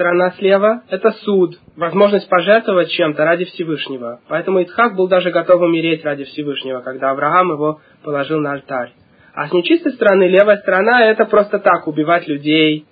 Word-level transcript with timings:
сторона 0.00 0.30
слева– 0.38 0.82
это 0.88 1.10
суд, 1.10 1.58
возможность 1.76 2.26
пожертвовать 2.30 2.90
чем-то 2.90 3.22
ради 3.22 3.44
Всевышнего. 3.44 4.20
Поэтому 4.28 4.60
Ицхак 4.60 4.96
был 4.96 5.08
даже 5.08 5.30
готов 5.30 5.60
умереть 5.60 6.02
ради 6.06 6.24
Всевышнего, 6.24 6.80
когда 6.80 7.10
Авраам 7.10 7.52
его 7.52 7.82
положил 8.02 8.40
на 8.40 8.54
алтарь. 8.54 8.92
А 9.34 9.48
с 9.48 9.52
нечистой 9.52 9.92
стороны, 9.92 10.24
левая 10.24 10.56
сторона– 10.56 11.04
это 11.10 11.26
просто 11.26 11.58
так, 11.58 11.86
убивать 11.86 12.26
людей, 12.26 12.86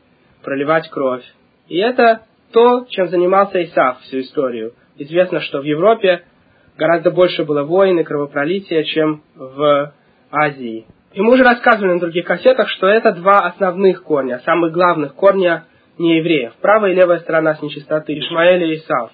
проливать 0.44 0.90
кровь. 0.90 1.24
И 1.68 1.78
это 1.78 2.20
то, 2.52 2.84
чем 2.90 3.08
занимался 3.08 3.64
Исаф 3.64 4.00
всю 4.00 4.20
историю. 4.20 4.74
Известно, 4.98 5.40
что 5.40 5.60
в 5.60 5.64
Европе 5.64 6.24
гораздо 6.76 7.10
больше 7.10 7.44
было 7.44 7.62
войн 7.62 8.00
и 8.00 8.04
кровопролития, 8.04 8.84
чем 8.84 9.22
в 9.34 9.94
Азии. 10.30 10.84
И 11.14 11.22
мы 11.22 11.32
уже 11.32 11.42
рассказывали 11.42 11.94
на 11.94 12.00
других 12.00 12.26
кассетах, 12.26 12.68
что 12.68 12.86
это 12.86 13.12
два 13.12 13.38
основных 13.46 14.02
корня, 14.02 14.40
самых 14.44 14.72
главных 14.72 15.14
корня 15.14 15.64
неевреев. 15.98 16.54
Правая 16.60 16.92
и 16.92 16.94
левая 16.94 17.18
сторона 17.20 17.54
с 17.54 17.62
нечистоты, 17.62 18.18
Ишмаэль 18.18 18.64
и 18.64 18.76
Исав. 18.76 19.12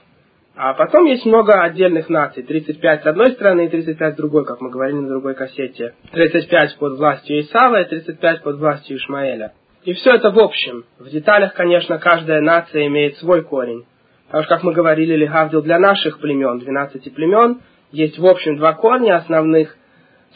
А 0.56 0.74
потом 0.74 1.06
есть 1.06 1.26
много 1.26 1.62
отдельных 1.62 2.08
наций. 2.08 2.44
35 2.44 3.02
с 3.02 3.06
одной 3.06 3.32
стороны 3.32 3.66
и 3.66 3.68
35 3.68 4.14
с 4.14 4.16
другой, 4.16 4.44
как 4.44 4.60
мы 4.60 4.70
говорили 4.70 4.98
на 4.98 5.08
другой 5.08 5.34
кассете. 5.34 5.94
35 6.12 6.76
под 6.78 6.96
властью 6.98 7.40
Исава 7.40 7.82
и 7.82 7.88
35 7.88 8.42
под 8.42 8.58
властью 8.58 8.98
Ишмаэля. 8.98 9.52
И 9.82 9.92
все 9.94 10.14
это 10.14 10.30
в 10.30 10.38
общем. 10.38 10.84
В 10.98 11.10
деталях, 11.10 11.54
конечно, 11.54 11.98
каждая 11.98 12.40
нация 12.40 12.86
имеет 12.86 13.16
свой 13.16 13.42
корень. 13.42 13.84
Потому 14.26 14.44
что, 14.44 14.54
как 14.54 14.64
мы 14.64 14.72
говорили, 14.72 15.14
Легавдил 15.16 15.62
для 15.62 15.78
наших 15.78 16.20
племен, 16.20 16.58
12 16.58 17.14
племен, 17.14 17.60
есть 17.90 18.18
в 18.18 18.26
общем 18.26 18.56
два 18.56 18.72
корня 18.74 19.16
основных. 19.16 19.76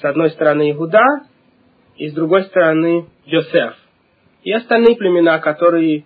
С 0.01 0.05
одной 0.05 0.31
стороны 0.31 0.71
Игуда, 0.71 1.03
и 1.97 2.09
с 2.09 2.13
другой 2.13 2.45
стороны 2.45 3.07
Йосеф. 3.25 3.75
И 4.45 4.53
остальные 4.53 4.97
племена, 4.97 5.41
которые 5.41 6.05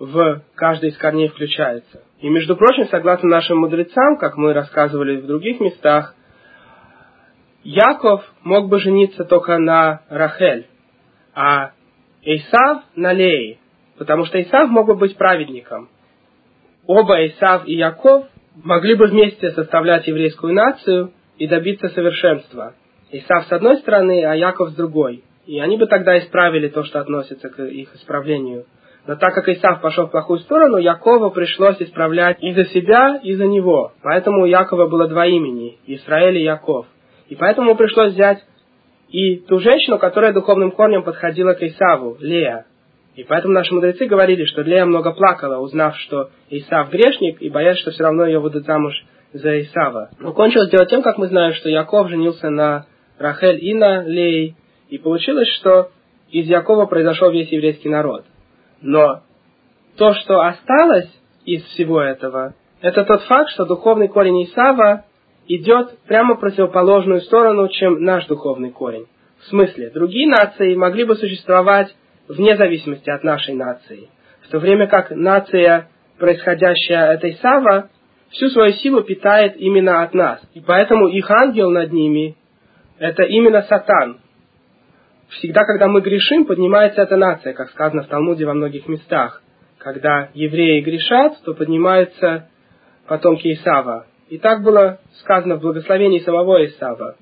в 0.00 0.42
каждый 0.54 0.88
из 0.88 0.96
корней 0.96 1.28
включаются. 1.28 2.02
И, 2.20 2.28
между 2.28 2.56
прочим, 2.56 2.88
согласно 2.88 3.28
нашим 3.28 3.58
мудрецам, 3.58 4.16
как 4.16 4.36
мы 4.36 4.54
рассказывали 4.54 5.20
в 5.20 5.26
других 5.26 5.60
местах, 5.60 6.14
Яков 7.62 8.24
мог 8.42 8.68
бы 8.70 8.80
жениться 8.80 9.24
только 9.24 9.58
на 9.58 10.00
Рахель, 10.08 10.66
а 11.34 11.72
Исав 12.22 12.84
на 12.96 13.12
Лее, 13.12 13.58
потому 13.98 14.24
что 14.24 14.40
Исав 14.40 14.70
мог 14.70 14.86
бы 14.86 14.94
быть 14.94 15.16
праведником. 15.16 15.90
Оба 16.86 17.26
Исав 17.26 17.68
и 17.68 17.74
Яков 17.74 18.26
могли 18.56 18.94
бы 18.94 19.06
вместе 19.06 19.50
составлять 19.50 20.06
еврейскую 20.06 20.54
нацию 20.54 21.12
и 21.36 21.46
добиться 21.46 21.90
совершенства. 21.90 22.74
Исав 23.12 23.44
с 23.46 23.52
одной 23.52 23.76
стороны, 23.78 24.24
а 24.24 24.34
Яков 24.34 24.70
с 24.70 24.74
другой. 24.74 25.24
И 25.44 25.58
они 25.60 25.76
бы 25.76 25.86
тогда 25.86 26.18
исправили 26.18 26.68
то, 26.68 26.84
что 26.84 27.00
относится 27.00 27.50
к 27.50 27.62
их 27.62 27.94
исправлению. 27.94 28.64
Но 29.06 29.16
так 29.16 29.34
как 29.34 29.48
Исав 29.48 29.80
пошел 29.80 30.06
в 30.06 30.10
плохую 30.10 30.40
сторону, 30.40 30.76
Якову 30.76 31.30
пришлось 31.30 31.80
исправлять 31.80 32.36
и 32.42 32.52
за 32.52 32.66
себя, 32.66 33.18
и 33.22 33.34
за 33.34 33.46
него. 33.46 33.92
Поэтому 34.02 34.42
у 34.42 34.46
Якова 34.46 34.86
было 34.86 35.08
два 35.08 35.26
имени– 35.26 35.78
Израиль 35.86 36.38
и 36.38 36.42
Яков. 36.42 36.86
И 37.28 37.36
поэтому 37.36 37.74
пришлось 37.76 38.12
взять 38.12 38.44
и 39.08 39.36
ту 39.36 39.58
женщину, 39.58 39.98
которая 39.98 40.32
духовным 40.32 40.70
корнем 40.70 41.02
подходила 41.02 41.54
к 41.54 41.62
Исаву, 41.62 42.16
Лея. 42.20 42.66
И 43.16 43.24
поэтому 43.24 43.54
наши 43.54 43.74
мудрецы 43.74 44.06
говорили, 44.06 44.44
что 44.44 44.62
Лея 44.62 44.84
много 44.84 45.12
плакала, 45.12 45.58
узнав, 45.58 45.96
что 45.96 46.30
Исав 46.48 46.90
грешник, 46.90 47.42
и 47.42 47.50
боясь, 47.50 47.78
что 47.78 47.90
все 47.90 48.04
равно 48.04 48.26
ее 48.26 48.38
выдадут 48.38 48.66
замуж 48.66 48.94
за 49.32 49.60
Исава. 49.62 50.10
Но 50.18 50.32
кончилось 50.32 50.70
дело 50.70 50.86
тем, 50.86 51.02
как 51.02 51.18
мы 51.18 51.26
знаем, 51.26 51.54
что 51.54 51.68
Яков 51.68 52.08
женился 52.08 52.50
на 52.50 52.86
Рахель 53.18 53.64
и 53.64 53.74
на 53.74 54.02
Лей, 54.04 54.54
и 54.88 54.98
получилось, 54.98 55.48
что 55.58 55.90
из 56.30 56.46
Якова 56.46 56.86
произошел 56.86 57.30
весь 57.30 57.50
еврейский 57.50 57.88
народ. 57.88 58.24
Но 58.80 59.22
то, 59.96 60.14
что 60.14 60.40
осталось 60.40 61.10
из 61.44 61.64
всего 61.64 62.00
этого, 62.00 62.54
это 62.80 63.04
тот 63.04 63.22
факт, 63.24 63.50
что 63.50 63.66
духовный 63.66 64.08
корень 64.08 64.44
Исава 64.44 65.04
идет 65.46 65.98
прямо 66.06 66.36
в 66.36 66.40
противоположную 66.40 67.20
сторону, 67.22 67.68
чем 67.68 68.02
наш 68.02 68.26
духовный 68.26 68.70
корень. 68.70 69.06
В 69.40 69.46
смысле, 69.46 69.90
другие 69.90 70.28
нации 70.28 70.74
могли 70.74 71.04
бы 71.04 71.16
существовать 71.16 71.94
вне 72.28 72.56
зависимости 72.56 73.10
от 73.10 73.24
нашей 73.24 73.54
нации, 73.54 74.08
в 74.42 74.48
то 74.48 74.58
время 74.58 74.86
как 74.86 75.10
нация, 75.10 75.88
происходящая 76.18 77.14
от 77.14 77.24
Исава, 77.24 77.90
всю 78.30 78.48
свою 78.48 78.72
силу 78.74 79.02
питает 79.02 79.56
именно 79.56 80.02
от 80.02 80.14
нас. 80.14 80.40
И 80.54 80.60
поэтому 80.60 81.08
их 81.08 81.28
ангел 81.30 81.70
над 81.70 81.92
ними– 81.92 82.36
это 82.98 83.24
именно 83.24 83.62
Сатан. 83.62 84.19
Всегда, 85.30 85.64
когда 85.64 85.86
мы 85.86 86.00
грешим, 86.00 86.44
поднимается 86.44 87.02
эта 87.02 87.16
нация, 87.16 87.52
как 87.52 87.70
сказано 87.70 88.02
в 88.02 88.08
Талмуде 88.08 88.46
во 88.46 88.54
многих 88.54 88.88
местах. 88.88 89.42
Когда 89.78 90.30
евреи 90.34 90.80
грешат, 90.80 91.40
то 91.44 91.54
поднимаются 91.54 92.48
потомки 93.06 93.52
Исава. 93.52 94.06
И 94.28 94.38
так 94.38 94.62
было 94.62 95.00
сказано 95.20 95.56
в 95.56 95.60
благословении 95.60 96.18
самого 96.20 96.64
Исава. 96.66 97.16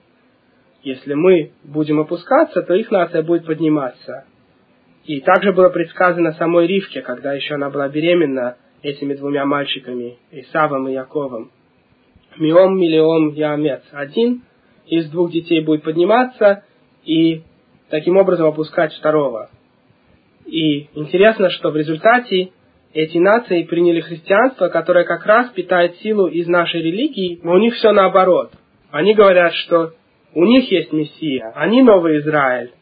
Если 0.82 1.14
мы 1.14 1.52
будем 1.64 2.00
опускаться, 2.00 2.62
то 2.62 2.74
их 2.74 2.90
нация 2.90 3.22
будет 3.22 3.44
подниматься. 3.46 4.24
И 5.04 5.20
также 5.20 5.52
было 5.52 5.68
предсказано 5.68 6.32
самой 6.32 6.66
Ривке, 6.66 7.02
когда 7.02 7.34
еще 7.34 7.54
она 7.54 7.70
была 7.70 7.88
беременна 7.88 8.56
этими 8.82 9.14
двумя 9.14 9.44
мальчиками, 9.44 10.18
Исавом 10.30 10.88
и 10.88 10.92
Яковом. 10.92 11.50
Миом 12.38 12.78
миллиом 12.78 13.34
Яамец. 13.34 13.82
Один 13.92 14.42
из 14.86 15.10
двух 15.10 15.30
детей 15.30 15.62
будет 15.62 15.82
подниматься 15.82 16.62
и 17.04 17.42
таким 17.90 18.16
образом 18.16 18.46
опускать 18.46 18.92
второго. 18.94 19.50
И 20.46 20.88
интересно, 20.94 21.50
что 21.50 21.70
в 21.70 21.76
результате 21.76 22.50
эти 22.94 23.18
нации 23.18 23.64
приняли 23.64 24.00
христианство, 24.00 24.68
которое 24.68 25.04
как 25.04 25.26
раз 25.26 25.50
питает 25.50 25.96
силу 25.96 26.26
из 26.26 26.46
нашей 26.48 26.82
религии, 26.82 27.38
но 27.42 27.52
у 27.52 27.58
них 27.58 27.74
все 27.74 27.92
наоборот. 27.92 28.52
Они 28.90 29.14
говорят, 29.14 29.52
что 29.54 29.92
у 30.34 30.44
них 30.44 30.70
есть 30.70 30.92
Мессия, 30.92 31.52
они 31.54 31.82
новый 31.82 32.18
Израиль. 32.18 32.72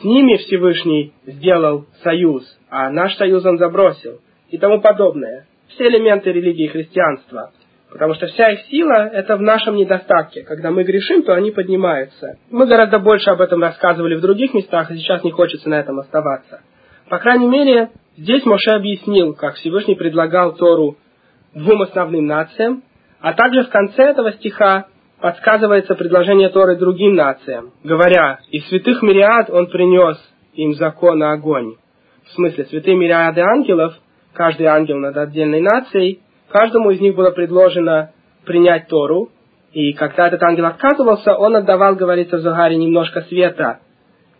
С 0.00 0.04
ними 0.04 0.36
Всевышний 0.36 1.12
сделал 1.24 1.86
союз, 2.02 2.44
а 2.68 2.90
наш 2.90 3.14
союз 3.14 3.44
он 3.44 3.58
забросил 3.58 4.20
и 4.50 4.58
тому 4.58 4.80
подобное. 4.80 5.46
Все 5.68 5.88
элементы 5.88 6.32
религии 6.32 6.66
христианства. 6.66 7.52
Потому 7.96 8.12
что 8.12 8.26
вся 8.26 8.50
их 8.50 8.60
сила– 8.66 9.08
это 9.14 9.38
в 9.38 9.40
нашем 9.40 9.74
недостатке. 9.74 10.42
Когда 10.42 10.70
мы 10.70 10.84
грешим, 10.84 11.22
то 11.22 11.32
они 11.32 11.50
поднимаются. 11.50 12.36
Мы 12.50 12.66
гораздо 12.66 12.98
больше 12.98 13.30
об 13.30 13.40
этом 13.40 13.62
рассказывали 13.62 14.16
в 14.16 14.20
других 14.20 14.52
местах, 14.52 14.90
и 14.90 14.96
сейчас 14.96 15.24
не 15.24 15.30
хочется 15.30 15.70
на 15.70 15.80
этом 15.80 15.98
оставаться. 16.00 16.60
По 17.08 17.16
крайней 17.16 17.46
мере, 17.46 17.88
здесь 18.18 18.44
Моше 18.44 18.72
объяснил, 18.72 19.32
как 19.32 19.54
Всевышний 19.54 19.94
предлагал 19.94 20.56
Тору 20.56 20.98
двум 21.54 21.80
основным 21.80 22.26
нациям, 22.26 22.82
а 23.20 23.32
также 23.32 23.62
в 23.62 23.70
конце 23.70 24.02
этого 24.02 24.30
стиха 24.32 24.88
подсказывается 25.22 25.94
предложение 25.94 26.50
Торы 26.50 26.76
другим 26.76 27.14
нациям, 27.14 27.72
говоря, 27.82 28.40
«Из 28.50 28.68
святых 28.68 29.00
мириад 29.00 29.48
он 29.48 29.68
принес 29.68 30.18
им 30.52 30.74
закон 30.74 31.20
на 31.20 31.32
огонь». 31.32 31.76
В 32.26 32.32
смысле, 32.32 32.66
святые 32.66 32.94
мириады 32.94 33.40
ангелов– 33.40 33.94
каждый 34.34 34.66
ангел 34.66 34.98
над 34.98 35.16
отдельной 35.16 35.62
нацией, 35.62 36.20
каждому 36.48 36.90
из 36.90 37.00
них 37.00 37.14
было 37.14 37.30
предложено 37.30 38.12
принять 38.44 38.88
Тору, 38.88 39.30
и 39.72 39.92
когда 39.92 40.28
этот 40.28 40.42
ангел 40.42 40.66
отказывался, 40.66 41.34
он 41.34 41.56
отдавал, 41.56 41.96
говорится 41.96 42.38
в 42.38 42.40
Загаре, 42.40 42.76
немножко 42.76 43.22
света, 43.22 43.80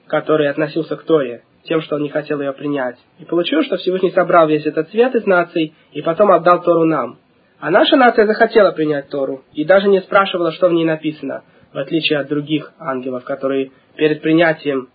который 0.07 0.49
относился 0.49 0.97
к 0.97 1.03
Торе, 1.03 1.43
тем, 1.65 1.83
что 1.83 1.97
он 1.97 2.03
не 2.03 2.09
хотел 2.09 2.41
ее 2.41 2.53
принять. 2.53 2.97
И 3.19 3.25
получилось, 3.25 3.67
что 3.67 3.77
Всевышний 3.77 4.13
собрал 4.13 4.49
весь 4.49 4.65
этот 4.65 4.91
свет 4.91 5.15
из 5.15 5.27
наций, 5.27 5.75
и 5.93 6.03
потом 6.03 6.31
отдал 6.31 6.63
Тору 6.63 6.85
нам. 6.85 7.19
А 7.59 7.71
наша 7.71 7.97
нация 7.97 8.27
захотела 8.27 8.71
принять 8.71 9.09
Тору, 9.09 9.43
и 9.53 9.65
даже 9.65 9.89
не 9.89 10.01
спрашивала, 10.01 10.53
что 10.53 10.69
в 10.69 10.73
ней 10.73 10.85
написано, 10.85 11.43
в 11.73 11.79
отличие 11.79 12.19
от 12.19 12.29
других 12.29 12.73
ангелов, 12.79 13.25
которые 13.25 13.73
перед 13.97 14.23
принятием 14.23 14.89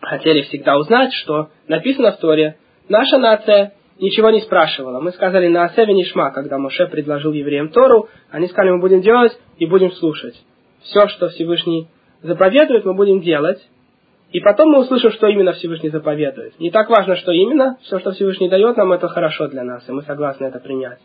хотели 0.00 0.42
всегда 0.42 0.76
узнать, 0.76 1.12
что 1.12 1.48
написано 1.66 2.12
в 2.12 2.18
Торе. 2.18 2.56
Наша 2.88 3.18
нация 3.18 3.72
ничего 4.04 4.30
не 4.30 4.42
спрашивала. 4.42 5.00
Мы 5.00 5.12
сказали 5.12 5.48
на 5.48 5.64
Асеве 5.64 5.94
Нишма, 5.94 6.30
когда 6.30 6.58
Моше 6.58 6.86
предложил 6.86 7.32
евреям 7.32 7.70
Тору, 7.70 8.08
они 8.30 8.48
сказали, 8.48 8.72
мы 8.72 8.80
будем 8.80 9.00
делать 9.00 9.32
и 9.58 9.66
будем 9.66 9.92
слушать. 9.92 10.34
Все, 10.82 11.08
что 11.08 11.28
Всевышний 11.28 11.88
заповедует, 12.22 12.84
мы 12.84 12.94
будем 12.94 13.20
делать. 13.20 13.58
И 14.30 14.40
потом 14.40 14.70
мы 14.70 14.80
услышим, 14.80 15.10
что 15.12 15.28
именно 15.28 15.52
Всевышний 15.52 15.90
заповедует. 15.90 16.58
Не 16.58 16.70
так 16.70 16.90
важно, 16.90 17.16
что 17.16 17.32
именно, 17.32 17.78
все, 17.82 17.98
что 18.00 18.12
Всевышний 18.12 18.48
дает 18.48 18.76
нам, 18.76 18.92
это 18.92 19.08
хорошо 19.08 19.48
для 19.48 19.62
нас, 19.62 19.88
и 19.88 19.92
мы 19.92 20.02
согласны 20.02 20.46
это 20.46 20.58
принять. 20.58 20.98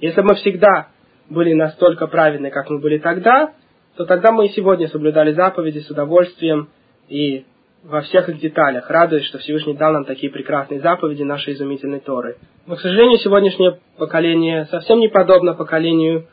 Если 0.00 0.20
бы 0.20 0.28
мы 0.30 0.34
всегда 0.36 0.88
были 1.28 1.52
настолько 1.52 2.06
праведны, 2.06 2.50
как 2.50 2.70
мы 2.70 2.78
были 2.78 2.98
тогда, 2.98 3.52
то 3.96 4.04
тогда 4.04 4.32
мы 4.32 4.46
и 4.46 4.52
сегодня 4.52 4.88
соблюдали 4.88 5.32
заповеди 5.32 5.80
с 5.80 5.90
удовольствием 5.90 6.68
и 7.08 7.44
во 7.84 8.02
всех 8.02 8.28
их 8.28 8.38
деталях, 8.38 8.88
радуясь, 8.88 9.24
что 9.24 9.38
Всевышний 9.38 9.74
дал 9.74 9.92
нам 9.92 10.04
такие 10.04 10.32
прекрасные 10.32 10.80
заповеди 10.80 11.22
нашей 11.22 11.54
изумительной 11.54 12.00
Торы. 12.00 12.36
Но, 12.66 12.76
к 12.76 12.80
сожалению, 12.80 13.18
сегодняшнее 13.18 13.78
поколение 13.98 14.66
совсем 14.66 15.00
не 15.00 15.08
подобно 15.08 15.54
поколению 15.54 16.26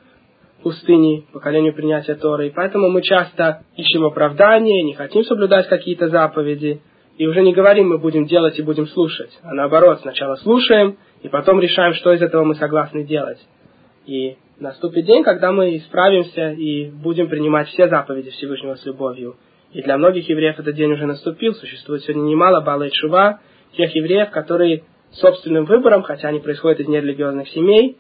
пустыни, 0.62 1.26
поколению 1.32 1.74
принятия 1.74 2.16
Торы. 2.16 2.48
И 2.48 2.52
поэтому 2.52 2.90
мы 2.90 3.02
часто 3.02 3.64
ищем 3.76 4.06
оправдания, 4.06 4.84
не 4.84 4.94
хотим 4.94 5.24
соблюдать 5.24 5.68
какие-то 5.68 6.10
заповеди, 6.10 6.82
и 7.18 7.28
уже 7.28 7.42
не 7.42 7.54
говорим, 7.54 7.90
мы 7.90 7.98
будем 7.98 8.26
делать 8.26 8.58
и 8.60 8.64
будем 8.64 8.88
слушать, 8.88 9.32
а 9.44 9.54
наоборот, 9.54 10.00
сначала 10.02 10.36
слушаем 10.36 10.98
и 11.22 11.28
потом 11.28 11.60
решаем, 11.60 11.94
что 11.94 12.14
из 12.14 12.22
этого 12.22 12.46
мы 12.46 12.56
согласны 12.56 13.04
делать. 13.04 13.40
И 14.06 14.38
наступит 14.60 15.06
день, 15.06 15.24
когда 15.24 15.52
мы 15.52 15.76
исправимся 15.78 16.52
и 16.52 16.90
будем 16.90 17.28
принимать 17.28 17.68
все 17.70 17.90
заповеди 17.90 18.30
Всевышнего 18.32 18.76
с 18.76 18.86
любовью. 18.86 19.36
И 19.72 19.82
для 19.84 19.98
многих 19.98 20.28
евреев 20.30 20.60
этот 20.60 20.76
день 20.76 20.92
уже 20.92 21.06
наступил. 21.06 21.54
Существует 21.54 22.04
сегодня 22.04 22.22
немало 22.22 22.62
Бала 22.62 22.84
и 22.84 22.92
Шува, 22.94 23.40
тех 23.78 23.94
евреев, 23.94 24.32
которые 24.32 24.84
собственным 25.12 25.66
выбором, 25.66 26.04
хотя 26.04 26.30
они 26.30 26.40
происходят 26.40 26.80
из 26.80 26.88
нерелигиозных 26.88 27.48
семей, 27.50 27.98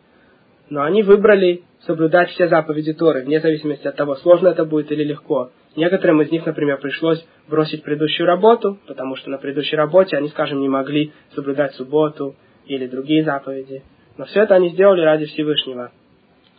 но 0.69 0.83
они 0.83 1.04
выбрали 1.04 1.63
соблюдать 1.86 2.30
все 2.31 2.48
заповеди 2.48 2.94
Торы, 2.94 3.24
вне 3.24 3.39
зависимости 3.39 3.88
от 3.88 3.95
того, 3.95 4.16
сложно 4.16 4.50
это 4.50 4.66
будет 4.66 4.92
или 4.92 5.04
легко. 5.04 5.51
Некоторым 5.75 6.21
из 6.21 6.31
них, 6.31 6.45
например, 6.45 6.80
пришлось 6.80 7.24
бросить 7.48 7.83
предыдущую 7.83 8.27
работу, 8.27 8.80
потому 8.88 9.15
что 9.15 9.30
на 9.30 9.38
предыдущей 9.38 9.75
работе 9.75 10.18
они, 10.18 10.30
скажем, 10.30 10.60
не 10.60 10.69
могли 10.69 11.13
соблюдать 11.33 11.74
субботу 11.75 12.36
или 12.65 12.88
другие 12.88 13.24
заповеди. 13.24 13.83
Но 14.18 14.25
все 14.25 14.44
это 14.44 14.56
они 14.56 14.69
сделали 14.69 15.01
ради 15.01 15.25
Всевышнего. 15.25 15.92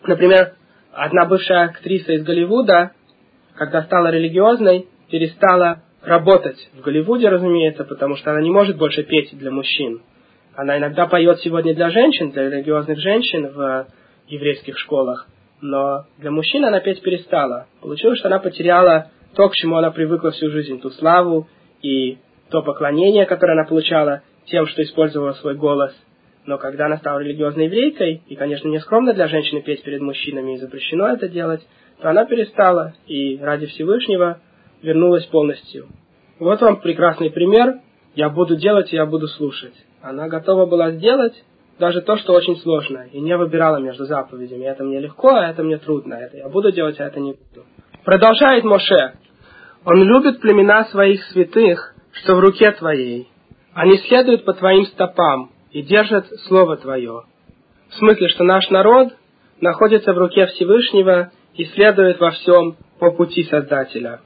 Например, 0.05 0.55
одна 0.93 1.27
бывшая 1.27 1.65
актриса 1.67 2.13
из 2.13 2.25
Голливуда, 2.25 2.93
когда 3.55 3.83
стала 3.83 4.11
религиозной, 4.11 4.87
перестала 5.11 5.83
работать 6.03 6.71
в 6.75 6.81
Голливуде, 6.81 7.29
разумеется, 7.29 7.85
потому 7.85 8.17
что 8.17 8.31
она 8.31 8.41
не 8.41 8.51
может 8.51 8.77
больше 8.79 9.03
петь 9.03 9.37
для 9.37 9.51
мужчин. 9.51 10.03
Она 10.55 10.79
иногда 10.79 11.07
поет 11.07 11.41
сегодня 11.41 11.75
для 11.75 11.91
женщин, 11.91 12.31
для 12.31 12.49
религиозных 12.49 12.99
женщин 12.99 13.49
в 13.49 13.87
еврейских 14.29 14.79
школах, 14.79 15.27
но 15.61 16.05
для 16.19 16.31
мужчин 16.31 16.65
она 16.65 16.81
петь 16.81 17.03
перестала. 17.03 17.67
Получилось, 17.81 18.19
что 18.19 18.29
она 18.29 18.39
потеряла 18.39 19.11
то, 19.35 19.49
к 19.49 19.55
чему 19.55 19.77
она 19.77 19.91
привыкла 19.91 20.31
всю 20.31 20.51
жизнь, 20.51 20.81
ту 20.81 20.91
славу 20.91 21.49
и 21.83 22.19
то 22.51 22.63
поклонение, 22.63 23.27
которое 23.27 23.53
она 23.53 23.65
получала 23.65 24.23
тем, 24.47 24.67
что 24.67 24.83
использовала 24.83 25.33
свой 25.35 25.55
голос. 25.55 25.95
Но 26.47 26.59
когда 26.59 26.87
она 26.87 26.97
стала 26.97 27.21
религиозной 27.21 27.67
еврейкой, 27.67 28.23
и, 28.27 28.35
конечно, 28.35 28.69
не 28.69 28.81
скромно 28.81 29.13
для 29.13 29.29
женщины 29.29 29.61
петь 29.63 29.83
перед 29.83 30.01
мужчинами, 30.01 30.55
и 30.55 30.59
запрещено 30.59 31.09
это 31.09 31.29
делать, 31.29 31.61
то 32.01 32.09
она 32.09 32.25
перестала 32.25 32.95
и 33.07 33.39
ради 33.39 33.67
Всевышнего 33.67 34.41
вернулась 34.83 35.27
полностью. 35.27 35.89
Вот 36.39 36.61
вам 36.61 36.81
прекрасный 36.81 37.31
пример. 37.31 37.81
Я 38.15 38.29
буду 38.29 38.57
делать, 38.57 38.93
и 38.93 38.97
я 38.97 39.07
буду 39.07 39.29
слушать. 39.29 39.75
Она 40.03 40.29
готова 40.29 40.67
была 40.67 40.91
сделать 40.93 41.35
даже 41.79 42.03
то, 42.03 42.17
что 42.17 42.33
очень 42.33 42.57
сложно, 42.59 43.07
и 43.13 43.21
не 43.21 43.37
выбирала 43.37 43.79
между 43.79 44.05
заповедями. 44.05 44.65
Это 44.65 44.85
мне 44.85 45.01
легко, 45.01 45.31
а 45.35 45.49
это 45.49 45.63
мне 45.63 45.79
трудно. 45.79 46.15
Это 46.15 46.37
я 46.37 46.49
буду 46.49 46.73
делать, 46.73 47.01
а 47.01 47.07
это 47.07 47.21
не 47.21 47.33
буду. 47.33 47.67
Продолжает 48.05 48.65
Моше. 48.65 49.15
Он 49.85 50.03
любит 50.03 50.41
племена 50.41 50.85
своих 50.87 51.23
святых, 51.25 51.95
что 52.13 52.35
в 52.35 52.41
руке 52.41 52.71
твоей. 52.73 53.29
Они 53.73 53.97
следуют 53.99 54.45
по 54.45 54.53
твоим 54.53 54.85
стопам 54.87 55.51
и 55.71 55.83
держат 55.83 56.27
слово 56.49 56.77
твое. 56.77 57.25
В 57.89 57.95
смысле, 57.95 58.29
что 58.29 58.45
наш 58.45 58.69
народ 58.71 59.15
находится 59.61 60.13
в 60.13 60.19
руке 60.19 60.47
Всевышнего 60.47 61.31
и 61.55 61.65
следует 61.67 62.21
во 62.21 62.31
всем 62.33 62.77
по 62.99 63.11
пути 63.11 63.45
Создателя. 63.45 64.21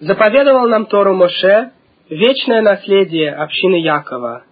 Заповедовал 0.00 0.68
нам 0.68 0.86
Тору 0.86 1.16
Моше 1.16 1.72
вечное 2.08 2.62
наследие 2.62 3.34
общины 3.34 3.82
Якова. 3.82 4.44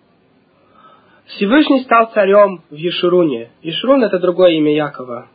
Всевышний 1.26 1.84
стал 1.84 2.10
царем 2.12 2.62
в 2.68 2.74
Ешуруне. 2.74 3.50
Ешурун– 3.62 4.02
это 4.04 4.18
другое 4.18 4.54
имя 4.54 4.74
Якова. 4.74 5.28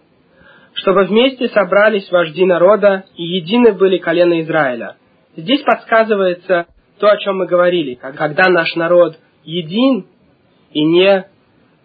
Чтобы 0.73 1.05
вместе 1.05 1.47
собрались 1.47 2.11
вожди 2.11 2.45
народа 2.45 3.05
и 3.15 3.23
едины 3.23 3.71
были 3.71 3.99
колена 3.99 4.41
Израиля. 4.41 4.97
Здесь 5.37 5.61
подсказывается 5.61 6.65
то, 6.99 7.07
о 7.07 7.17
чем 7.17 7.37
мы 7.37 7.47
говорили. 7.47 7.93
Когда 7.95 8.49
наш 8.49 8.75
народ 8.75 9.17
един 9.45 10.07
и 10.73 10.83
не 10.83 11.25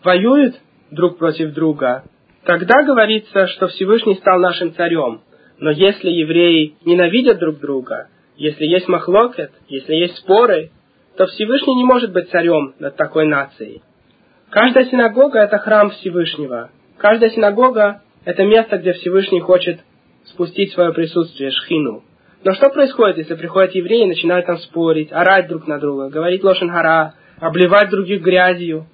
воюет 0.03 0.57
друг 0.91 1.19
против 1.19 1.53
друга, 1.53 2.03
тогда 2.45 2.83
говорится, 2.83 3.47
что 3.47 3.69
Всевышний 3.69 4.17
стал 4.17 4.41
нашим 4.41 4.75
царем. 4.75 5.21
Но 5.59 5.71
если 5.71 6.11
евреи 6.11 6.75
ненавидят 6.85 7.39
друг 7.39 7.61
друга, 7.61 8.09
если 8.37 8.65
есть 8.65 8.89
махлокет, 8.89 9.53
если 9.69 9.95
есть 9.95 10.17
споры, 10.19 10.71
то 11.17 11.27
Всевышний 11.27 11.75
не 11.75 11.85
может 11.85 12.13
быть 12.13 12.31
царем 12.31 12.75
над 12.79 12.97
такой 12.97 13.27
нацией. 13.27 13.83
Каждая 14.51 14.85
синагога– 14.85 15.39
это 15.41 15.59
храм 15.59 15.91
Всевышнего. 15.91 16.71
Каждая 16.99 17.31
синагога– 17.31 18.03
это 18.25 18.45
место, 18.45 18.79
где 18.79 18.93
Всевышний 18.93 19.41
хочет 19.41 19.81
спустить 20.25 20.73
свое 20.73 20.93
присутствие, 20.93 21.51
шхину. 21.51 22.05
Но 22.45 22.53
что 22.53 22.71
происходит, 22.71 23.19
если 23.19 23.35
приходят 23.35 23.75
евреи 23.75 24.05
и 24.05 24.09
начинают 24.09 24.47
там 24.47 24.59
спорить, 24.59 25.13
орать 25.13 25.49
друг 25.49 25.67
на 25.67 25.79
друга, 25.79 26.11
говорить 26.11 26.45
лошен-гара, 26.45 27.15
обливать 27.41 27.91
других 27.91 28.23
грязью? 28.23 28.87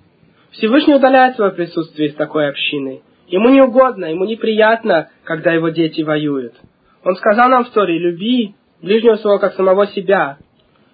Всевышний 0.53 0.95
удаляет 0.95 1.37
свое 1.37 1.51
присутствие 1.51 2.11
из 2.11 2.15
такой 2.15 2.49
общины. 2.49 3.03
Ему 3.27 3.49
не 3.49 3.61
угодно, 3.61 4.07
ему 4.07 4.25
неприятно, 4.25 5.09
когда 5.25 5.53
его 5.53 5.71
дети 5.71 6.03
воюют. 6.03 6.55
Он 7.05 7.17
сказал 7.17 7.49
нам 7.49 7.65
в 7.65 7.71
Торе, 7.71 7.99
люби 7.99 8.55
ближнего 8.83 9.17
своего 9.17 9.39
как 9.39 9.55
самого 9.55 9.87
себя. 9.89 10.39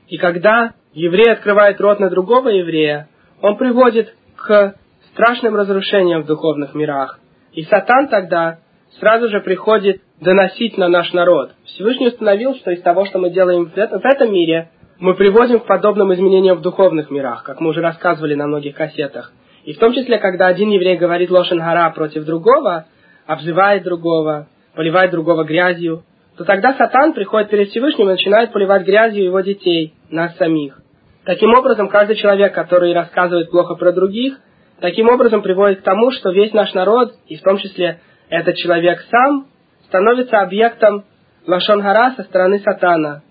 И 0.08 0.16
когда 0.18 0.74
еврей 0.92 1.32
открывает 1.32 1.80
рот 1.80 2.00
на 2.00 2.10
другого 2.10 2.48
еврея, 2.48 3.08
он 3.42 3.56
приводит 3.56 4.14
к 4.36 4.74
страшным 5.12 5.56
разрушениям 5.56 6.22
в 6.22 6.26
духовных 6.26 6.74
мирах. 6.74 7.18
И 7.52 7.62
Сатан 7.64 8.08
тогда 8.08 8.58
сразу 9.00 9.28
же 9.28 9.40
приходит 9.40 10.02
доносить 10.20 10.76
на 10.78 10.88
наш 10.88 11.12
народ. 11.12 11.52
Всевышний 11.64 12.08
установил, 12.08 12.54
что 12.56 12.70
из 12.70 12.82
того, 12.82 13.04
что 13.06 13.18
мы 13.18 13.30
делаем 13.30 13.66
в 13.66 13.76
этом 13.76 14.32
мире, 14.32 14.70
мы 14.98 15.14
приводим 15.14 15.60
к 15.60 15.66
подобным 15.66 16.12
изменениям 16.14 16.58
в 16.58 16.62
духовных 16.62 17.10
мирах, 17.10 17.44
как 17.44 17.60
мы 17.60 17.70
уже 17.70 17.80
рассказывали 17.80 18.34
на 18.34 18.46
многих 18.46 18.74
кассетах. 18.74 19.32
И 19.64 19.72
в 19.74 19.78
том 19.78 19.92
числе, 19.92 20.18
когда 20.18 20.46
один 20.46 20.70
еврей 20.70 20.96
говорит 20.96 21.30
лошен 21.30 21.62
против 21.94 22.24
другого, 22.24 22.86
обзывает 23.26 23.84
другого, 23.84 24.48
поливает 24.74 25.10
другого 25.10 25.44
грязью, 25.44 26.02
то 26.38 26.44
тогда 26.44 26.72
Сатан 26.74 27.14
приходит 27.14 27.50
перед 27.50 27.70
Всевышним 27.70 28.06
и 28.06 28.12
начинает 28.12 28.52
поливать 28.52 28.86
грязью 28.86 29.24
его 29.24 29.40
детей, 29.40 29.94
нас 30.08 30.36
самих. 30.36 30.80
Таким 31.24 31.52
образом, 31.52 31.88
каждый 31.88 32.14
человек, 32.14 32.54
который 32.54 32.94
рассказывает 32.94 33.50
плохо 33.50 33.74
про 33.74 33.90
других, 33.90 34.38
таким 34.80 35.08
образом 35.08 35.42
приводит 35.42 35.80
к 35.80 35.82
тому, 35.82 36.12
что 36.12 36.30
весь 36.30 36.52
наш 36.52 36.72
народ, 36.74 37.12
и 37.26 37.36
в 37.36 37.42
том 37.42 37.58
числе 37.58 37.98
этот 38.30 38.54
человек 38.54 39.04
сам, 39.10 39.48
становится 39.86 40.38
объектом 40.40 41.04
лашонгара 41.44 42.14
со 42.16 42.22
стороны 42.22 42.60
сатана. 42.60 43.22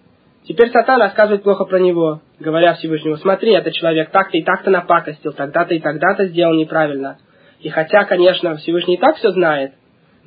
Теперь 0.43 0.69
сатан 0.71 0.99
рассказывает 0.99 1.43
плохо 1.43 1.63
про 1.63 1.79
него, 1.79 2.21
говоря 2.41 2.73
Всевышнему, 2.73 3.15
смотри, 3.15 3.53
этот 3.53 3.73
человек 3.73 4.09
так-то 4.11 4.37
и 4.37 4.43
так-то 4.43 4.69
напакостил, 4.69 5.31
тогда-то 5.31 5.73
и 5.73 5.79
тогда-то 5.79 6.27
сделал 6.27 6.55
неправильно. 6.55 7.19
И 7.61 7.69
хотя, 7.69 8.03
конечно, 8.03 8.57
Всевышний 8.57 8.95
и 8.95 8.99
так 8.99 9.15
все 9.15 9.31
знает, 9.31 9.71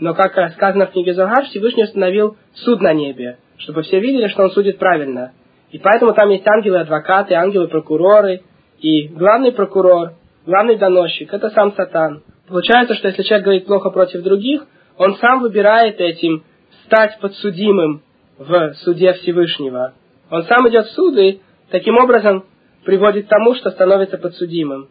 но, 0.00 0.14
как 0.14 0.32
сказано 0.54 0.86
в 0.86 0.92
книге 0.92 1.12
Загар, 1.14 1.44
Всевышний 1.44 1.84
установил 1.84 2.36
суд 2.54 2.80
на 2.80 2.94
небе, 2.94 3.36
чтобы 3.58 3.82
все 3.82 4.00
видели, 4.00 4.28
что 4.28 4.44
он 4.44 4.50
судит 4.50 4.78
правильно. 4.78 5.32
И 5.70 5.78
поэтому 5.78 6.14
там 6.14 6.30
есть 6.30 6.46
ангелы-адвокаты, 6.46 7.34
ангелы-прокуроры, 7.34 8.40
и 8.80 9.08
главный 9.08 9.52
прокурор, 9.52 10.14
главный 10.46 10.76
доносчик– 10.76 11.30
это 11.32 11.50
сам 11.50 11.74
Сатан. 11.74 12.22
Получается, 12.48 12.94
что 12.94 13.08
если 13.08 13.22
человек 13.22 13.44
говорит 13.44 13.66
плохо 13.66 13.90
против 13.90 14.22
других, 14.22 14.66
он 14.96 15.16
сам 15.16 15.40
выбирает 15.40 16.00
этим 16.00 16.44
стать 16.86 17.18
подсудимым 17.20 18.02
в 18.38 18.72
суде 18.82 19.12
Всевышнего. 19.12 19.92
Он 20.30 20.44
сам 20.44 20.66
идет 20.70 20.86
в 20.86 20.92
суд 20.92 21.16
и 21.18 21.40
таким 21.70 21.96
образом 21.98 22.46
приводит 22.86 23.26
к 23.26 23.28
тому, 23.28 23.54
что 23.54 23.70
становится 23.70 24.16
подсудимым. 24.16 24.88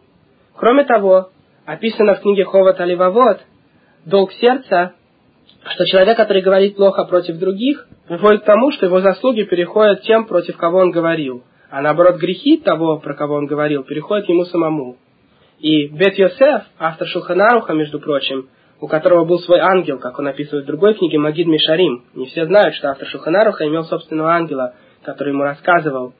Кроме 0.55 0.83
того, 0.83 1.31
описано 1.65 2.15
в 2.15 2.21
книге 2.21 2.45
Ховат 2.45 2.79
Аливавод, 2.79 3.39
долг 4.05 4.31
сердца 4.33 4.93
что 5.63 5.85
человек, 5.85 6.17
который 6.17 6.41
говорит 6.41 6.75
плохо 6.75 7.03
против 7.03 7.37
других, 7.37 7.87
приводит 8.07 8.41
к 8.41 8.45
тому, 8.45 8.71
что 8.71 8.85
его 8.85 9.01
заслуги 9.01 9.43
переходят 9.43 10.01
тем, 10.03 10.25
против 10.25 10.57
кого 10.57 10.79
он 10.79 10.91
говорил. 10.91 11.43
А 11.69 11.81
наоборот, 11.81 12.17
грехи 12.17 12.57
того, 12.57 12.97
про 12.99 13.13
кого 13.13 13.35
он 13.35 13.45
говорил, 13.45 13.83
переходят 13.83 14.27
ему 14.29 14.45
самому. 14.45 14.97
И 15.59 15.87
Бет 15.87 16.17
Йосеф, 16.17 16.63
автор 16.79 17.07
Шулханаруха, 17.07 17.73
между 17.73 17.99
прочим, 17.99 18.47
у 18.79 18.87
которого 18.87 19.25
был 19.25 19.39
свой 19.39 19.59
ангел, 19.59 19.99
как 19.99 20.17
он 20.17 20.27
описывает 20.27 20.63
в 20.63 20.67
другой 20.67 20.93
книге 20.93 21.19
Магид 21.19 21.47
Мишарим. 21.47 22.05
Не 22.15 22.27
все 22.27 22.45
знают, 22.45 22.75
что 22.75 22.89
автор 22.89 23.07
Шулханаруха 23.07 23.67
имел 23.67 23.83
собственного 23.83 24.31
ангела, 24.31 24.73
который 25.03 25.33
ему 25.33 25.43
рассказывал 25.43 26.13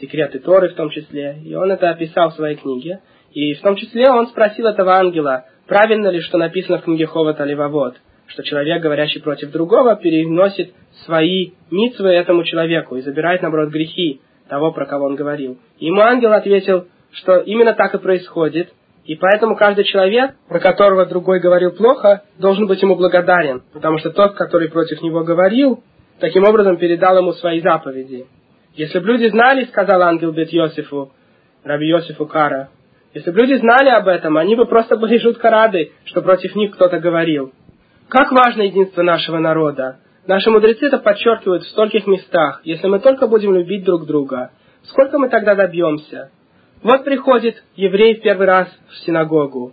секреты 0.00 0.38
Торы 0.38 0.70
в 0.70 0.74
том 0.74 0.90
числе. 0.90 1.38
И 1.44 1.54
он 1.54 1.70
это 1.70 1.90
описал 1.90 2.30
в 2.30 2.34
своей 2.34 2.56
книге. 2.56 3.00
И 3.32 3.52
в 3.54 3.60
том 3.60 3.76
числе 3.76 4.10
он 4.10 4.28
спросил 4.28 4.66
этого 4.66 4.94
ангела, 4.94 5.44
правильно 5.66 6.08
ли, 6.08 6.20
что 6.20 6.38
написано 6.38 6.78
в 6.78 6.84
книге 6.84 7.06
Ховат 7.06 7.38
Аливавод 7.40 7.96
что 8.26 8.42
человек, 8.42 8.82
говорящий 8.82 9.20
против 9.20 9.50
другого, 9.50 9.96
переносит 9.96 10.72
свои 11.04 11.52
митвы 11.70 12.08
этому 12.08 12.44
человеку 12.44 12.96
и 12.96 13.02
забирает, 13.02 13.42
наоборот, 13.42 13.70
грехи 13.70 14.20
того, 14.48 14.72
про 14.72 14.86
кого 14.86 15.06
он 15.06 15.16
говорил. 15.16 15.58
И 15.78 15.86
ему 15.86 16.00
ангел 16.00 16.32
ответил, 16.32 16.86
что 17.12 17.38
именно 17.38 17.74
так 17.74 17.94
и 17.94 17.98
происходит, 17.98 18.72
и 19.04 19.14
поэтому 19.14 19.56
каждый 19.56 19.84
человек, 19.84 20.32
про 20.48 20.58
которого 20.58 21.06
другой 21.06 21.38
говорил 21.40 21.70
плохо, 21.70 22.22
должен 22.38 22.66
быть 22.66 22.82
ему 22.82 22.96
благодарен, 22.96 23.62
потому 23.72 23.98
что 23.98 24.10
тот, 24.10 24.34
который 24.34 24.68
против 24.68 25.00
него 25.02 25.22
говорил, 25.22 25.82
таким 26.18 26.44
образом 26.44 26.76
передал 26.76 27.16
ему 27.18 27.32
свои 27.34 27.60
заповеди. 27.60 28.26
Если 28.74 28.98
бы 28.98 29.06
люди 29.06 29.28
знали, 29.28 29.64
сказал 29.66 30.02
ангел 30.02 30.32
Бет 30.32 30.52
Йосифу, 30.52 31.12
Раби 31.64 31.86
Йосифу 31.88 32.26
Кара, 32.26 32.68
Если 33.14 33.30
бы 33.30 33.40
люди 33.40 33.58
знали 33.58 33.88
об 33.88 34.08
этом, 34.08 34.36
они 34.36 34.56
бы 34.56 34.66
просто 34.66 34.96
были 34.96 35.16
жутко 35.18 35.48
рады, 35.48 35.92
что 36.04 36.20
против 36.20 36.54
них 36.54 36.72
кто-то 36.72 36.98
говорил. 36.98 37.52
Как 38.08 38.30
важно 38.30 38.62
единство 38.62 39.02
нашего 39.02 39.38
народа. 39.38 39.98
Наши 40.28 40.48
мудрецы 40.50 40.86
это 40.86 40.98
подчеркивают 40.98 41.64
в 41.64 41.68
стольких 41.68 42.06
местах. 42.06 42.60
Если 42.62 42.86
мы 42.86 43.00
только 43.00 43.26
будем 43.26 43.52
любить 43.54 43.84
друг 43.84 44.06
друга, 44.06 44.52
сколько 44.84 45.18
мы 45.18 45.28
тогда 45.28 45.56
добьемся? 45.56 46.30
Вот 46.82 47.04
приходит 47.04 47.64
еврей 47.74 48.16
в 48.16 48.22
первый 48.22 48.46
раз 48.46 48.68
в 48.90 48.96
синагогу. 49.04 49.72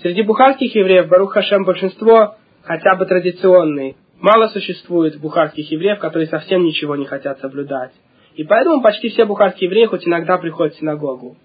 Среди 0.00 0.22
бухарских 0.22 0.74
евреев, 0.74 1.08
Барух 1.08 1.34
Хашем, 1.34 1.64
большинство 1.64 2.34
хотя 2.64 2.96
бы 2.96 3.06
традиционные. 3.06 3.94
Мало 4.20 4.48
существует 4.48 5.20
бухарских 5.20 5.70
евреев, 5.70 6.00
которые 6.00 6.26
совсем 6.26 6.64
ничего 6.64 6.96
не 6.96 7.04
хотят 7.04 7.38
соблюдать. 7.40 7.92
И 8.34 8.42
поэтому 8.42 8.82
почти 8.82 9.10
все 9.10 9.24
бухарские 9.24 9.68
евреи 9.68 9.86
хоть 9.86 10.06
иногда 10.06 10.38
приходят 10.38 10.74
в 10.74 10.78
синагогу. 10.80 11.36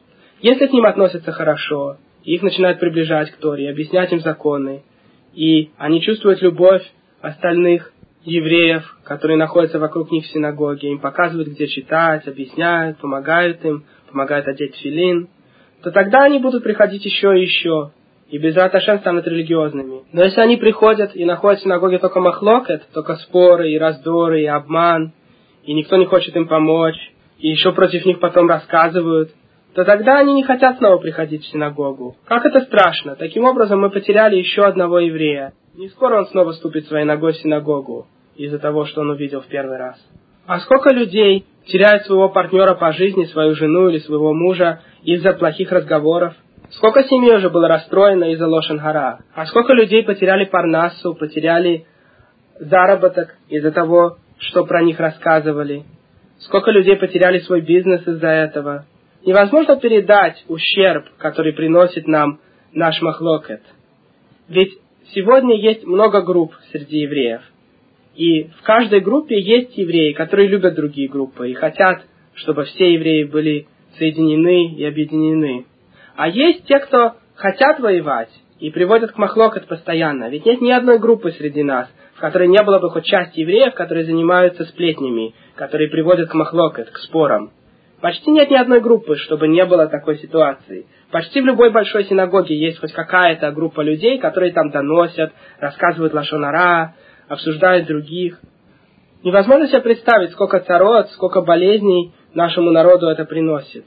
Если 0.42 0.66
к 0.66 0.74
ним 0.74 0.86
относятся 0.86 1.32
хорошо, 1.32 1.98
их 2.24 2.42
начинают 2.42 2.80
приближать 2.80 3.30
к 3.32 3.38
Торе, 3.38 3.70
объяснять 3.70 4.12
им 4.12 4.22
законы, 4.22 4.84
и 5.38 5.70
они 5.78 6.02
чувствуют 6.02 6.42
любовь 6.42 6.82
остальных 7.22 7.94
евреев, 8.24 8.98
которые 9.04 9.38
находятся 9.38 9.78
вокруг 9.78 10.12
них 10.12 10.26
в 10.26 10.30
синагоге, 10.30 10.90
им 10.90 10.98
показывают, 10.98 11.50
где 11.50 11.68
читать, 11.68 12.28
объясняют, 12.28 12.98
помогают 12.98 13.64
им, 13.64 13.86
помогают 14.10 14.48
одеть 14.48 14.76
филин, 14.78 15.30
то 15.84 15.92
тогда 15.92 16.24
они 16.24 16.40
будут 16.40 16.64
приходить 16.64 17.06
еще 17.06 17.38
и 17.38 17.44
еще, 17.44 17.92
и 18.32 18.40
без 18.40 18.56
Раташем 18.56 18.98
станут 18.98 19.28
религиозными. 19.28 20.06
Но 20.12 20.24
если 20.24 20.42
они 20.42 20.58
приходят 20.58 21.16
и 21.16 21.24
находят 21.24 21.60
в 21.60 21.64
синагоге 21.64 22.00
только 22.00 22.20
махлокет, 22.20 22.88
только 22.92 23.16
споры 23.18 23.70
и 23.70 23.78
раздоры 23.78 24.42
и 24.42 24.48
обман, 24.48 25.14
и 25.64 25.76
никто 25.76 25.98
не 25.98 26.06
хочет 26.06 26.36
им 26.36 26.48
помочь, 26.48 26.98
и 27.38 27.50
еще 27.50 27.74
против 27.74 28.08
них 28.08 28.20
потом 28.20 28.50
рассказывают, 28.50 29.30
то 29.78 29.86
тогда 29.86 30.18
они 30.18 30.34
не 30.34 30.42
хотят 30.42 30.80
снова 30.80 30.98
приходить 30.98 31.44
в 31.44 31.52
синагогу. 31.52 32.16
Как 32.26 32.44
это 32.48 32.62
страшно! 32.62 33.16
Таким 33.16 33.44
образом 33.44 33.80
мы 33.80 33.92
потеряли 33.92 34.36
еще 34.36 34.64
одного 34.64 34.98
еврея. 34.98 35.54
Не 35.76 35.90
скоро 35.90 36.18
он 36.18 36.26
снова 36.30 36.54
ступит 36.54 36.88
своей 36.88 37.06
ногой 37.06 37.34
в 37.34 37.38
синагогу 37.38 38.08
из-за 38.36 38.58
того, 38.58 38.86
что 38.86 39.02
он 39.02 39.12
увидел 39.12 39.42
в 39.42 39.46
первый 39.46 39.78
раз. 39.78 39.96
А 40.48 40.62
сколько 40.62 40.92
людей 40.92 41.46
теряют 41.68 42.08
своего 42.08 42.28
партнера 42.30 42.74
по 42.74 42.92
жизни, 42.92 43.26
свою 43.26 43.54
жену 43.54 43.90
или 43.90 44.00
своего 44.00 44.34
мужа 44.34 44.82
из-за 45.04 45.34
плохих 45.34 45.72
разговоров? 45.72 46.34
Сколько 46.72 47.04
семей 47.04 47.36
уже 47.36 47.52
было 47.52 47.68
расстроено 47.68 48.32
из-за 48.32 48.48
Лошенгара? 48.48 49.20
А 49.36 49.46
сколько 49.46 49.74
людей 49.74 50.04
потеряли 50.04 50.46
парнасу, 50.46 51.14
потеряли 51.14 51.86
заработок 52.60 53.36
из-за 53.48 53.72
того, 53.72 54.18
что 54.40 54.66
про 54.66 54.82
них 54.82 55.00
рассказывали? 55.00 55.84
Сколько 56.40 56.72
людей 56.72 56.96
потеряли 56.96 57.38
свой 57.42 57.62
бизнес 57.62 58.08
из-за 58.08 58.30
этого? 58.30 58.86
Невозможно 59.28 59.76
передать 59.76 60.42
ущерб, 60.48 61.04
который 61.18 61.52
приносит 61.52 62.08
нам 62.08 62.40
наш 62.72 63.02
махлокет. 63.02 63.62
Ведь 64.48 64.72
сегодня 65.14 65.60
есть 65.60 65.86
много 65.86 66.22
групп 66.22 66.54
среди 66.72 67.00
евреев. 67.00 67.42
И 68.16 68.44
в 68.44 68.62
каждой 68.64 69.02
группе 69.02 69.38
есть 69.38 69.78
евреи, 69.78 70.14
которые 70.14 70.48
любят 70.48 70.76
другие 70.76 71.10
группы 71.10 71.50
и 71.50 71.56
хотят, 71.56 72.06
чтобы 72.36 72.64
все 72.64 72.94
евреи 72.94 73.26
были 73.26 73.68
соединены 73.98 74.74
и 74.76 74.86
объединены. 74.86 75.66
А 76.16 76.30
есть 76.30 76.64
те, 76.64 76.80
кто 76.80 77.16
хотят 77.36 77.82
воевать 77.82 78.32
и 78.62 78.70
приводят 78.70 79.12
к 79.12 79.18
махлокет 79.18 79.68
постоянно. 79.68 80.30
Ведь 80.30 80.46
нет 80.46 80.62
ни 80.62 80.72
одной 80.72 81.00
группы 81.00 81.32
среди 81.32 81.64
нас, 81.64 81.90
в 82.16 82.22
которой 82.22 82.48
не 82.48 82.64
было 82.64 82.80
бы 82.80 82.90
хоть 82.92 83.04
части 83.04 83.42
евреев, 83.42 83.74
которые 83.74 84.06
занимаются 84.06 84.64
сплетнями, 84.64 85.36
которые 85.56 85.90
приводят 85.90 86.30
к 86.30 86.34
махлокет, 86.34 86.92
к 86.92 86.98
спорам. 87.00 87.52
Почти 88.02 88.30
нет 88.30 88.52
ни 88.52 88.56
одной 88.56 88.80
группы, 88.80 89.16
чтобы 89.16 89.48
не 89.48 89.66
было 89.66 89.88
такой 89.88 90.18
ситуации. 90.20 90.86
Почти 91.12 91.42
в 91.42 91.46
любой 91.46 91.72
большой 91.72 92.06
синагоге 92.06 92.56
есть 92.56 92.80
хоть 92.80 92.94
какая-то 92.94 93.52
группа 93.52 93.82
людей, 93.82 94.20
которые 94.20 94.54
там 94.54 94.70
доносят, 94.70 95.32
рассказывают 95.60 96.14
лашонара, 96.14 96.94
обсуждают 97.28 97.88
других. 97.88 98.40
Невозможно 99.24 99.68
себе 99.68 99.82
представить, 99.82 100.32
сколько 100.32 100.60
царот, 100.60 101.10
сколько 101.12 101.42
болезней 101.42 102.14
нашему 102.36 102.70
народу 102.70 103.08
это 103.08 103.26
приносит. 103.26 103.86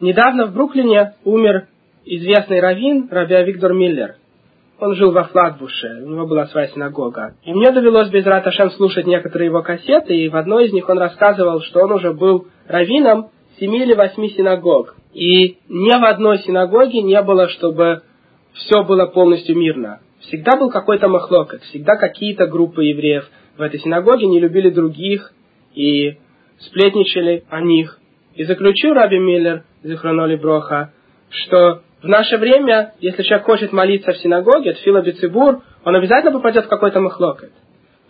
Недавно 0.00 0.46
в 0.46 0.52
Бруклине 0.52 1.14
умер 1.24 1.68
известный 2.04 2.60
раввин 2.60 3.08
Раби 3.10 3.42
Виктор 3.44 3.72
Миллер. 3.72 4.16
Он 4.78 4.94
жил 4.94 5.12
во 5.12 5.24
Флатбуше, 5.24 6.02
у 6.04 6.10
него 6.10 6.26
была 6.26 6.46
своя 6.46 6.68
синагога. 6.68 7.34
И 7.44 7.52
мне 7.52 7.70
довелось 7.70 8.08
без 8.08 8.24
Раташем 8.24 8.70
слушать 8.70 9.06
некоторые 9.06 9.46
его 9.46 9.62
кассеты, 9.62 10.14
и 10.14 10.28
в 10.28 10.36
одной 10.36 10.66
из 10.66 10.72
них 10.72 10.88
он 10.88 10.98
рассказывал, 10.98 11.60
что 11.60 11.80
он 11.80 11.92
уже 11.92 12.14
был 12.14 12.46
раввином 12.70 13.30
семи 13.58 13.82
или 13.82 13.94
восьми 13.94 14.30
синагог. 14.30 14.96
И 15.12 15.58
ни 15.68 15.90
в 15.90 16.04
одной 16.04 16.38
синагоге 16.38 17.02
не 17.02 17.20
было, 17.22 17.48
чтобы 17.48 18.02
все 18.52 18.84
было 18.84 19.06
полностью 19.06 19.56
мирно. 19.56 20.00
Всегда 20.20 20.56
был 20.56 20.70
какой-то 20.70 21.08
махлокот, 21.08 21.62
всегда 21.62 21.96
какие-то 21.96 22.46
группы 22.46 22.84
евреев 22.84 23.28
в 23.56 23.62
этой 23.62 23.80
синагоге 23.80 24.26
не 24.26 24.38
любили 24.38 24.70
других 24.70 25.32
и 25.74 26.16
сплетничали 26.58 27.44
о 27.48 27.60
них. 27.60 27.98
И 28.34 28.44
заключил 28.44 28.92
Раби 28.94 29.18
Миллер, 29.18 29.64
Зихроноли 29.82 30.36
Броха, 30.36 30.92
что 31.30 31.82
в 32.02 32.06
наше 32.06 32.38
время, 32.38 32.94
если 33.00 33.22
человек 33.22 33.46
хочет 33.46 33.72
молиться 33.72 34.12
в 34.12 34.18
синагоге, 34.18 34.74
Тфила 34.74 35.02
Бицибур, 35.02 35.62
он 35.84 35.96
обязательно 35.96 36.32
попадет 36.32 36.66
в 36.66 36.68
какой-то 36.68 37.00
махлокет. 37.00 37.52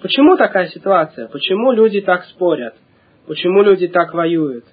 Почему 0.02 0.36
такая 0.36 0.68
ситуация? 0.68 1.28
Почему 1.28 1.72
люди 1.72 2.00
так 2.00 2.24
спорят? 2.24 2.74
Почему 3.26 3.62
люди 3.62 3.88
так 3.88 4.14
воюют? 4.14 4.64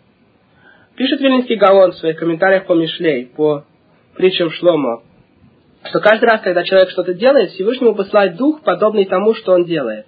Пишет 0.95 1.19
Вильнинский 1.19 1.57
Гаон 1.57 1.91
в 1.91 1.97
своих 1.97 2.17
комментариях 2.17 2.65
по 2.65 2.73
Мишлей, 2.73 3.25
по 3.25 3.65
притчам 4.15 4.49
Шломо, 4.51 5.03
что 5.83 5.99
каждый 5.99 6.25
раз, 6.25 6.41
когда 6.41 6.63
человек 6.63 6.89
что-то 6.89 7.13
делает, 7.13 7.51
Всевышнему 7.51 7.95
посылает 7.95 8.35
дух, 8.35 8.61
подобный 8.63 9.05
тому, 9.05 9.35
что 9.35 9.53
он 9.53 9.65
делает. 9.65 10.07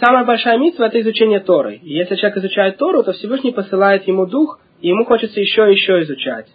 Самая 0.00 0.24
большая 0.24 0.58
митва– 0.58 0.84
это 0.86 1.00
изучение 1.00 1.40
Торы. 1.40 1.76
И 1.76 1.92
если 1.92 2.16
человек 2.16 2.38
изучает 2.38 2.76
Тору, 2.78 3.02
то 3.02 3.12
Всевышний 3.12 3.52
посылает 3.52 4.06
ему 4.06 4.26
дух, 4.26 4.60
и 4.80 4.88
ему 4.88 5.04
хочется 5.04 5.40
еще 5.40 5.68
и 5.68 5.72
еще 5.72 6.02
изучать. 6.02 6.46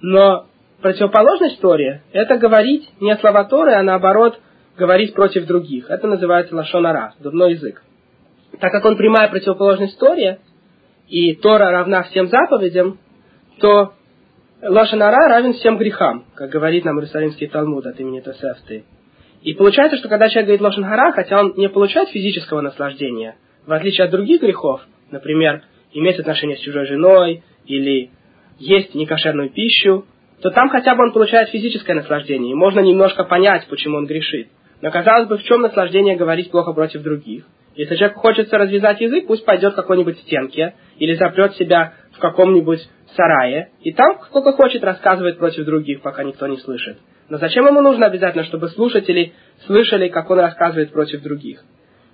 Но 0.00 0.46
противоположность 0.80 1.60
Торе– 1.60 2.02
это 2.12 2.36
говорить 2.36 2.88
не 3.00 3.14
слова 3.16 3.44
Торы, 3.44 3.74
а 3.74 3.82
наоборот 3.82 4.40
говорить 4.78 5.14
против 5.14 5.46
других. 5.46 5.90
Это 5.90 6.06
называется 6.06 6.54
лашонара, 6.54 7.14
дурной 7.18 7.52
язык. 7.52 7.82
Так 8.58 8.72
как 8.72 8.84
он 8.84 8.96
прямая 8.96 9.28
противоположность 9.28 9.98
Торе, 9.98 10.40
и 11.08 11.34
Тора 11.34 11.70
равна 11.70 12.04
всем 12.04 12.28
заповедям, 12.28 12.98
то 13.58 13.92
лашонара 14.62 15.28
равен 15.28 15.54
всем 15.54 15.76
грехам, 15.76 16.24
как 16.34 16.50
говорит 16.50 16.84
нам 16.84 16.96
Иерусалимский 16.96 17.48
Талмуд 17.48 17.86
от 17.86 17.98
имени 18.00 18.20
Тосефты. 18.20 18.84
И 19.42 19.54
получается, 19.54 19.96
что 19.98 20.08
когда 20.08 20.28
человек 20.28 20.46
говорит 20.46 20.60
лошангара, 20.60 21.12
хотя 21.12 21.40
он 21.40 21.54
не 21.56 21.68
получает 21.68 22.10
физического 22.10 22.60
наслаждения, 22.60 23.36
в 23.66 23.72
отличие 23.72 24.04
от 24.04 24.10
других 24.10 24.40
грехов, 24.40 24.82
например, 25.10 25.62
иметь 25.92 26.18
отношения 26.18 26.56
с 26.56 26.60
чужой 26.60 26.86
женой 26.86 27.42
или 27.66 28.10
есть 28.58 28.94
некошерную 28.94 29.50
пищу, 29.50 30.04
то 30.42 30.50
там 30.50 30.68
хотя 30.68 30.94
бы 30.94 31.04
он 31.04 31.12
получает 31.12 31.50
физическое 31.50 31.94
наслаждение, 31.94 32.52
и 32.52 32.54
можно 32.54 32.80
немножко 32.80 33.24
понять, 33.24 33.66
почему 33.68 33.96
он 33.96 34.06
грешит. 34.06 34.48
Но 34.80 34.90
казалось 34.90 35.28
бы, 35.28 35.38
в 35.38 35.42
чем 35.42 35.60
наслаждение 35.60 36.16
говорить 36.16 36.50
плохо 36.50 36.72
против 36.72 37.02
других? 37.02 37.44
Если 37.74 37.96
человеку 37.96 38.20
хочется 38.20 38.58
развязать 38.58 39.00
язык, 39.00 39.26
пусть 39.26 39.44
пойдет 39.44 39.74
к 39.74 39.76
какой-нибудь 39.76 40.18
стенке 40.20 40.74
или 40.98 41.14
запрет 41.14 41.54
себя 41.54 41.94
в 42.12 42.18
каком-нибудь 42.18 42.80
сарае, 43.16 43.70
и 43.82 43.92
там 43.92 44.18
сколько 44.26 44.52
хочет 44.52 44.82
рассказывает 44.82 45.38
против 45.38 45.64
других, 45.64 46.02
пока 46.02 46.24
никто 46.24 46.46
не 46.46 46.58
слышит. 46.58 46.98
Но 47.28 47.38
зачем 47.38 47.66
ему 47.66 47.80
нужно 47.80 48.06
обязательно, 48.06 48.44
чтобы 48.44 48.68
слушатели 48.70 49.32
слышали, 49.66 50.08
как 50.08 50.28
он 50.30 50.40
рассказывает 50.40 50.92
против 50.92 51.22
других? 51.22 51.62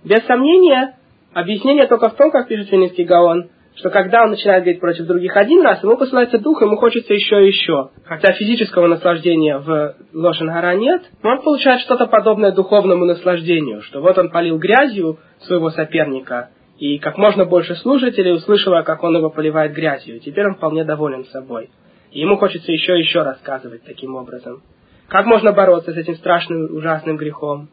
Без 0.05 0.25
сомнения, 0.27 0.97
объяснение 1.33 1.87
только 1.87 2.11
в 2.11 2.17
том, 2.17 2.31
как 2.31 2.49
пишет 2.49 2.69
Фининский 2.69 3.05
Гаон, 3.05 3.49
что 3.77 3.91
когда 3.91 4.25
он 4.25 4.31
начинает 4.31 4.65
говорить 4.65 4.81
против 4.81 5.07
других 5.07 5.37
один 5.37 5.63
раз, 5.63 5.83
ему 5.83 5.97
посылается 5.97 6.39
дух, 6.39 6.63
ему 6.63 6.77
хочется 6.77 7.13
еще 7.13 7.45
и 7.45 7.49
еще. 7.49 7.91
Хотя 8.05 8.33
физического 8.33 8.87
наслаждения 8.87 9.59
в 9.59 9.95
Лошенгара 10.15 10.75
нет, 10.77 11.03
но 11.23 11.33
он 11.33 11.43
получает 11.43 11.83
что-то 11.83 12.07
подобное 12.07 12.53
духовному 12.53 13.05
наслаждению, 13.05 13.83
что 13.83 14.01
вот 14.01 14.17
он 14.17 14.31
полил 14.31 14.59
грязью 14.59 15.19
своего 15.41 15.71
соперника, 15.71 16.49
и 16.79 16.99
как 16.99 17.19
можно 17.19 17.45
больше 17.45 17.75
слушателей 17.77 18.35
услышало, 18.35 18.83
как 18.83 19.03
он 19.03 19.17
его 19.17 19.31
поливает 19.31 19.73
грязью. 19.73 20.21
Теперь 20.21 20.47
он 20.47 20.55
вполне 20.55 20.85
доволен 20.85 21.25
собой. 21.27 21.71
И 22.13 22.21
ему 22.21 22.37
хочется 22.37 22.73
еще 22.73 22.97
и 22.97 23.01
еще 23.01 23.23
рассказывать 23.23 23.85
таким 23.85 24.15
образом. 24.15 24.63
Как 25.09 25.27
можно 25.27 25.53
бороться 25.53 25.93
с 25.93 25.97
этим 25.97 26.15
страшным, 26.15 26.75
ужасным 26.75 27.17
грехом? 27.17 27.69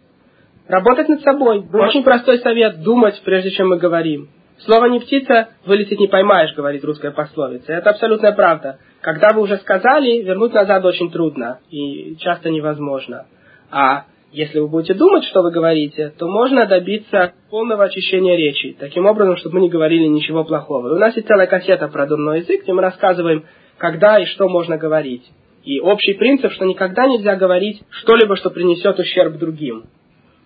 Работать 0.68 1.10
над 1.10 1.22
собой. 1.22 1.66
Очень 1.74 2.04
простой 2.04 2.40
совет– 2.40 2.82
думать, 2.84 3.22
прежде 3.26 3.52
чем 3.52 3.70
мы 3.70 3.78
говорим. 3.78 4.30
Слово 4.66 4.86
«не 4.86 5.00
птица» 5.00 5.50
вылететь 5.66 6.00
не 6.00 6.08
поймаешь, 6.08 6.56
говорит 6.56 6.86
русская 6.86 7.12
пословица. 7.12 7.74
Это 7.74 7.90
абсолютная 7.90 8.32
правда. 8.32 8.80
Когда 9.02 9.34
вы 9.34 9.42
уже 9.42 9.58
сказали, 9.58 10.22
вернуть 10.22 10.54
назад 10.54 10.86
очень 10.86 11.12
трудно 11.12 11.60
и 11.70 12.16
часто 12.18 12.50
невозможно. 12.50 13.26
А 13.72 14.06
если 14.32 14.60
вы 14.60 14.70
будете 14.70 14.94
думать, 14.94 15.26
что 15.26 15.42
вы 15.42 15.52
говорите, 15.52 16.14
то 16.18 16.28
можно 16.28 16.66
добиться 16.66 17.34
полного 17.50 17.84
очищения 17.84 18.38
речи, 18.38 18.76
таким 18.80 19.06
образом, 19.06 19.36
чтобы 19.36 19.56
мы 19.56 19.62
не 19.64 19.70
говорили 19.70 20.06
ничего 20.06 20.46
плохого. 20.46 20.88
И 20.88 20.96
у 20.96 21.00
нас 21.00 21.14
есть 21.16 21.28
целая 21.28 21.48
кассета 21.48 21.90
про 21.90 22.08
дурной 22.08 22.40
язык, 22.40 22.64
где 22.64 22.72
мы 22.72 22.82
рассказываем, 22.82 23.44
когда 23.78 24.18
и 24.20 24.26
что 24.26 24.48
можно 24.48 24.78
говорить. 24.78 25.30
И 25.66 25.82
общий 25.82 26.14
принцип, 26.14 26.54
что 26.54 26.66
никогда 26.66 27.06
нельзя 27.06 27.36
говорить 27.36 27.84
что-либо, 27.90 28.38
что 28.38 28.50
принесет 28.50 28.98
ущерб 28.98 29.38
другим. 29.38 29.84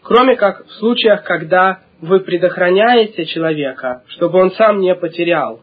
Кроме 0.02 0.36
как 0.36 0.66
в 0.66 0.72
случаях, 0.74 1.24
когда 1.24 1.82
вы 2.02 2.20
предохраняете 2.20 3.26
человека, 3.26 4.04
чтобы 4.08 4.40
он 4.40 4.52
сам 4.52 4.80
не 4.80 4.94
потерял. 4.96 5.62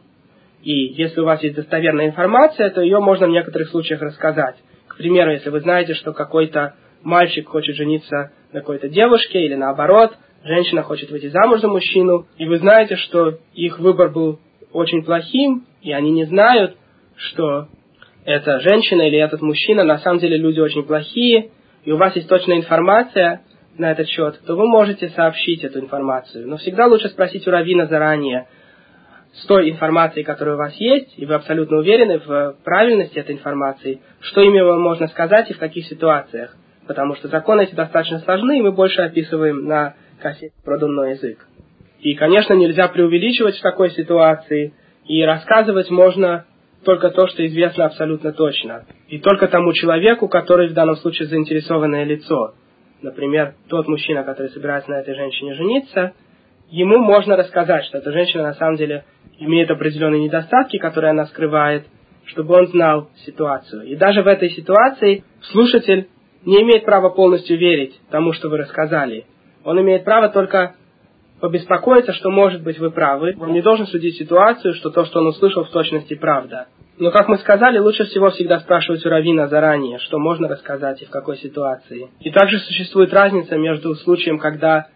И 0.63 0.73
если 0.95 1.21
у 1.21 1.25
вас 1.25 1.43
есть 1.43 1.57
достоверная 1.57 2.07
информация, 2.07 2.71
то 2.71 2.81
ее 2.81 2.99
можно 2.99 3.27
в 3.27 3.31
некоторых 3.31 3.69
случаях 3.69 4.01
рассказать. 4.01 4.57
К 4.89 4.97
примеру, 4.97 5.33
если 5.33 5.51
вы 5.51 5.61
знаете, 5.61 5.95
что 5.95 6.13
какой-то 6.13 6.75
мальчик 7.03 7.49
хочет 7.49 7.77
жениться 7.77 8.33
на 8.53 8.61
какой-то 8.61 8.89
девушке, 8.89 9.45
или 9.45 9.55
наоборот, 9.55 10.13
женщина 10.43 10.83
хочет 10.83 11.11
выйти 11.11 11.29
замуж 11.29 11.61
за 11.61 11.69
мужчину, 11.69 12.27
и 12.39 12.47
вы 12.47 12.59
знаете, 12.59 12.97
что 12.97 13.39
их 13.55 13.79
выбор 13.79 14.11
был 14.11 14.41
очень 14.73 15.05
плохим, 15.05 15.67
и 15.83 15.93
они 15.93 16.11
не 16.11 16.25
знают, 16.25 16.77
что 17.17 17.69
эта 18.25 18.61
женщина 18.61 19.03
или 19.03 19.19
этот 19.19 19.43
мужчина 19.43 19.85
на 19.85 19.99
самом 19.99 20.19
деле 20.19 20.39
люди 20.39 20.61
очень 20.61 20.85
плохие, 20.85 21.51
и 21.85 21.93
у 21.93 21.97
вас 21.99 22.17
есть 22.17 22.29
точная 22.29 22.57
информация 22.57 23.43
на 23.79 23.93
этот 23.93 24.09
счет, 24.09 24.41
то 24.47 24.57
вы 24.57 24.67
можете 24.67 25.09
сообщить 25.11 25.65
эту 25.65 25.81
информацию. 25.81 26.49
Но 26.49 26.57
всегда 26.57 26.87
лучше 26.87 27.09
спросить 27.09 27.47
у 27.47 27.51
равина 27.51 27.87
заранее, 27.87 28.47
с 29.35 29.47
той 29.47 29.71
информацией, 29.71 30.25
которая 30.25 30.55
у 30.55 30.59
вас 30.59 30.75
есть, 30.77 31.15
и 31.17 31.27
вы 31.27 31.35
абсолютно 31.35 31.79
уверены 31.79 32.21
в 32.21 32.57
правильности 32.65 33.19
этой 33.19 33.35
информации, 33.35 34.01
что 34.21 34.41
именно 34.41 34.77
можно 34.77 35.09
сказать 35.09 35.51
и 35.51 35.55
в 35.55 35.59
каких 35.59 35.87
ситуациях. 35.87 36.57
Потому 36.87 37.17
что 37.17 37.29
законы 37.29 37.63
эти 37.63 37.75
достаточно 37.75 38.21
сложны, 38.21 38.59
и 38.59 38.63
мы 38.63 38.73
больше 38.73 39.03
описываем 39.03 39.67
на 39.67 39.95
кассете 40.21 40.55
«Продумной 40.65 41.13
язык». 41.13 41.47
И, 42.01 42.15
конечно, 42.15 42.53
нельзя 42.55 42.89
преувеличивать 42.89 43.57
в 43.57 43.63
такой 43.63 43.91
ситуации, 43.91 44.75
и 45.07 45.23
рассказывать 45.25 45.91
можно 45.91 46.45
только 46.85 47.11
то, 47.11 47.27
что 47.27 47.45
известно 47.47 47.87
абсолютно 47.87 48.33
точно. 48.33 48.85
И 49.09 49.19
только 49.19 49.49
тому 49.49 49.73
человеку, 49.73 50.29
который 50.29 50.69
в 50.69 50.75
данном 50.75 50.97
случае 50.97 51.29
заинтересованное 51.29 52.05
лицо. 52.05 52.55
Например, 53.05 53.55
тот 53.69 53.87
мужчина, 53.87 54.25
который 54.25 54.49
собирается 54.49 54.91
на 54.91 55.01
этой 55.01 55.15
женщине 55.15 55.53
жениться, 55.53 56.15
ему 56.71 57.01
можно 57.01 57.37
рассказать, 57.37 57.85
что 57.85 57.99
эта 57.99 58.11
женщина 58.13 58.45
на 58.45 58.55
самом 58.55 58.77
деле 58.77 59.05
имеет 59.39 59.71
определенные 59.71 60.23
недостатки, 60.23 60.79
которые 60.79 61.11
она 61.11 61.27
скрывает, 61.27 61.85
чтобы 62.25 62.55
он 62.55 62.67
знал 62.69 63.11
ситуацию. 63.27 63.83
И 63.83 63.95
даже 63.95 64.23
в 64.23 64.27
этой 64.27 64.49
ситуации 64.53 65.23
слушатель 65.53 66.09
не 66.47 66.63
имеет 66.63 66.87
права 66.87 67.11
полностью 67.11 67.59
верить 67.59 67.95
тому, 68.11 68.33
что 68.33 68.49
вы 68.49 68.57
рассказали. 68.57 69.27
Он 69.65 69.79
имеет 69.83 70.05
право 70.05 70.31
только 70.31 70.75
побеспокоиться, 71.43 72.15
что, 72.15 72.31
может 72.31 72.63
быть, 72.63 72.79
вы 72.79 72.91
правы. 72.91 73.37
Он 73.39 73.53
не 73.53 73.61
должен 73.61 73.87
судить 73.87 74.17
ситуацию, 74.17 74.73
что 74.73 74.89
то, 74.89 75.05
что 75.05 75.19
он 75.19 75.27
услышал, 75.27 75.65
в 75.65 75.71
точности 75.71 76.15
правда. 76.15 76.69
Но, 76.97 77.11
как 77.11 77.29
мы 77.29 77.39
сказали, 77.39 77.79
лучше 77.79 78.05
всего 78.05 78.31
всегда 78.31 78.61
спрашивать 78.61 79.05
у 79.05 79.09
Равина 79.09 79.49
заранее, 79.49 79.99
что 79.99 80.19
можно 80.19 80.47
рассказать 80.47 81.03
и 81.03 81.07
в 81.07 81.11
какой 81.11 81.37
ситуации. 81.39 82.09
И 82.21 82.31
также 82.31 82.59
существует 82.59 83.13
разница 83.13 83.57
между 83.57 83.95
случаем, 83.97 84.39
когда 84.39 84.87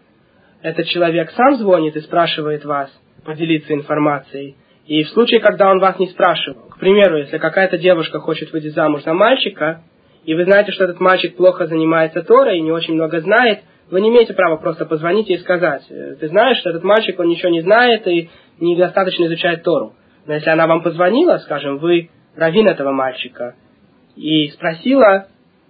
этот 0.61 0.87
человек 0.87 1.31
сам 1.31 1.55
звонит 1.57 1.97
и 1.97 2.01
спрашивает 2.01 2.63
вас 2.63 2.89
поделиться 3.25 3.73
информацией, 3.73 4.55
и 4.85 5.03
в 5.03 5.09
случае, 5.09 5.41
когда 5.41 5.69
он 5.69 5.79
вас 5.79 5.99
не 5.99 6.07
спрашивал. 6.07 6.69
К 6.69 6.79
примеру, 6.79 7.17
если 7.17 7.37
какая-то 7.37 7.77
девушка 7.77 8.19
хочет 8.19 8.51
выйти 8.51 8.69
замуж 8.69 9.03
за 9.03 9.13
мальчика, 9.13 9.83
и 10.23 10.33
вы 10.33 10.45
знаете, 10.45 10.71
что 10.71 10.85
этот 10.85 10.99
мальчик 10.99 11.35
плохо 11.35 11.67
занимается 11.67 12.23
Торой 12.23 12.57
и 12.57 12.61
не 12.61 12.71
очень 12.71 12.95
много 12.95 13.19
знает, 13.19 13.59
вы 13.91 14.01
не 14.01 14.09
имеете 14.09 14.33
права 14.33 14.57
просто 14.57 14.85
позвонить 14.85 15.29
и 15.29 15.37
сказать, 15.37 15.83
«Э, 15.89 16.15
ты 16.19 16.27
знаешь, 16.27 16.57
что 16.59 16.69
этот 16.69 16.83
мальчик, 16.83 17.19
он 17.19 17.27
ничего 17.27 17.49
не 17.49 17.61
знает 17.61 18.07
и 18.07 18.29
недостаточно 18.59 19.25
изучает 19.25 19.63
Тору. 19.63 19.95
Но 20.29 20.35
если 20.35 20.51
она 20.51 20.67
вам 20.67 20.83
позвонила, 20.83 21.39
скажем, 21.39 21.79
вы 21.79 22.11
раввин 22.35 22.67
этого 22.67 22.91
мальчика, 22.91 23.55
и 24.15 24.49
спросила, 24.49 25.25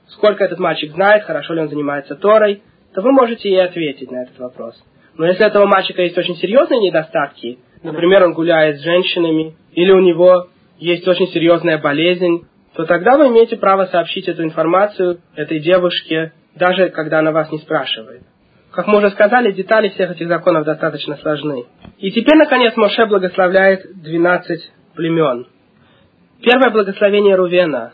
сколько 0.07 0.43
этот 0.43 0.59
мальчик 0.59 0.91
знает, 0.91 1.23
хорошо 1.23 1.53
ли 1.53 1.61
он 1.61 1.69
занимается 1.69 2.17
Торой, 2.17 2.61
то 2.93 3.01
вы 3.01 3.13
можете 3.13 3.49
ей 3.49 3.63
ответить 3.63 4.11
на 4.11 4.23
этот 4.23 4.37
вопрос. 4.37 4.75
Но 5.15 5.27
если 5.27 5.45
у 5.45 5.47
этого 5.47 5.65
мальчика 5.65 6.01
есть 6.01 6.17
очень 6.17 6.35
серьезные 6.35 6.81
недостатки, 6.81 7.59
например, 7.83 8.25
он 8.25 8.33
гуляет 8.33 8.79
с 8.79 8.83
женщинами, 8.83 9.55
или 9.71 9.93
у 9.93 10.01
него 10.01 10.49
есть 10.77 11.07
очень 11.07 11.29
серьезная 11.29 11.77
болезнь, 11.77 12.45
то 12.73 12.83
тогда 12.83 13.15
вы 13.15 13.29
имеете 13.29 13.55
право 13.55 13.85
сообщить 13.85 14.27
эту 14.27 14.43
информацию 14.43 15.21
этой 15.37 15.61
девушке, 15.61 16.33
даже 16.55 16.89
когда 16.89 17.19
она 17.19 17.31
вас 17.31 17.49
не 17.49 17.59
спрашивает. 17.59 18.23
Как 18.71 18.87
мы 18.87 18.99
уже 18.99 19.09
сказали, 19.11 19.51
детали 19.51 19.89
всех 19.89 20.11
этих 20.11 20.27
законов 20.27 20.65
достаточно 20.65 21.17
сложны. 21.17 21.65
И 21.97 22.11
теперь, 22.11 22.37
наконец, 22.37 22.75
Моше 22.75 23.05
благословляет 23.07 24.01
12 24.01 24.71
племен. 24.95 25.47
Первое 26.43 26.69
благословение 26.69 27.35
Рувена. 27.35 27.93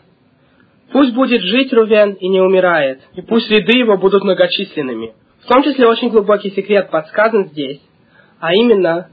Пусть 0.92 1.14
будет 1.14 1.40
жить 1.40 1.72
Рувен 1.72 2.12
и 2.12 2.28
не 2.28 2.40
умирает, 2.40 3.00
и 3.14 3.22
пусть 3.22 3.50
ряды 3.50 3.78
его 3.78 3.96
будут 3.96 4.22
многочисленными. 4.22 5.14
В 5.42 5.46
том 5.46 5.62
числе 5.62 5.86
очень 5.86 6.10
глубокий 6.10 6.50
секрет 6.50 6.90
подсказан 6.90 7.46
здесь, 7.46 7.80
а 8.38 8.52
именно, 8.54 9.08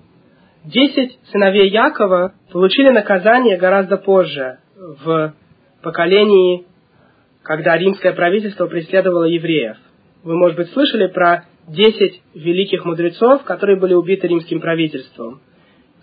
десять 0.66 1.18
сыновей 1.32 1.70
Якова 1.70 2.34
получили 2.52 2.90
наказание 2.90 3.58
гораздо 3.58 3.98
позже, 3.98 4.60
в 4.76 5.34
поколении, 5.82 6.66
когда 7.42 7.78
римское 7.78 8.14
правительство 8.14 8.68
преследовало 8.68 9.26
евреев. 9.26 9.78
Вы, 10.24 10.36
может 10.36 10.58
быть, 10.58 10.72
слышали 10.72 11.08
про 11.08 11.46
десять 11.68 12.22
великих 12.34 12.86
мудрецов, 12.86 13.44
которые 13.44 13.80
были 13.80 13.94
убиты 13.94 14.28
римским 14.28 14.60
правительством. 14.60 15.42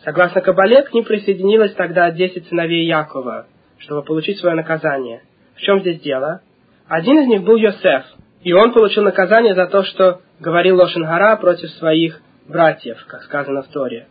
Согласно 0.04 0.40
Кабале, 0.40 0.82
к 0.82 0.92
ним 0.94 1.04
присоединилось 1.04 1.74
тогда 1.74 2.10
десять 2.10 2.46
сыновей 2.48 2.86
Якова, 2.86 3.46
чтобы 3.78 4.02
получить 4.02 4.38
свое 4.38 4.54
наказание. 4.54 5.22
В 5.54 5.60
чем 5.60 5.80
здесь 5.80 6.00
дело? 6.00 6.40
Один 6.88 7.20
из 7.20 7.26
них 7.28 7.42
был 7.42 7.56
Йосеф, 7.56 8.04
и 8.42 8.52
он 8.52 8.72
получил 8.72 9.02
наказание 9.02 9.54
за 9.54 9.66
то, 9.66 9.82
что 9.84 10.22
говорил 10.40 10.76
Лошенгара 10.76 11.36
против 11.36 11.68
своих 11.72 12.20
братьев, 12.48 13.04
как 13.06 13.22
сказано 13.22 13.62
в 13.62 13.68
Торе. 13.68 14.08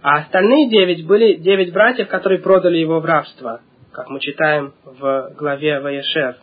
А 0.00 0.18
остальные 0.18 0.70
девять 0.70 1.06
были 1.06 1.34
девять 1.34 1.72
братьев, 1.72 2.08
которые 2.08 2.40
продали 2.40 2.78
его 2.78 3.00
в 3.00 3.04
рабство, 3.04 3.60
как 3.92 4.08
мы 4.08 4.20
читаем 4.20 4.72
в 4.84 5.34
главе 5.36 5.80
Ваешев. 5.80 6.36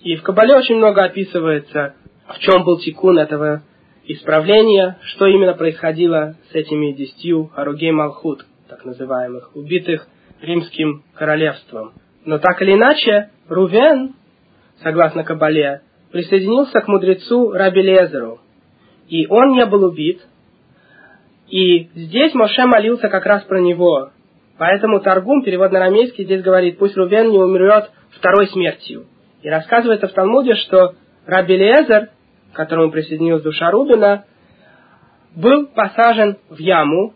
И 0.00 0.16
в 0.16 0.22
Кабале 0.22 0.54
очень 0.56 0.76
много 0.76 1.04
описывается, 1.04 1.94
в 2.26 2.38
чем 2.38 2.64
был 2.64 2.78
тикун 2.78 3.18
этого 3.18 3.62
исправления, 4.08 4.98
что 5.02 5.26
именно 5.26 5.54
происходило 5.54 6.36
с 6.50 6.54
этими 6.54 6.92
десятью 6.92 7.46
Харугей 7.54 7.92
Малхут, 7.92 8.44
так 8.68 8.84
называемых, 8.84 9.54
убитых 9.54 10.08
римским 10.40 11.04
королевством. 11.14 11.92
Но 12.24 12.38
так 12.38 12.60
или 12.62 12.74
иначе, 12.74 13.30
Рувен, 13.48 14.14
согласно 14.82 15.24
Кабале, 15.24 15.82
присоединился 16.10 16.80
к 16.80 16.88
мудрецу 16.88 17.52
Раби 17.52 17.82
Лезеру, 17.82 18.40
и 19.08 19.26
он 19.26 19.52
не 19.52 19.66
был 19.66 19.84
убит. 19.84 20.20
И 21.48 21.88
здесь 21.94 22.34
Моше 22.34 22.66
молился 22.66 23.08
как 23.08 23.24
раз 23.26 23.42
про 23.44 23.60
него. 23.60 24.10
Поэтому 24.58 25.00
Таргум, 25.00 25.42
перевод 25.42 25.70
на 25.70 25.78
арамейский, 25.78 26.24
здесь 26.24 26.42
говорит, 26.42 26.78
пусть 26.78 26.96
Рувен 26.96 27.30
не 27.30 27.38
умрет 27.38 27.90
второй 28.10 28.48
смертью. 28.48 29.06
И 29.42 29.48
рассказывается 29.48 30.08
в 30.08 30.12
Талмуде, 30.12 30.54
что 30.54 30.94
Раби 31.26 31.56
Лезер, 31.56 32.10
к 32.52 32.56
которому 32.56 32.90
присоединилась 32.90 33.42
душа 33.42 33.70
Рубина, 33.70 34.24
был 35.34 35.66
посажен 35.66 36.38
в 36.48 36.58
яму, 36.58 37.14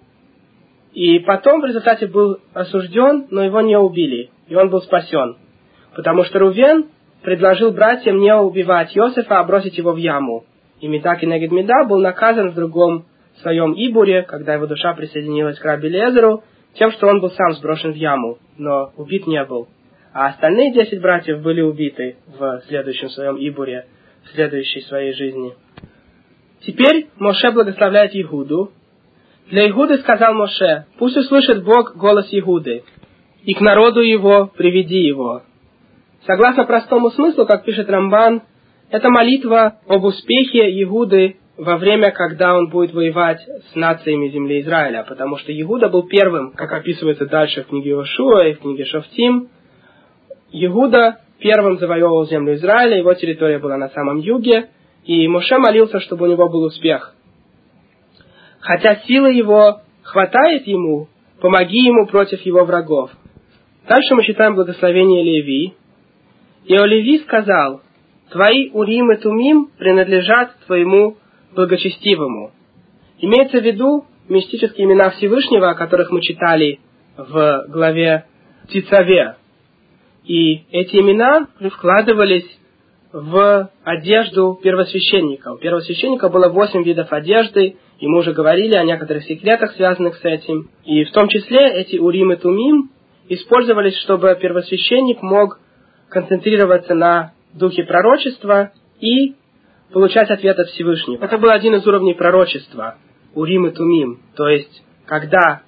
и 0.93 1.19
потом 1.21 1.61
в 1.61 1.65
результате 1.65 2.07
был 2.07 2.39
осужден, 2.53 3.27
но 3.31 3.45
его 3.45 3.61
не 3.63 3.79
убили, 3.79 4.31
и 4.49 4.55
он 4.55 4.69
был 4.69 4.83
спасен. 4.83 5.37
Потому 5.95 6.25
что 6.25 6.39
Рувен 6.39 6.87
предложил 7.23 7.73
братьям 7.73 8.19
не 8.19 8.35
убивать 8.35 8.97
Иосифа, 8.97 9.41
а 9.41 9.45
бросить 9.45 9.79
его 9.79 9.93
в 9.93 9.97
яму. 9.97 10.45
И 10.81 10.89
Медак 10.89 11.23
и 11.23 11.27
Негед 11.27 11.53
Меда 11.53 11.85
был 11.85 11.99
наказан 11.99 12.51
в 12.51 12.55
другом 12.55 13.07
своем 13.41 13.73
Ибуре, 13.73 14.23
когда 14.23 14.55
его 14.55 14.67
душа 14.67 14.93
присоединилась 14.95 15.59
к 15.59 15.65
Раби 15.65 15.89
Лезеру, 15.89 16.43
тем, 16.75 16.91
что 16.93 17.07
он 17.07 17.21
был 17.21 17.31
сам 17.31 17.53
сброшен 17.55 17.93
в 17.93 17.97
яму, 17.97 18.39
но 18.57 18.93
убит 18.97 19.27
не 19.27 19.43
был. 19.45 19.69
А 20.13 20.27
остальные 20.27 20.73
десять 20.73 21.01
братьев 21.01 21.41
были 21.41 21.61
убиты 21.61 22.17
в 22.27 22.63
следующем 22.69 23.09
своем 23.11 23.37
Ибуре, 23.37 23.87
следующей 24.33 24.81
своей 24.83 25.15
жизни. 25.15 25.55
Теперь 26.61 27.09
Моше 27.19 27.51
благословляет 27.51 28.15
Игуду. 28.15 28.73
Для 29.51 29.69
Игуды 29.69 29.99
сказал 29.99 30.35
Моше, 30.35 30.87
пусть 30.99 31.17
услышит 31.17 31.65
Бог 31.65 31.97
голос 31.97 32.29
Игуды, 32.31 32.85
и 33.45 33.55
к 33.55 33.61
народу 33.61 34.01
его 34.01 34.51
приведи 34.57 35.01
его. 35.01 35.43
Согласно 36.27 36.65
простому 36.65 37.11
смыслу, 37.11 37.47
как 37.47 37.65
пишет 37.65 37.91
Рамбан, 37.91 38.43
это 38.91 39.09
молитва 39.11 39.79
об 39.89 40.05
успехе 40.05 40.83
Иуды 40.83 41.37
во 41.57 41.77
время, 41.77 42.11
когда 42.13 42.57
он 42.57 42.71
будет 42.71 42.93
воевать 42.93 43.41
с 43.73 43.75
нациями 43.75 44.29
земли 44.29 44.61
Израиля, 44.61 45.05
потому 45.09 45.37
что 45.39 45.53
Иуда 45.61 45.89
был 45.89 46.05
первым, 46.05 46.53
как 46.53 46.73
описывается 46.73 47.27
дальше 47.27 47.63
в 47.63 47.67
книге 47.69 47.91
Иошуа 47.91 48.49
и 48.49 48.55
в 48.55 48.61
книге 48.61 48.85
Шофтим. 48.85 49.49
Иуда 50.53 51.21
первым 51.43 51.79
завоевывал 51.79 52.27
землю 52.27 52.55
Израиля, 52.55 52.97
его 52.97 53.13
территория 53.15 53.59
была 53.59 53.77
на 53.77 53.89
самом 53.91 54.19
юге, 54.19 54.69
и 55.05 55.27
Моше 55.29 55.59
молился, 55.59 56.01
чтобы 56.01 56.27
у 56.27 56.31
него 56.31 56.49
был 56.49 56.63
успех. 56.63 57.15
Хотя 58.61 58.97
силы 59.07 59.33
его 59.33 59.81
хватает 60.03 60.67
ему, 60.67 61.09
помоги 61.41 61.85
ему 61.85 62.07
против 62.07 62.41
его 62.43 62.65
врагов. 62.65 63.11
Дальше 63.89 64.15
мы 64.15 64.23
читаем 64.23 64.55
благословение 64.55 65.25
Леви. 65.25 65.75
И 66.67 66.77
о 66.77 66.87
Леви 66.87 67.19
сказал, 67.21 67.83
«Твои 68.31 68.71
Урим 68.71 69.11
и 69.11 69.17
Тумим 69.17 69.71
принадлежат 69.77 70.57
твоему 70.67 71.17
благочестивому». 71.55 72.53
Имеется 73.19 73.61
в 73.61 73.65
виду 73.65 74.07
мистические 74.29 74.87
имена 74.87 75.11
Всевышнего, 75.11 75.71
о 75.71 75.75
которых 75.75 76.11
мы 76.11 76.21
читали 76.23 76.79
в 77.17 77.67
главе 77.69 78.27
Тицаве. 78.69 79.37
И 80.25 80.65
эти 80.71 80.97
имена 80.97 81.49
вкладывались 81.71 82.47
в 83.13 83.71
одежду 83.85 84.59
первосвященника. 84.63 85.53
У 85.53 85.59
первосвященника 85.59 86.29
было 86.29 86.49
восемь 86.49 86.83
видов 86.83 87.13
одежды, 87.13 87.77
и 87.99 88.07
мы 88.07 88.21
уже 88.21 88.33
говорили 88.33 88.75
о 88.77 88.85
некоторых 88.85 89.25
секретах, 89.25 89.73
связанных 89.73 90.17
с 90.17 90.25
этим. 90.25 90.71
И 90.85 91.05
в 91.05 91.13
том 91.13 91.29
числе 91.29 91.73
эти 91.81 91.99
урим 91.99 92.33
и 92.33 92.37
тумим 92.37 92.91
использовались, 93.29 93.97
чтобы 93.99 94.37
первосвященник 94.41 95.23
мог 95.23 95.59
концентрироваться 96.09 96.95
на 96.95 97.33
духе 97.55 97.85
пророчества 97.85 98.73
и 99.01 99.35
получать 99.93 100.31
ответ 100.31 100.59
от 100.59 100.69
Всевышнего. 100.69 101.23
Это 101.23 101.39
был 101.39 101.51
один 101.51 101.75
из 101.75 101.87
уровней 101.87 102.15
пророчества, 102.15 102.97
урим 103.35 103.67
и 103.67 103.71
тумим. 103.71 104.21
То 104.37 104.49
есть, 104.49 104.83
когда 105.07 105.63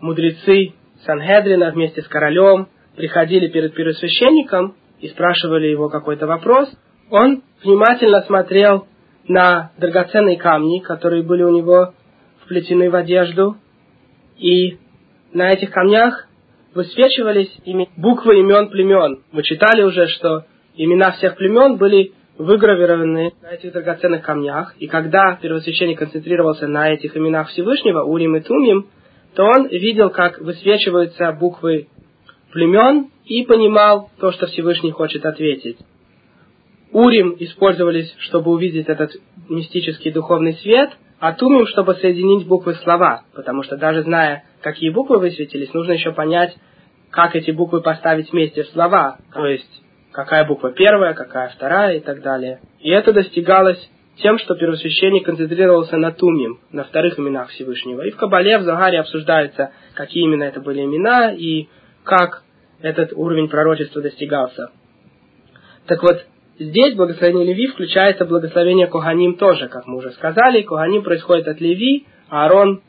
мудрецы 0.00 0.74
Санхедрина 1.04 1.70
вместе 1.72 2.02
с 2.02 2.08
королем 2.08 2.68
приходили 2.96 3.48
перед 3.48 3.74
первосвященником 3.74 4.76
и 5.00 5.08
спрашивали 5.08 5.68
его 5.68 5.88
какой-то 5.88 6.26
вопрос, 6.26 6.68
он 7.10 7.42
внимательно 7.62 8.22
смотрел 8.22 8.86
на 9.26 9.72
драгоценные 9.78 10.36
камни, 10.36 10.80
которые 10.80 11.22
были 11.22 11.42
у 11.42 11.50
него 11.50 11.94
вплетены 12.42 12.90
в 12.90 12.96
одежду, 12.96 13.56
и 14.38 14.78
на 15.32 15.50
этих 15.50 15.70
камнях 15.70 16.26
высвечивались 16.74 17.50
буквы 17.96 18.40
имен 18.40 18.68
племен. 18.68 19.22
Мы 19.32 19.42
читали 19.42 19.82
уже, 19.82 20.06
что 20.08 20.44
имена 20.74 21.12
всех 21.12 21.36
племен 21.36 21.76
были 21.76 22.12
выгравированы 22.38 23.32
на 23.42 23.48
этих 23.48 23.72
драгоценных 23.72 24.22
камнях, 24.22 24.74
и 24.78 24.86
когда 24.86 25.38
первосвященник 25.40 25.98
концентрировался 25.98 26.66
на 26.66 26.90
этих 26.90 27.16
именах 27.16 27.48
Всевышнего, 27.48 28.02
Урим 28.04 28.36
и 28.36 28.40
Тумим, 28.40 28.88
то 29.34 29.44
он 29.44 29.68
видел, 29.68 30.10
как 30.10 30.40
высвечиваются 30.40 31.32
буквы 31.32 31.88
племен 32.52 33.10
и 33.24 33.44
понимал 33.44 34.10
то, 34.18 34.32
что 34.32 34.46
Всевышний 34.46 34.90
хочет 34.90 35.24
ответить. 35.24 35.78
Урим 36.92 37.36
использовались, 37.38 38.12
чтобы 38.18 38.50
увидеть 38.50 38.88
этот 38.88 39.12
мистический 39.48 40.10
духовный 40.10 40.54
свет, 40.54 40.90
а 41.20 41.34
Тумим, 41.34 41.66
чтобы 41.66 41.94
соединить 41.94 42.46
буквы 42.46 42.74
слова, 42.76 43.22
потому 43.34 43.62
что 43.62 43.76
даже 43.76 44.02
зная, 44.02 44.44
какие 44.62 44.90
буквы 44.90 45.18
высветились, 45.18 45.72
нужно 45.72 45.92
еще 45.92 46.12
понять, 46.12 46.56
как 47.10 47.36
эти 47.36 47.50
буквы 47.50 47.80
поставить 47.80 48.32
вместе 48.32 48.64
в 48.64 48.68
слова, 48.68 49.18
то 49.32 49.46
есть 49.46 49.82
какая 50.12 50.44
буква 50.46 50.72
первая, 50.72 51.14
какая 51.14 51.50
вторая 51.50 51.98
и 51.98 52.00
так 52.00 52.22
далее. 52.22 52.60
И 52.80 52.90
это 52.90 53.12
достигалось 53.12 53.78
тем, 54.16 54.38
что 54.38 54.54
первосвященник 54.54 55.24
концентрировался 55.24 55.96
на 55.96 56.12
Тумим, 56.12 56.58
на 56.72 56.84
вторых 56.84 57.18
именах 57.18 57.50
Всевышнего. 57.50 58.02
И 58.02 58.10
в 58.10 58.16
Кабале, 58.16 58.58
в 58.58 58.62
Загаре 58.62 59.00
обсуждается, 59.00 59.72
какие 59.94 60.24
именно 60.24 60.44
это 60.44 60.60
были 60.60 60.82
имена 60.82 61.32
и 61.32 61.68
как 62.10 62.42
этот 62.82 63.12
уровень 63.12 63.48
пророчества 63.48 64.02
достигался. 64.02 64.70
Так 65.86 66.02
вот, 66.02 66.26
здесь 66.58 66.96
благословение 66.96 67.46
Леви 67.46 67.68
включается 67.68 68.24
благословение 68.24 68.88
Коганим 68.88 69.36
тоже, 69.36 69.68
как 69.68 69.86
мы 69.86 69.98
уже 69.98 70.10
сказали. 70.10 70.62
Коганим 70.62 71.04
происходит 71.04 71.46
от 71.46 71.60
Леви, 71.60 72.06
а 72.28 72.44
Аарон 72.44 72.82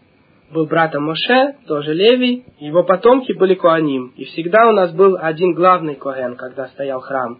был 0.52 0.66
братом 0.66 1.04
Моше, 1.04 1.56
тоже 1.68 1.94
Леви, 1.94 2.46
его 2.60 2.84
потомки 2.84 3.32
были 3.34 3.54
Коаним. 3.54 4.12
И 4.18 4.26
всегда 4.26 4.68
у 4.68 4.72
нас 4.72 4.92
был 4.92 5.18
один 5.20 5.54
главный 5.54 5.96
Коэн, 5.96 6.36
когда 6.36 6.68
стоял 6.70 7.00
храм, 7.00 7.40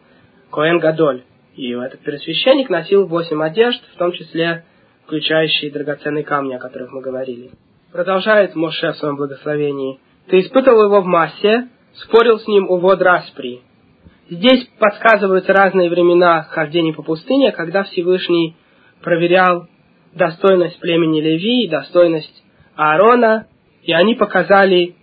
Коэн 0.52 0.78
Гадоль. 0.78 1.24
И 1.56 1.72
этот 1.72 2.00
первосвященник 2.02 2.70
носил 2.70 3.08
восемь 3.08 3.44
одежд, 3.44 3.82
в 3.94 3.98
том 3.98 4.12
числе 4.14 4.66
включающие 5.06 5.72
драгоценные 5.72 6.24
камни, 6.24 6.54
о 6.54 6.60
которых 6.60 6.92
мы 6.92 7.02
говорили. 7.02 7.52
Продолжает 7.92 8.56
Моше 8.56 8.94
в 8.94 8.98
своем 8.98 9.18
благословении. 9.18 10.00
Ты 10.28 10.40
испытывал 10.42 10.84
его 10.86 11.02
в 11.02 11.06
массе, 11.06 11.70
спорил 11.94 12.40
с 12.40 12.48
ним 12.48 12.70
у 12.70 12.78
вод 12.78 13.02
Распри. 13.02 13.62
Здесь 14.30 14.66
подсказываются 14.80 15.52
разные 15.52 15.90
времена 15.90 16.44
хождения 16.44 16.94
по 16.94 17.04
пустыне, 17.04 17.52
когда 17.52 17.84
Всевышний 17.84 18.56
проверял 19.02 19.68
достойность 20.14 20.80
племени 20.80 21.22
Леви 21.22 21.66
и 21.66 21.70
достойность 21.70 22.44
Аарона, 22.76 23.48
и 23.84 23.92
они 23.92 24.16
показали 24.16 24.96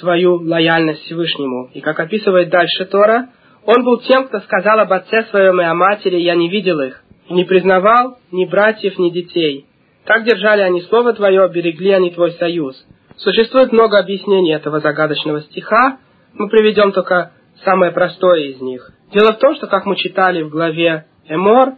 свою 0.00 0.36
лояльность 0.36 1.02
Всевышнему. 1.04 1.70
И 1.72 1.80
как 1.80 1.98
описывает 2.00 2.50
дальше 2.50 2.84
Тора, 2.86 3.28
он 3.64 3.84
был 3.84 4.00
тем, 4.00 4.26
кто 4.26 4.40
сказал 4.40 4.80
об 4.80 4.92
отце 4.92 5.24
своем 5.30 5.60
и 5.60 5.64
о 5.64 5.74
матери, 5.74 6.16
я 6.16 6.34
не 6.34 6.50
видел 6.50 6.80
их, 6.80 7.02
не 7.30 7.44
признавал 7.44 8.18
ни 8.30 8.44
братьев, 8.44 8.98
ни 8.98 9.10
детей. 9.10 9.66
Так 10.04 10.24
держали 10.24 10.60
они 10.60 10.82
слово 10.82 11.14
твое, 11.14 11.48
берегли 11.48 11.92
они 11.92 12.10
твой 12.10 12.32
союз. 12.32 12.76
Существует 13.16 13.72
много 13.72 13.98
объяснений 13.98 14.52
этого 14.52 14.80
загадочного 14.80 15.42
стиха, 15.42 15.98
мы 16.32 16.48
приведем 16.48 16.92
только 16.92 17.32
самое 17.64 17.92
простое 17.92 18.48
из 18.48 18.60
них. 18.60 18.90
Дело 19.12 19.32
в 19.32 19.38
том, 19.38 19.54
что, 19.54 19.68
как 19.68 19.86
мы 19.86 19.96
читали 19.96 20.42
в 20.42 20.50
главе 20.50 21.06
Эмор, 21.28 21.74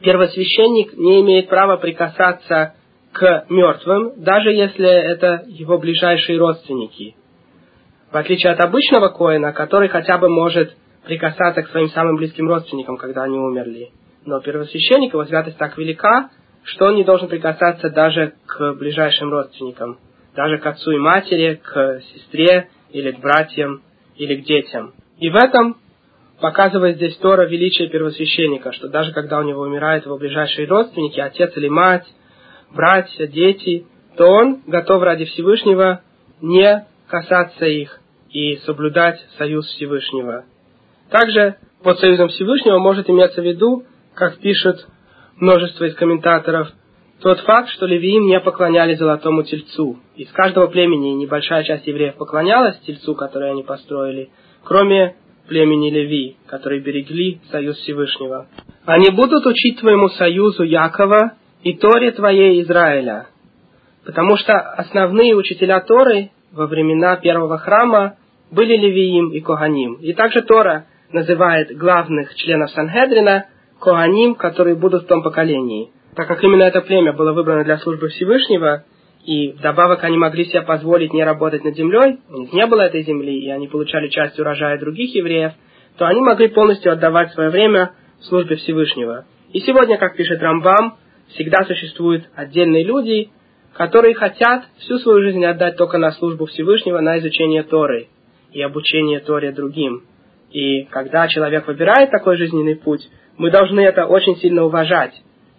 первосвященник 0.00 0.96
не 0.96 1.20
имеет 1.20 1.48
права 1.48 1.76
прикасаться 1.76 2.74
к 3.12 3.46
мертвым, 3.48 4.22
даже 4.22 4.50
если 4.50 4.88
это 4.88 5.44
его 5.48 5.78
ближайшие 5.78 6.38
родственники. 6.38 7.16
В 8.12 8.16
отличие 8.16 8.52
от 8.52 8.60
обычного 8.60 9.08
коина, 9.08 9.52
который 9.52 9.88
хотя 9.88 10.18
бы 10.18 10.28
может 10.28 10.76
прикасаться 11.04 11.62
к 11.62 11.70
своим 11.70 11.88
самым 11.88 12.16
близким 12.16 12.48
родственникам, 12.48 12.96
когда 12.96 13.24
они 13.24 13.38
умерли. 13.38 13.90
Но 14.26 14.40
первосвященник, 14.40 15.12
его 15.12 15.24
святость 15.24 15.58
так 15.58 15.76
велика, 15.76 16.30
что 16.62 16.86
он 16.86 16.96
не 16.96 17.04
должен 17.04 17.28
прикасаться 17.28 17.90
даже 17.90 18.34
к 18.46 18.74
ближайшим 18.74 19.30
родственникам, 19.30 19.98
даже 20.34 20.58
к 20.58 20.66
отцу 20.66 20.92
и 20.92 20.98
матери, 20.98 21.60
к 21.62 22.00
сестре 22.12 22.68
или 22.90 23.10
к 23.12 23.20
братьям 23.20 23.82
или 24.16 24.36
к 24.36 24.44
детям. 24.44 24.94
И 25.18 25.28
в 25.28 25.36
этом 25.36 25.76
показывает 26.40 26.96
здесь 26.96 27.16
Тора 27.16 27.46
величие 27.46 27.88
первосвященника, 27.88 28.72
что 28.72 28.88
даже 28.88 29.12
когда 29.12 29.38
у 29.38 29.42
него 29.42 29.62
умирают 29.62 30.06
его 30.06 30.16
ближайшие 30.18 30.66
родственники, 30.66 31.20
отец 31.20 31.56
или 31.56 31.68
мать, 31.68 32.06
братья, 32.70 33.26
дети, 33.26 33.86
то 34.16 34.26
он 34.26 34.62
готов 34.66 35.02
ради 35.02 35.24
Всевышнего 35.26 36.02
не 36.40 36.86
касаться 37.08 37.66
их 37.66 38.00
и 38.30 38.56
соблюдать 38.58 39.20
союз 39.36 39.66
Всевышнего. 39.66 40.44
Также 41.10 41.56
под 41.82 41.98
союзом 41.98 42.28
Всевышнего 42.28 42.78
может 42.78 43.10
иметься 43.10 43.42
в 43.42 43.44
виду, 43.44 43.84
как 44.14 44.38
пишут 44.38 44.86
множество 45.36 45.84
из 45.84 45.94
комментаторов, 45.94 46.68
тот 47.20 47.40
факт, 47.40 47.68
что 47.70 47.86
левиим 47.86 48.26
не 48.26 48.40
поклонялись 48.40 48.98
золотому 48.98 49.42
тельцу. 49.42 49.98
Из 50.16 50.30
каждого 50.32 50.68
племени 50.68 51.10
небольшая 51.10 51.64
часть 51.64 51.86
евреев 51.86 52.16
поклонялась 52.16 52.78
тельцу, 52.80 53.14
который 53.14 53.50
они 53.50 53.62
построили, 53.62 54.30
кроме 54.64 55.16
племени 55.46 55.90
Леви, 55.90 56.36
которые 56.46 56.80
берегли 56.80 57.40
союз 57.50 57.76
Всевышнего. 57.78 58.46
Они 58.86 59.10
будут 59.10 59.44
учить 59.46 59.80
твоему 59.80 60.08
союзу 60.08 60.62
Якова 60.62 61.32
и 61.62 61.74
Торе 61.74 62.12
твоей 62.12 62.62
Израиля, 62.62 63.26
потому 64.04 64.36
что 64.36 64.58
основные 64.58 65.34
учителя 65.34 65.80
Торы 65.80 66.30
во 66.52 66.66
времена 66.66 67.16
первого 67.16 67.58
храма 67.58 68.16
были 68.50 68.76
Левиим 68.76 69.30
и 69.32 69.40
Коганим. 69.40 69.94
И 69.94 70.12
также 70.14 70.42
Тора 70.42 70.86
называет 71.12 71.76
главных 71.76 72.34
членов 72.36 72.70
Санхедрина 72.70 73.46
Коганим, 73.78 74.36
которые 74.36 74.76
будут 74.76 75.04
в 75.04 75.06
том 75.06 75.22
поколении. 75.22 75.90
Так 76.16 76.26
как 76.26 76.42
именно 76.42 76.64
это 76.64 76.80
племя 76.80 77.12
было 77.12 77.32
выбрано 77.32 77.64
для 77.64 77.78
службы 77.78 78.08
Всевышнего, 78.08 78.84
и 79.24 79.52
вдобавок 79.52 80.02
они 80.02 80.16
могли 80.16 80.46
себе 80.46 80.62
позволить 80.62 81.12
не 81.12 81.22
работать 81.22 81.64
над 81.64 81.76
землей, 81.76 82.18
у 82.28 82.40
них 82.40 82.52
не 82.52 82.66
было 82.66 82.82
этой 82.82 83.02
земли, 83.02 83.38
и 83.38 83.50
они 83.50 83.68
получали 83.68 84.08
часть 84.08 84.38
урожая 84.38 84.78
других 84.78 85.14
евреев, 85.14 85.52
то 85.98 86.06
они 86.06 86.20
могли 86.20 86.48
полностью 86.48 86.92
отдавать 86.92 87.32
свое 87.32 87.50
время 87.50 87.92
службе 88.22 88.56
Всевышнего. 88.56 89.26
И 89.52 89.60
сегодня, 89.60 89.98
как 89.98 90.16
пишет 90.16 90.42
Рамбам, 90.42 90.96
всегда 91.28 91.64
существуют 91.64 92.24
отдельные 92.34 92.84
люди, 92.84 93.30
которые 93.74 94.14
хотят 94.14 94.64
всю 94.78 94.98
свою 94.98 95.22
жизнь 95.22 95.44
отдать 95.44 95.76
только 95.76 95.98
на 95.98 96.12
службу 96.12 96.46
Всевышнего, 96.46 97.00
на 97.00 97.18
изучение 97.18 97.62
Торы 97.62 98.08
и 98.52 98.62
обучение 98.62 99.20
Торе 99.20 99.52
другим. 99.52 100.02
И 100.50 100.84
когда 100.84 101.28
человек 101.28 101.66
выбирает 101.66 102.10
такой 102.10 102.36
жизненный 102.36 102.76
путь, 102.76 103.08
мы 103.36 103.50
должны 103.50 103.80
это 103.80 104.06
очень 104.06 104.36
сильно 104.36 104.64
уважать. 104.64 105.14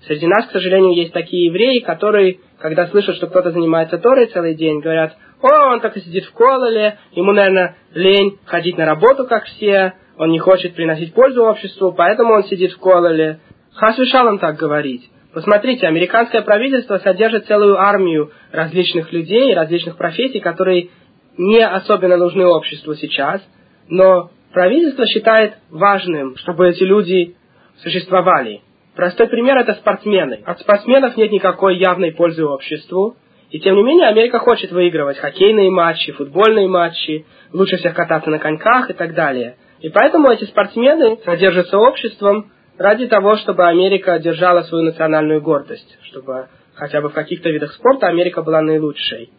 Среди 0.05 0.25
нас, 0.25 0.47
к 0.47 0.51
сожалению, 0.51 0.95
есть 0.95 1.13
такие 1.13 1.47
евреи, 1.47 1.79
которые, 1.79 2.39
когда 2.59 2.87
слышат, 2.87 3.15
что 3.15 3.27
кто-то 3.27 3.51
занимается 3.51 3.97
Торой 3.99 4.27
целый 4.27 4.55
день, 4.55 4.79
говорят, 4.79 5.15
о, 5.41 5.73
он 5.73 5.79
так 5.79 5.95
и 5.97 6.01
сидит 6.01 6.25
в 6.25 6.33
кололе, 6.33 6.97
ему, 7.11 7.31
наверное, 7.31 7.75
лень 7.93 8.39
ходить 8.45 8.77
на 8.77 8.85
работу, 8.85 9.25
как 9.27 9.45
все, 9.45 9.93
он 10.17 10.31
не 10.31 10.39
хочет 10.39 10.75
приносить 10.75 11.13
пользу 11.13 11.43
обществу, 11.43 11.93
поэтому 11.93 12.33
он 12.33 12.43
сидит 12.45 12.71
в 12.71 12.79
кололе. 12.79 13.39
Хасвишалам 13.73 14.39
так 14.39 14.57
говорить. 14.57 15.09
Посмотрите, 15.33 15.87
американское 15.87 16.41
правительство 16.41 16.97
содержит 16.97 17.45
целую 17.45 17.79
армию 17.79 18.31
различных 18.51 19.13
людей, 19.13 19.53
различных 19.55 19.97
профессий, 19.97 20.39
которые 20.39 20.89
не 21.37 21.65
особенно 21.65 22.17
нужны 22.17 22.45
обществу 22.45 22.95
сейчас, 22.95 23.41
но 23.87 24.29
правительство 24.51 25.05
считает 25.05 25.53
важным, 25.69 26.35
чтобы 26.37 26.67
эти 26.69 26.83
люди 26.83 27.35
существовали. 27.77 28.61
Простой 28.95 29.27
пример 29.27 29.57
это 29.57 29.73
спортсмены. 29.75 30.41
От 30.45 30.59
спортсменов 30.59 31.15
нет 31.15 31.31
никакой 31.31 31.77
явной 31.77 32.11
пользы 32.11 32.43
обществу, 32.45 33.15
и 33.49 33.59
тем 33.59 33.75
не 33.75 33.83
менее 33.83 34.07
Америка 34.07 34.39
хочет 34.39 34.71
выигрывать 34.71 35.17
хоккейные 35.17 35.69
матчи, 35.69 36.11
футбольные 36.11 36.67
матчи, 36.67 37.25
лучше 37.53 37.77
всех 37.77 37.93
кататься 37.93 38.29
на 38.29 38.39
коньках 38.39 38.89
и 38.89 38.93
так 38.93 39.13
далее. 39.13 39.55
И 39.79 39.89
поэтому 39.89 40.29
эти 40.29 40.43
спортсмены 40.45 41.17
содержатся 41.23 41.77
обществом 41.77 42.51
ради 42.77 43.07
того, 43.07 43.35
чтобы 43.37 43.67
Америка 43.67 44.19
держала 44.19 44.63
свою 44.63 44.85
национальную 44.85 45.41
гордость, 45.41 45.97
чтобы 46.03 46.47
хотя 46.75 47.01
бы 47.01 47.09
в 47.09 47.13
каких-то 47.13 47.49
видах 47.49 47.73
спорта 47.73 48.07
Америка 48.07 48.41
была 48.41 48.61
наилучшей. 48.61 49.29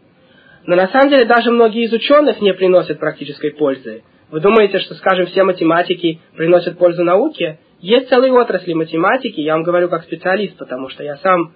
Но 0.65 0.77
на 0.77 0.89
самом 0.89 1.11
деле 1.11 1.25
даже 1.25 1.51
многие 1.51 1.85
из 1.85 1.93
ученых 1.93 2.41
не 2.41 2.55
приносят 2.55 2.99
практической 2.99 3.51
пользы. 3.51 4.03
Вы 4.33 4.41
думаете, 4.41 4.79
что, 4.79 4.95
скажем, 4.95 5.27
все 5.27 5.45
математики 5.45 6.21
приносят 6.35 6.79
пользу 6.79 7.05
науке? 7.05 7.59
Есть 7.81 8.09
целые 8.09 8.33
отрасли 8.33 8.73
математики, 8.73 9.41
я 9.41 9.53
вам 9.53 9.63
говорю 9.63 9.91
как 9.91 10.05
специалист, 10.05 10.57
потому 10.57 10.89
что 10.89 11.05
я 11.05 11.17
сам 11.17 11.53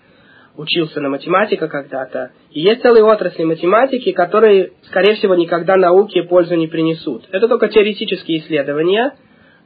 учился 0.56 1.00
на 1.00 1.08
математика 1.08 1.68
когда-то. 1.68 2.32
И 2.50 2.60
есть 2.60 2.82
целые 2.82 3.02
отрасли 3.02 3.44
математики, 3.44 4.12
которые, 4.12 4.72
скорее 4.82 5.14
всего, 5.14 5.34
никогда 5.36 5.76
науке 5.76 6.22
пользу 6.24 6.54
не 6.56 6.66
принесут. 6.66 7.24
Это 7.32 7.48
только 7.48 7.68
теоретические 7.68 8.40
исследования, 8.40 9.14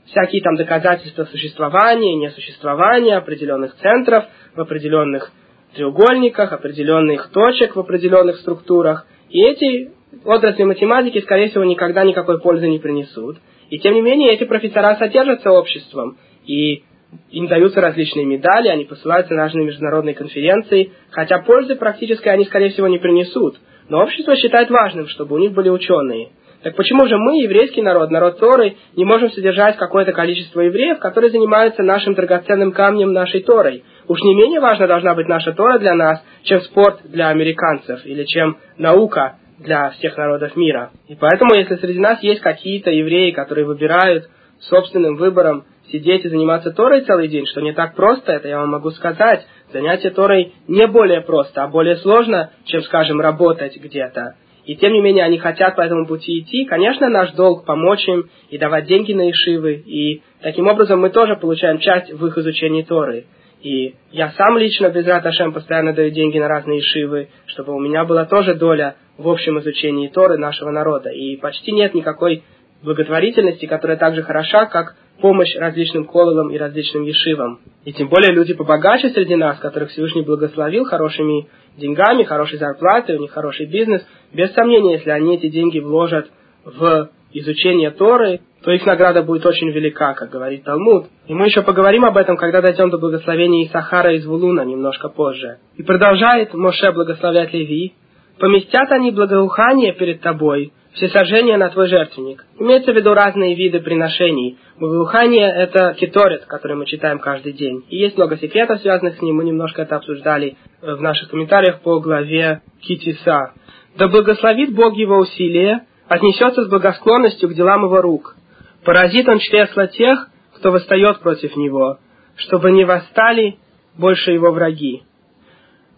всякие 0.07 0.41
там 0.43 0.55
доказательства 0.55 1.25
существования, 1.25 2.15
несуществования 2.15 3.17
определенных 3.17 3.75
центров 3.83 4.27
в 4.55 4.61
определенных 4.61 5.33
треугольниках, 5.75 6.53
определенных 6.53 7.29
точек 7.33 7.75
в 7.75 7.81
определенных 7.81 8.37
структурах. 8.37 9.09
И 9.31 9.43
эти 9.43 9.91
отрасли 10.25 10.65
математики, 10.65 11.21
скорее 11.21 11.49
всего, 11.49 11.65
никогда 11.65 12.05
никакой 12.05 12.41
пользы 12.41 12.69
не 12.69 12.79
принесут. 12.79 13.39
И 13.71 13.79
тем 13.79 13.95
не 13.95 14.03
менее, 14.03 14.33
эти 14.33 14.45
профессора 14.45 14.97
содержатся 14.97 15.51
обществом. 15.51 16.19
И 16.47 16.83
им 17.31 17.47
даются 17.47 17.81
различные 17.81 18.25
медали, 18.25 18.69
они 18.69 18.85
посылаются 18.85 19.35
на 19.35 19.43
разные 19.43 19.67
международные 19.67 20.15
конференции, 20.15 20.93
хотя 21.11 21.39
пользы 21.39 21.77
практически 21.77 22.29
они, 22.29 22.45
скорее 22.45 22.71
всего, 22.71 22.89
не 22.89 22.99
принесут. 22.99 23.57
Но 23.89 24.03
общество 24.03 24.37
считает 24.37 24.71
важным, 24.71 25.09
чтобы 25.09 25.37
у 25.37 25.39
них 25.39 25.53
были 25.53 25.69
ученые. 25.69 26.31
Так 26.63 26.77
почему 26.77 27.07
же 27.07 27.17
мы, 27.17 27.43
еврейский 27.43 27.81
народ, 27.81 28.11
народ 28.11 28.39
Торы, 28.39 28.77
не 28.95 29.05
можем 29.05 29.31
содержать 29.31 29.77
какое-то 29.77 30.13
количество 30.13 30.61
евреев, 30.61 30.99
которые 30.99 31.31
занимаются 31.31 31.83
нашим 31.83 32.15
драгоценным 32.15 32.73
камнем, 32.73 33.13
нашей 33.13 33.43
Торой? 33.43 33.83
Уж 34.09 34.21
не 34.21 34.35
менее 34.35 34.61
важна 34.61 34.87
должна 34.87 35.15
быть 35.15 35.27
наша 35.27 35.53
Тора 35.53 35.79
для 35.79 35.95
нас, 35.95 36.23
чем 36.43 36.61
спорт 36.61 37.01
для 37.05 37.29
американцев 37.29 38.05
или 38.05 38.25
чем 38.25 38.59
наука 38.77 39.39
для 39.61 39.91
всех 39.91 40.17
народов 40.17 40.57
мира. 40.57 40.91
И 41.09 41.15
поэтому, 41.15 41.55
если 41.55 41.77
среди 41.77 42.01
нас 42.01 42.23
есть 42.23 42.41
какие-то 42.41 42.91
евреи, 42.91 43.31
которые 43.31 43.67
выбирают 43.67 44.29
собственным 44.59 45.17
выбором 45.17 45.65
сидеть 45.91 46.25
и 46.25 46.29
заниматься 46.29 46.71
Торой 46.73 47.03
целый 47.03 47.29
день, 47.29 47.47
что 47.47 47.61
не 47.61 47.73
так 47.73 47.95
просто, 47.95 48.33
это 48.33 48.49
я 48.49 48.61
вам 48.61 48.71
могу 48.71 48.91
сказать. 48.91 49.47
Занятие 49.73 50.11
Торой 50.11 50.53
не 50.69 50.87
более 50.87 51.21
просто, 51.21 51.63
а 51.63 51.69
более 51.69 51.97
сложно, 51.97 52.51
чем, 52.65 52.83
скажем, 52.83 53.21
работать 53.21 53.77
где-то. 53.77 54.35
И 54.65 54.77
тем 54.77 54.93
не 54.93 55.01
менее 55.01 55.25
они 55.25 55.39
хотят 55.39 55.75
по 55.75 55.81
этому 55.81 56.07
пути 56.07 56.41
идти. 56.41 56.65
Конечно, 56.65 57.09
наш 57.09 57.33
долг 57.33 57.65
помочь 57.65 58.07
им 58.07 58.29
и 58.51 58.59
давать 58.59 58.87
деньги 58.87 59.13
на 59.13 59.31
ишивы. 59.31 59.83
И 59.87 60.23
таким 60.43 60.69
образом 60.69 61.01
мы 61.01 61.11
тоже 61.11 61.37
получаем 61.37 61.79
часть 61.79 62.13
в 62.13 62.27
их 62.27 62.39
изучении 62.39 62.83
Торы. 62.83 63.27
И 63.63 63.95
я 64.11 64.31
сам 64.31 64.57
лично 64.57 64.89
без 64.89 65.07
Раташем 65.07 65.53
постоянно 65.53 65.93
даю 65.93 66.11
деньги 66.11 66.39
на 66.39 66.49
разные 66.49 66.81
ишивы, 66.81 67.29
чтобы 67.47 67.75
у 67.75 67.81
меня 67.81 68.05
была 68.05 68.25
тоже 68.25 68.55
доля 68.55 68.97
в 69.19 69.29
общем 69.29 69.59
изучении 69.59 70.09
Торы 70.09 70.39
нашего 70.39 70.71
народа. 70.71 71.11
И 71.11 71.37
почти 71.37 71.73
нет 71.73 71.95
никакой 71.95 72.43
благотворительности, 72.83 73.67
которая 73.67 73.99
так 73.99 74.15
же 74.15 74.23
хороша, 74.23 74.67
как 74.67 74.97
помощь 75.21 75.55
различным 75.57 76.07
кололам 76.07 76.51
и 76.51 76.57
различным 76.57 77.03
ешивам. 77.03 77.61
И 77.85 77.93
тем 77.93 78.09
более 78.09 78.33
люди 78.33 78.55
побогаче 78.55 79.11
среди 79.11 79.37
нас, 79.37 79.59
которых 79.59 79.91
Всевышний 79.91 80.23
благословил 80.23 80.85
хорошими 80.85 81.49
деньгами, 81.77 82.25
хорошей 82.25 82.59
зарплатой, 82.59 83.17
у 83.17 83.21
них 83.21 83.31
хороший 83.31 83.67
бизнес, 83.67 84.07
без 84.33 84.53
сомнения, 84.55 84.95
если 84.95 85.11
они 85.11 85.37
эти 85.37 85.49
деньги 85.49 85.79
вложат 85.79 86.31
в 86.65 87.11
изучение 87.33 87.91
Торы, 87.91 88.41
то 88.63 88.71
их 88.71 88.85
награда 88.85 89.23
будет 89.23 89.47
очень 89.47 89.71
велика, 89.71 90.15
как 90.15 90.31
говорит 90.31 90.65
Талмуд. 90.65 91.07
И 91.27 91.35
мы 91.35 91.47
еще 91.47 91.63
поговорим 91.63 92.05
об 92.05 92.17
этом, 92.17 92.37
когда 92.37 92.61
дойдем 92.61 92.91
до 92.91 92.99
благословения 92.99 93.67
Исахара 93.67 94.15
из 94.15 94.27
Вулуна 94.27 94.63
немножко 94.63 95.09
позже. 95.09 95.59
И 95.77 95.83
продолжает 95.83 96.53
Моше 96.55 96.93
благословлять 96.93 97.53
Леви. 97.53 97.95
«Поместят 98.39 98.91
они 98.91 99.11
благоухание 99.11 99.93
перед 99.93 100.23
тобой, 100.23 100.73
все 100.95 101.09
сожжения 101.09 101.57
на 101.57 101.69
твой 101.71 101.89
жертвенник. 101.89 102.45
Имеется 102.59 102.93
в 102.93 102.97
виду 102.97 103.15
разные 103.15 103.55
виды 103.55 103.81
приношений. 103.81 104.59
Благоухание– 104.79 105.47
это 105.57 105.95
киторет, 105.95 106.47
который 106.47 106.77
мы 106.77 106.87
читаем 106.87 107.21
каждый 107.21 107.53
день. 107.53 107.85
И 107.91 107.97
есть 107.97 108.17
много 108.17 108.37
секретов, 108.39 108.81
связанных 108.81 109.17
с 109.17 109.23
ним. 109.23 109.37
Мы 109.37 109.45
немножко 109.45 109.83
это 109.83 109.97
обсуждали 109.97 110.57
э, 110.83 110.95
в 110.95 111.01
наших 111.01 111.31
комментариях 111.31 111.81
по 111.83 112.01
главе 112.01 112.63
Китиса. 112.81 113.53
Да 113.97 114.09
благословит 114.09 114.75
Бог 114.75 114.97
его 114.97 115.19
усилия, 115.19 115.87
отнесется 116.11 116.65
с 116.65 116.69
благосклонностью 116.69 117.49
к 117.49 117.55
делам 117.55 117.85
его 117.85 118.03
рук. 118.03 118.37
Поразит 118.85 119.27
он 119.29 119.39
чресла 119.39 119.87
тех, 119.87 120.29
кто 120.57 120.71
восстает 120.71 121.21
против 121.21 121.57
него, 121.57 121.99
чтобы 122.37 122.71
не 122.71 122.85
восстали 122.85 123.57
больше 123.97 124.33
его 124.33 124.53
враги. 124.53 125.05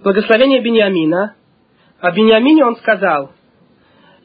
Благословение 0.04 0.60
Бениамина. 0.60 1.34
О 2.00 2.10
Бениамине 2.12 2.64
он 2.64 2.76
сказал– 2.76 3.32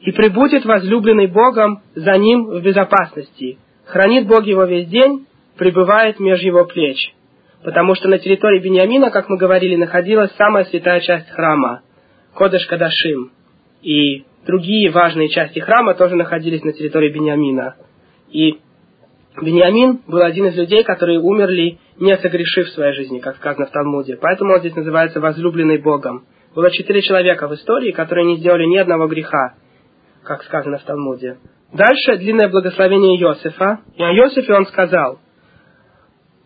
и 0.00 0.12
прибудет 0.12 0.64
возлюбленный 0.64 1.26
Богом 1.26 1.82
за 1.94 2.16
ним 2.18 2.46
в 2.46 2.62
безопасности. 2.62 3.58
Хранит 3.84 4.26
Бог 4.26 4.44
его 4.44 4.64
весь 4.64 4.88
день, 4.88 5.26
пребывает 5.56 6.20
меж 6.20 6.40
его 6.40 6.64
плеч. 6.64 7.14
Потому 7.64 7.96
что 7.96 8.08
на 8.08 8.18
территории 8.18 8.60
Бениамина, 8.60 9.10
как 9.10 9.28
мы 9.28 9.36
говорили, 9.36 9.74
находилась 9.74 10.30
самая 10.36 10.64
святая 10.66 11.00
часть 11.00 11.28
храма, 11.30 11.82
Кодыш 12.34 12.64
Кадашим. 12.66 13.32
И 13.82 14.24
другие 14.46 14.90
важные 14.90 15.28
части 15.28 15.58
храма 15.58 15.94
тоже 15.94 16.16
находились 16.16 16.62
на 16.62 16.72
территории 16.72 17.12
Бениамина. 17.12 17.76
И 18.30 18.58
Бениамин 19.40 20.00
был 20.06 20.22
один 20.22 20.46
из 20.46 20.56
людей, 20.56 20.84
которые 20.84 21.20
умерли, 21.20 21.78
не 21.98 22.16
согрешив 22.16 22.68
в 22.68 22.72
своей 22.72 22.94
жизни, 22.94 23.18
как 23.18 23.36
сказано 23.36 23.66
в 23.66 23.70
Талмуде. 23.70 24.18
Поэтому 24.20 24.54
он 24.54 24.60
здесь 24.60 24.74
называется 24.74 25.20
возлюбленный 25.20 25.78
Богом. 25.78 26.24
Было 26.54 26.70
четыре 26.70 27.02
человека 27.02 27.48
в 27.48 27.54
истории, 27.54 27.92
которые 27.92 28.26
не 28.26 28.36
сделали 28.36 28.64
ни 28.64 28.76
одного 28.76 29.06
греха 29.06 29.54
как 30.28 30.44
сказано 30.44 30.78
в 30.78 30.82
Талмуде. 30.84 31.38
Дальше 31.72 32.18
длинное 32.18 32.48
благословение 32.48 33.18
Иосифа. 33.18 33.80
И 33.96 34.02
о 34.02 34.12
Иосифе 34.12 34.54
он 34.54 34.66
сказал, 34.66 35.18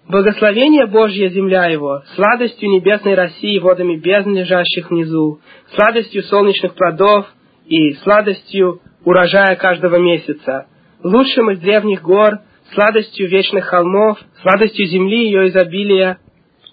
Благословение 0.08 0.86
Божье 0.86 1.30
земля 1.30 1.66
его, 1.66 2.02
сладостью 2.16 2.68
небесной 2.70 3.14
России, 3.14 3.58
водами 3.60 3.96
бездн, 3.96 4.34
лежащих 4.34 4.90
внизу, 4.90 5.40
сладостью 5.74 6.24
солнечных 6.24 6.74
плодов 6.74 7.26
и 7.66 7.94
сладостью 7.94 8.80
урожая 9.04 9.56
каждого 9.56 9.96
месяца, 9.96 10.66
лучшим 11.02 11.50
из 11.50 11.60
древних 11.60 12.02
гор, 12.02 12.38
сладостью 12.74 13.28
вечных 13.28 13.64
холмов, 13.66 14.18
сладостью 14.40 14.86
земли 14.86 15.24
ее 15.24 15.48
изобилия 15.48 16.18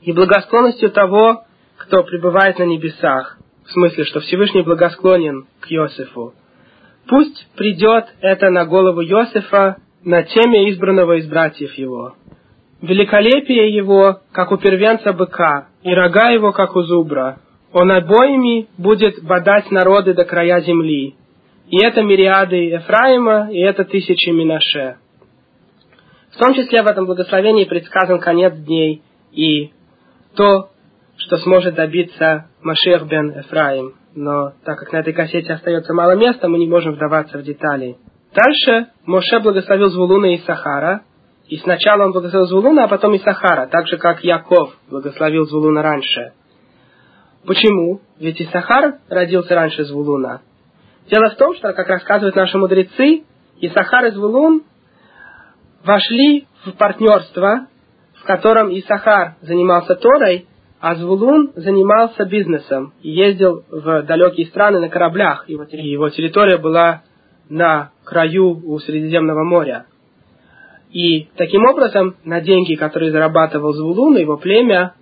и 0.01 0.11
благосклонностью 0.11 0.91
того, 0.91 1.43
кто 1.77 2.03
пребывает 2.03 2.59
на 2.59 2.63
небесах. 2.63 3.37
В 3.65 3.71
смысле, 3.71 4.03
что 4.05 4.19
Всевышний 4.21 4.63
благосклонен 4.63 5.45
к 5.59 5.71
Иосифу. 5.71 6.33
Пусть 7.07 7.47
придет 7.55 8.05
это 8.21 8.49
на 8.49 8.65
голову 8.65 9.01
Иосифа 9.01 9.77
на 10.03 10.23
теме 10.23 10.69
избранного 10.71 11.17
из 11.17 11.27
братьев 11.27 11.73
его. 11.73 12.15
Великолепие 12.81 13.75
его, 13.75 14.19
как 14.31 14.51
у 14.51 14.57
первенца 14.57 15.11
быка, 15.11 15.67
и 15.83 15.93
рога 15.93 16.29
его, 16.29 16.51
как 16.53 16.75
у 16.75 16.81
зубра. 16.83 17.39
Он 17.71 17.91
обоими 17.91 18.67
будет 18.77 19.23
бодать 19.23 19.69
народы 19.71 20.13
до 20.13 20.25
края 20.25 20.61
земли. 20.61 21.15
И 21.69 21.83
это 21.83 22.01
мириады 22.01 22.55
Ефраима, 22.55 23.49
и 23.51 23.59
это 23.59 23.85
тысячи 23.85 24.29
Минаше. 24.29 24.97
В 26.31 26.37
том 26.37 26.53
числе 26.53 26.81
в 26.81 26.87
этом 26.87 27.05
благословении 27.05 27.65
предсказан 27.65 28.19
конец 28.19 28.53
дней 28.55 29.03
и 29.31 29.71
то, 30.35 30.69
что 31.17 31.37
сможет 31.37 31.75
добиться 31.75 32.49
Машех 32.61 33.07
бен 33.07 33.37
Ефраим 33.37 33.93
но 34.15 34.51
так 34.65 34.77
как 34.77 34.91
на 34.91 34.97
этой 34.97 35.13
кассете 35.13 35.53
остается 35.53 35.93
мало 35.93 36.15
места, 36.15 36.47
мы 36.47 36.57
не 36.57 36.67
можем 36.67 36.93
вдаваться 36.93 37.37
в 37.37 37.43
детали. 37.43 37.97
Дальше 38.33 38.91
Моше 39.05 39.39
благословил 39.39 39.89
Звулуна 39.89 40.33
и 40.33 40.39
Сахара, 40.39 41.01
и 41.47 41.57
сначала 41.57 42.05
он 42.05 42.11
благословил 42.11 42.47
Звулуна, 42.47 42.83
а 42.83 42.87
потом 42.87 43.13
и 43.15 43.19
Сахара, 43.19 43.67
так 43.67 43.87
же 43.87 43.97
как 43.97 44.23
Яков 44.23 44.75
благословил 44.89 45.45
Звулуна 45.45 45.81
раньше. 45.81 46.33
Почему? 47.45 48.01
Ведь 48.19 48.41
Исахар 48.41 48.99
родился 49.09 49.55
раньше 49.55 49.85
Звулуна. 49.85 50.41
Дело 51.09 51.29
в 51.29 51.35
том, 51.35 51.55
что, 51.55 51.73
как 51.73 51.87
рассказывают 51.87 52.35
наши 52.35 52.57
мудрецы, 52.57 53.23
Исахар 53.61 54.05
и 54.05 54.11
Звулун 54.11 54.63
вошли 55.83 56.47
в 56.65 56.71
партнерство, 56.73 57.67
в 58.15 58.23
котором 58.25 58.69
Исахар 58.69 59.35
занимался 59.41 59.95
Торой, 59.95 60.47
а 60.79 60.95
Звулун 60.95 61.51
занимался 61.55 62.25
бизнесом 62.25 62.93
и 63.01 63.09
ездил 63.09 63.63
в 63.69 64.03
далекие 64.03 64.47
страны 64.47 64.79
на 64.79 64.89
кораблях. 64.89 65.45
Его, 65.47 65.63
его 65.63 66.09
территория 66.09 66.57
была 66.57 67.03
на 67.49 67.91
краю 68.05 68.61
у 68.63 68.79
Средиземного 68.79 69.43
моря. 69.43 69.85
И 70.91 71.27
таким 71.35 71.65
образом 71.65 72.15
на 72.23 72.41
деньги, 72.41 72.75
которые 72.75 73.11
зарабатывал 73.11 73.73
Звулун 73.73 74.17
и 74.17 74.21
его 74.21 74.37
племя, 74.37 74.93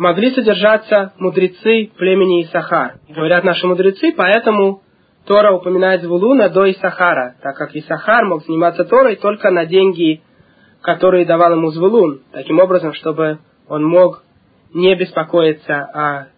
могли 0.00 0.30
содержаться 0.34 1.12
мудрецы 1.18 1.90
племени 1.98 2.44
Исахар. 2.44 2.94
Говорят 3.10 3.44
наши 3.44 3.66
мудрецы, 3.66 4.14
поэтому 4.16 4.80
Тора 5.26 5.52
упоминает 5.52 6.00
Звулуна 6.00 6.48
до 6.48 6.70
Исахара, 6.70 7.36
так 7.42 7.54
как 7.54 7.76
Исахар 7.76 8.24
мог 8.24 8.42
заниматься 8.46 8.86
Торой 8.86 9.16
только 9.16 9.50
на 9.50 9.66
деньги, 9.66 10.22
которые 10.80 11.26
давал 11.26 11.52
ему 11.52 11.68
Звулун, 11.68 12.22
таким 12.32 12.60
образом, 12.60 12.94
чтобы 12.94 13.40
он 13.68 13.84
мог 13.84 14.22
не 14.72 14.94
беспокоиться 14.94 15.74
о 15.76 16.28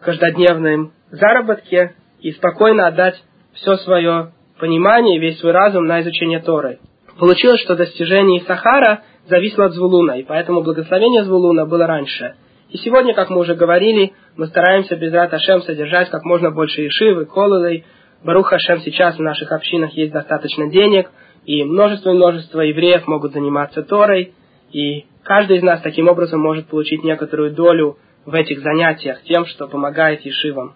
каждодневном 0.00 0.90
заработке 1.12 1.94
и 2.18 2.32
спокойно 2.32 2.88
отдать 2.88 3.22
все 3.52 3.76
свое 3.76 4.32
понимание 4.58 5.20
весь 5.20 5.38
свой 5.38 5.52
разум 5.52 5.86
на 5.86 6.00
изучение 6.00 6.40
Торы. 6.40 6.80
Получилось, 7.16 7.60
что 7.60 7.76
достижение 7.76 8.42
Исахара 8.42 9.02
зависело 9.28 9.66
от 9.66 9.72
Звулуна, 9.74 10.18
и 10.18 10.24
поэтому 10.24 10.62
благословение 10.62 11.22
Звулуна 11.22 11.64
было 11.64 11.86
раньше. 11.86 12.34
И 12.72 12.78
сегодня, 12.78 13.12
как 13.12 13.28
мы 13.28 13.40
уже 13.40 13.54
говорили, 13.54 14.14
мы 14.34 14.46
стараемся 14.46 14.96
без 14.96 15.12
Рат 15.12 15.34
Ашем 15.34 15.60
содержать 15.60 16.08
как 16.08 16.24
можно 16.24 16.50
больше 16.50 16.86
Ишивы, 16.86 17.26
Колылой. 17.26 17.84
Барух 18.24 18.50
Ашем 18.50 18.80
сейчас 18.80 19.16
в 19.16 19.20
наших 19.20 19.52
общинах 19.52 19.92
есть 19.92 20.10
достаточно 20.10 20.70
денег, 20.70 21.10
и 21.44 21.64
множество 21.64 22.08
и 22.08 22.14
множество 22.14 22.62
евреев 22.62 23.06
могут 23.06 23.34
заниматься 23.34 23.82
Торой, 23.82 24.32
и 24.72 25.04
каждый 25.22 25.58
из 25.58 25.62
нас 25.62 25.82
таким 25.82 26.08
образом 26.08 26.40
может 26.40 26.66
получить 26.68 27.04
некоторую 27.04 27.52
долю 27.52 27.98
в 28.24 28.32
этих 28.32 28.60
занятиях 28.60 29.20
тем, 29.24 29.44
что 29.44 29.68
помогает 29.68 30.22
Ешивам. 30.22 30.74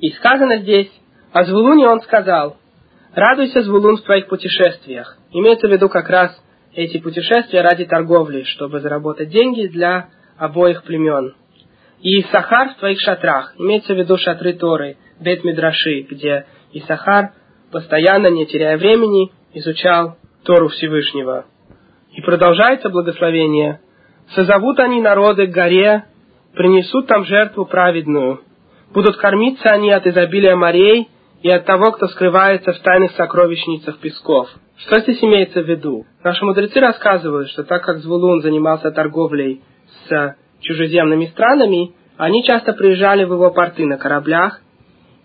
И 0.00 0.10
сказано 0.10 0.58
здесь, 0.58 0.90
о 1.32 1.44
Звулуне 1.44 1.86
он 1.86 2.00
сказал, 2.00 2.56
радуйся, 3.14 3.62
Звулун, 3.62 3.98
в 3.98 4.02
твоих 4.02 4.26
путешествиях. 4.26 5.16
Имеется 5.30 5.68
в 5.68 5.70
виду 5.70 5.88
как 5.88 6.08
раз 6.08 6.36
эти 6.74 6.98
путешествия 6.98 7.62
ради 7.62 7.84
торговли, 7.84 8.42
чтобы 8.42 8.80
заработать 8.80 9.28
деньги 9.28 9.68
для 9.68 10.08
обоих 10.40 10.82
племен. 10.84 11.34
И 12.00 12.22
Исахар 12.22 12.70
в 12.70 12.78
твоих 12.78 12.98
шатрах, 13.00 13.54
имеется 13.58 13.94
в 13.94 13.98
виду 13.98 14.16
шатры 14.16 14.54
Торы, 14.54 14.96
Бет 15.20 15.44
Мидраши, 15.44 16.00
где 16.10 16.46
Исахар 16.72 17.32
постоянно, 17.70 18.28
не 18.28 18.46
теряя 18.46 18.78
времени, 18.78 19.30
изучал 19.52 20.16
Тору 20.42 20.68
Всевышнего. 20.68 21.44
И 22.12 22.22
продолжается 22.22 22.88
благословение. 22.88 23.80
«Созовут 24.34 24.80
они 24.80 25.02
народы 25.02 25.46
к 25.46 25.50
горе, 25.50 26.04
принесут 26.54 27.06
там 27.06 27.24
жертву 27.24 27.66
праведную. 27.66 28.40
Будут 28.94 29.18
кормиться 29.18 29.68
они 29.68 29.90
от 29.90 30.06
изобилия 30.06 30.56
морей 30.56 31.08
и 31.42 31.50
от 31.50 31.66
того, 31.66 31.92
кто 31.92 32.08
скрывается 32.08 32.72
в 32.72 32.78
тайных 32.80 33.12
сокровищницах 33.12 33.98
песков». 33.98 34.48
Что 34.78 35.00
здесь 35.00 35.22
имеется 35.22 35.60
в 35.60 35.68
виду? 35.68 36.06
Наши 36.24 36.42
мудрецы 36.44 36.80
рассказывают, 36.80 37.50
что 37.50 37.64
так 37.64 37.84
как 37.84 37.98
Звулун 37.98 38.40
занимался 38.40 38.90
торговлей 38.90 39.62
с 40.10 40.36
чужеземными 40.60 41.26
странами, 41.26 41.92
они 42.16 42.44
часто 42.44 42.72
приезжали 42.74 43.24
в 43.24 43.32
его 43.32 43.50
порты 43.50 43.86
на 43.86 43.96
кораблях 43.96 44.60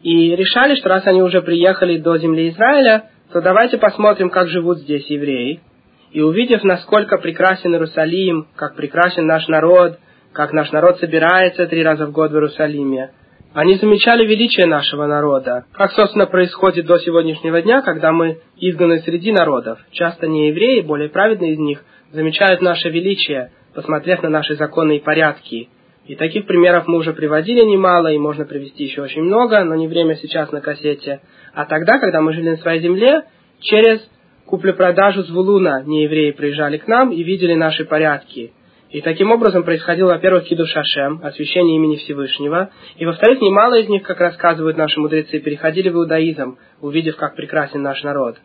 и 0.02 0.36
решали, 0.36 0.76
что 0.76 0.90
раз 0.90 1.06
они 1.08 1.22
уже 1.22 1.42
приехали 1.42 1.98
до 1.98 2.18
земли 2.18 2.50
Израиля, 2.50 3.10
то 3.34 3.42
давайте 3.42 3.78
посмотрим, 3.78 4.30
как 4.30 4.48
живут 4.48 4.80
здесь 4.80 5.06
евреи. 5.10 5.60
И 6.12 6.22
увидев, 6.22 6.64
насколько 6.64 7.18
прекрасен 7.18 7.74
Иерусалим, 7.74 8.48
как 8.56 8.76
прекрасен 8.76 9.26
наш 9.26 9.48
народ, 9.48 9.98
как 10.32 10.54
наш 10.54 10.72
народ 10.72 11.00
собирается 11.00 11.66
три 11.68 11.84
раза 11.84 12.06
в 12.06 12.12
год 12.12 12.32
в 12.32 12.36
Иерусалиме, 12.36 13.12
они 13.54 13.76
замечали 13.76 14.26
величие 14.26 14.68
нашего 14.68 15.06
народа, 15.08 15.66
как, 15.74 15.94
собственно, 15.94 16.26
происходит 16.26 16.86
до 16.86 17.00
сегодняшнего 17.00 17.62
дня, 17.62 17.82
когда 17.82 18.12
мы 18.12 18.40
изгнаны 18.58 19.00
среди 19.00 19.32
народов. 19.32 19.80
Часто 19.92 20.28
не 20.28 20.50
евреи, 20.50 20.82
более 20.82 21.10
праведные 21.10 21.54
из 21.54 21.60
них, 21.60 21.84
замечают 22.12 22.62
наше 22.62 22.90
величие, 22.90 23.52
посмотрев 23.76 24.24
на 24.24 24.30
наши 24.30 24.56
законы 24.56 24.98
и 24.98 25.04
порядки. 25.04 25.70
И 26.08 26.16
таких 26.16 26.46
примеров 26.46 26.88
мы 26.88 26.98
уже 26.98 27.14
приводили 27.14 27.64
немало, 27.64 28.12
и 28.12 28.18
можно 28.18 28.46
привести 28.46 28.84
еще 28.84 29.02
очень 29.02 29.24
много, 29.24 29.64
но 29.64 29.76
не 29.76 29.88
время 29.88 30.16
сейчас 30.16 30.52
на 30.52 30.62
кассете. 30.62 31.20
А 31.54 31.66
тогда, 31.66 32.00
когда 32.00 32.22
мы 32.22 32.34
жили 32.34 32.52
на 32.52 32.58
своей 32.58 32.82
земле, 32.82 33.24
через 33.60 34.00
куплю-продажу 34.46 35.24
Звулуна 35.24 35.84
неевреи 35.84 36.32
приезжали 36.32 36.78
к 36.78 36.88
нам 36.88 37.12
и 37.12 37.24
видели 37.24 37.56
наши 37.56 37.86
порядки. 37.86 38.54
И 38.92 39.02
таким 39.02 39.32
образом 39.32 39.64
происходил, 39.64 40.08
во-первых, 40.08 40.46
Киду 40.46 40.66
Шашем, 40.68 41.20
освящение 41.24 41.76
имени 41.76 41.98
Всевышнего, 41.98 42.70
и, 42.98 43.06
во-вторых, 43.06 43.42
немало 43.42 43.80
из 43.80 43.90
них, 43.90 44.04
как 44.04 44.20
рассказывают 44.20 44.78
наши 44.78 45.00
мудрецы, 45.00 45.40
переходили 45.40 45.90
в 45.90 45.96
иудаизм, 45.96 46.58
увидев, 46.82 47.16
как 47.18 47.36
прекрасен 47.36 47.82
наш 47.82 48.04
народ. 48.04 48.38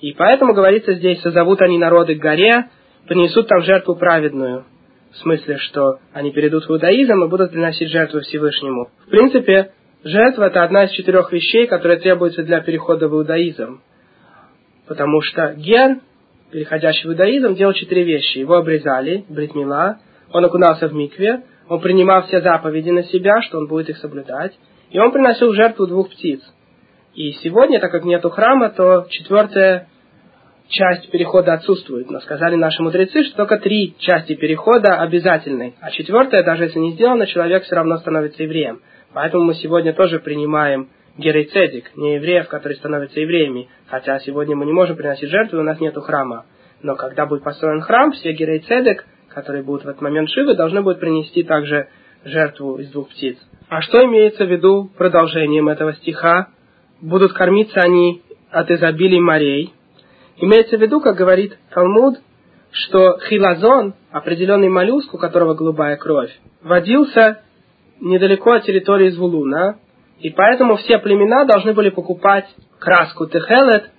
И 0.00 0.12
поэтому 0.12 0.54
говорится 0.54 0.94
здесь, 0.94 1.20
созовут 1.20 1.60
они 1.60 1.76
народы 1.76 2.14
к 2.14 2.18
горе, 2.18 2.70
принесут 3.06 3.48
там 3.48 3.62
жертву 3.62 3.96
праведную. 3.96 4.64
В 5.12 5.16
смысле, 5.18 5.56
что 5.58 5.98
они 6.12 6.32
перейдут 6.32 6.64
в 6.64 6.70
иудаизм 6.70 7.24
и 7.24 7.28
будут 7.28 7.50
приносить 7.50 7.90
жертву 7.90 8.20
Всевышнему. 8.20 8.90
В 9.06 9.10
принципе, 9.10 9.72
жертва 10.04 10.44
это 10.44 10.62
одна 10.62 10.84
из 10.84 10.90
четырех 10.90 11.32
вещей, 11.32 11.66
которые 11.66 11.98
требуются 11.98 12.42
для 12.42 12.60
перехода 12.60 13.08
в 13.08 13.14
иудаизм. 13.14 13.80
Потому 14.86 15.22
что 15.22 15.54
ген, 15.56 16.02
переходящий 16.50 17.08
в 17.08 17.12
иудаизм, 17.12 17.54
делал 17.54 17.72
четыре 17.72 18.04
вещи. 18.04 18.38
Его 18.38 18.56
обрезали, 18.56 19.24
бритмила, 19.28 19.98
он 20.32 20.44
окунался 20.44 20.88
в 20.88 20.94
микве, 20.94 21.42
он 21.68 21.80
принимал 21.80 22.22
все 22.22 22.40
заповеди 22.40 22.90
на 22.90 23.04
себя, 23.04 23.40
что 23.42 23.58
он 23.58 23.66
будет 23.66 23.90
их 23.90 23.98
соблюдать, 23.98 24.58
и 24.90 24.98
он 24.98 25.12
приносил 25.12 25.52
жертву 25.52 25.86
двух 25.86 26.10
птиц. 26.10 26.40
И 27.14 27.32
сегодня, 27.42 27.80
так 27.80 27.90
как 27.90 28.04
нету 28.04 28.30
храма, 28.30 28.70
то 28.70 29.06
четвертая 29.10 29.88
часть 30.68 31.10
перехода 31.10 31.54
отсутствует. 31.54 32.10
Но 32.10 32.20
сказали 32.20 32.56
наши 32.56 32.82
мудрецы, 32.82 33.24
что 33.24 33.36
только 33.36 33.58
три 33.58 33.94
части 33.98 34.34
перехода 34.34 35.00
обязательны, 35.00 35.74
а 35.80 35.90
четвертая, 35.90 36.42
даже 36.44 36.64
если 36.64 36.78
не 36.78 36.92
сделана, 36.92 37.26
человек 37.26 37.64
все 37.64 37.76
равно 37.76 37.98
становится 37.98 38.42
евреем. 38.42 38.80
Поэтому 39.14 39.44
мы 39.44 39.54
сегодня 39.54 39.92
тоже 39.92 40.20
принимаем 40.20 40.88
герейцедик, 41.16 41.96
не 41.96 42.14
евреев, 42.14 42.48
которые 42.48 42.76
становятся 42.76 43.20
евреями. 43.20 43.68
Хотя 43.86 44.18
сегодня 44.20 44.54
мы 44.56 44.66
не 44.66 44.72
можем 44.72 44.96
приносить 44.96 45.30
жертвы, 45.30 45.58
у 45.58 45.62
нас 45.62 45.80
нет 45.80 45.96
храма. 45.96 46.46
Но 46.82 46.94
когда 46.94 47.26
будет 47.26 47.42
построен 47.42 47.80
храм, 47.80 48.12
все 48.12 48.32
герейцедик, 48.32 49.04
которые 49.28 49.64
будут 49.64 49.84
в 49.84 49.88
этот 49.88 50.00
момент 50.00 50.30
Шивы, 50.30 50.54
должны 50.54 50.82
будут 50.82 51.00
принести 51.00 51.42
также 51.42 51.88
жертву 52.24 52.78
из 52.78 52.90
двух 52.90 53.08
птиц. 53.10 53.36
А 53.68 53.80
что 53.82 54.04
имеется 54.04 54.44
в 54.44 54.50
виду 54.50 54.90
продолжением 54.96 55.68
этого 55.68 55.94
стиха? 55.94 56.48
Будут 57.00 57.32
кормиться 57.32 57.80
они 57.80 58.22
от 58.50 58.70
изобилий 58.70 59.20
морей. 59.20 59.74
Имеется 60.40 60.76
в 60.76 60.80
виду, 60.80 61.00
как 61.00 61.16
говорит 61.16 61.58
Талмуд, 61.70 62.18
что 62.70 63.18
хилазон, 63.28 63.94
определенный 64.10 64.68
моллюск, 64.68 65.12
у 65.12 65.18
которого 65.18 65.54
голубая 65.54 65.96
кровь, 65.96 66.30
водился 66.62 67.42
недалеко 68.00 68.52
от 68.52 68.64
территории 68.64 69.10
Звулуна, 69.10 69.78
и 70.20 70.30
поэтому 70.30 70.76
все 70.76 70.98
племена 70.98 71.44
должны 71.44 71.72
были 71.72 71.90
покупать 71.90 72.46
краску 72.78 73.26
Техелет 73.26 73.90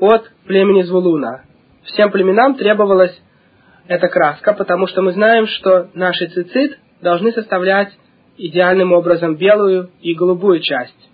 от 0.00 0.30
племени 0.46 0.82
Звулуна. 0.82 1.44
Всем 1.84 2.10
племенам 2.10 2.54
требовалась 2.54 3.18
эта 3.86 4.08
краска, 4.08 4.54
потому 4.54 4.86
что 4.86 5.02
мы 5.02 5.12
знаем, 5.12 5.46
что 5.46 5.90
наши 5.94 6.26
цицит 6.28 6.78
должны 7.02 7.32
составлять 7.32 7.92
идеальным 8.38 8.92
образом 8.92 9.36
белую 9.36 9.90
и 10.00 10.14
голубую 10.14 10.60
часть. 10.60 11.10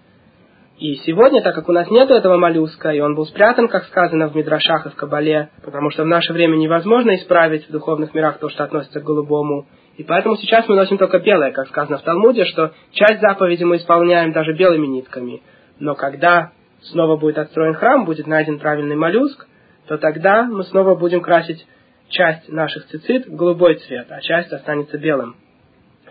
И 0.79 0.95
сегодня, 1.05 1.43
так 1.43 1.57
как 1.57 1.69
у 1.69 1.73
нас 1.73 1.91
нет 1.91 2.09
этого 2.09 2.37
моллюска, 2.37 2.91
и 2.91 3.01
он 3.01 3.17
был 3.17 3.27
спрятан, 3.27 3.67
как 3.67 3.85
сказано 3.87 4.29
в 4.29 4.37
Мидрашах 4.37 4.87
и 4.87 4.91
в 4.91 4.95
Кабале, 4.95 5.51
потому 5.65 5.91
что 5.91 6.05
в 6.05 6.07
наше 6.07 6.33
время 6.33 6.55
невозможно 6.55 7.17
исправить 7.17 7.69
в 7.69 7.73
духовных 7.73 8.15
мирах 8.15 8.39
то, 8.39 8.49
что 8.49 8.63
относится 8.63 9.01
к 9.01 9.05
голубому, 9.05 9.67
и 9.97 10.05
поэтому 10.05 10.37
сейчас 10.37 10.69
мы 10.69 10.77
носим 10.77 10.97
только 10.97 11.19
белое, 11.19 11.51
как 11.51 11.67
сказано 11.67 11.99
в 11.99 12.03
Талмуде, 12.03 12.45
что 12.45 12.71
часть 12.93 13.21
заповеди 13.21 13.65
мы 13.65 13.79
исполняем 13.79 14.31
даже 14.31 14.55
белыми 14.55 14.87
нитками. 14.87 15.43
Но 15.81 15.97
когда 15.97 16.53
снова 16.83 17.17
будет 17.17 17.39
отстроен 17.39 17.75
храм, 17.75 18.05
будет 18.05 18.29
найден 18.29 18.61
правильный 18.61 18.95
моллюск, 18.95 19.49
то 19.89 19.99
тогда 19.99 20.45
мы 20.45 20.63
снова 20.63 20.95
будем 20.95 21.23
красить 21.23 21.67
часть 22.09 22.49
наших 22.49 22.87
цицит 22.87 23.27
в 23.27 23.35
голубой 23.35 23.75
цвет, 23.75 24.07
а 24.11 24.21
часть 24.21 24.53
останется 24.53 24.97
белым. 24.97 25.35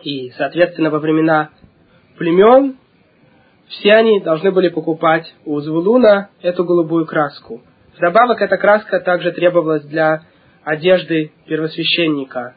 И, 0.03 0.31
соответственно, 0.31 0.89
во 0.89 0.99
времена 0.99 1.51
племен 2.17 2.75
все 3.69 3.91
они 3.91 4.21
должны 4.21 4.51
были 4.51 4.69
покупать 4.69 5.33
у 5.45 5.59
Звулуна 5.59 6.29
эту 6.41 6.63
голубую 6.63 7.05
краску. 7.05 7.61
Вдобавок, 7.97 8.41
эта 8.41 8.57
краска 8.57 8.99
также 8.99 9.31
требовалась 9.31 9.83
для 9.83 10.21
одежды 10.63 11.31
первосвященника. 11.47 12.55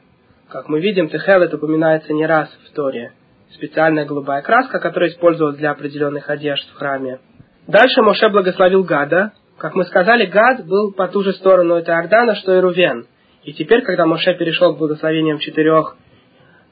Как 0.49 0.69
мы 0.69 0.81
видим, 0.81 1.09
Техелет 1.09 1.55
упоминается 1.55 2.13
не 2.13 2.27
раз 2.27 2.49
в 2.67 2.75
Торе. 2.75 3.13
Специальная 3.53 4.05
голубая 4.05 4.43
краска, 4.43 4.79
которая 4.79 5.11
использовалась 5.11 5.57
для 5.57 5.71
определенных 5.71 6.29
одежд 6.29 6.69
в 6.71 6.77
храме. 6.77 7.21
Дальше 7.67 8.03
Моше 8.03 8.29
благословил 8.29 8.85
Гада. 8.85 9.33
Как 9.59 9.75
мы 9.75 9.85
сказали, 9.85 10.27
Гад 10.27 10.67
был 10.67 10.93
по 10.93 11.09
ту 11.09 11.23
же 11.23 11.33
сторону 11.33 11.75
этой 11.75 11.95
Ордана, 11.95 12.35
что 12.37 12.55
и 12.57 12.61
Рувен. 12.61 13.07
И 13.45 13.53
теперь, 13.53 13.83
когда 13.83 14.07
Моше 14.07 14.35
перешел 14.35 14.75
к 14.75 14.79
благословениям 14.79 15.39
четырех 15.39 15.97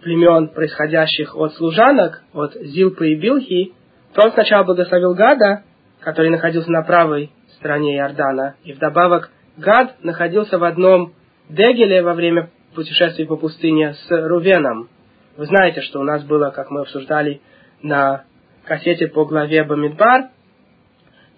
племен, 0.03 0.49
происходящих 0.49 1.37
от 1.37 1.55
служанок, 1.55 2.23
от 2.33 2.55
Зилпы 2.55 3.11
и 3.11 3.17
Билхи, 3.17 3.73
то 4.19 4.25
он 4.25 4.33
сначала 4.33 4.65
благословил 4.65 5.15
Гада, 5.15 5.63
который 6.01 6.31
находился 6.31 6.73
на 6.73 6.83
правой 6.83 7.31
стороне 7.55 7.97
Иордана. 7.97 8.57
И 8.65 8.73
вдобавок 8.73 9.31
Гад 9.57 10.03
находился 10.03 10.59
в 10.59 10.65
одном 10.65 11.13
Дегеле 11.49 12.03
во 12.03 12.15
время 12.15 12.51
путешествия 12.75 13.27
по 13.27 13.37
пустыне 13.37 13.95
с 13.95 14.11
Рувеном. 14.11 14.89
Вы 15.37 15.47
знаете, 15.47 15.83
что 15.83 16.01
у 16.01 16.03
нас 16.03 16.25
было, 16.25 16.51
как 16.51 16.69
мы 16.73 16.81
обсуждали 16.81 17.43
на 17.81 18.25
кассете 18.65 19.07
по 19.07 19.25
главе 19.25 19.63
Бамидбар, 19.63 20.31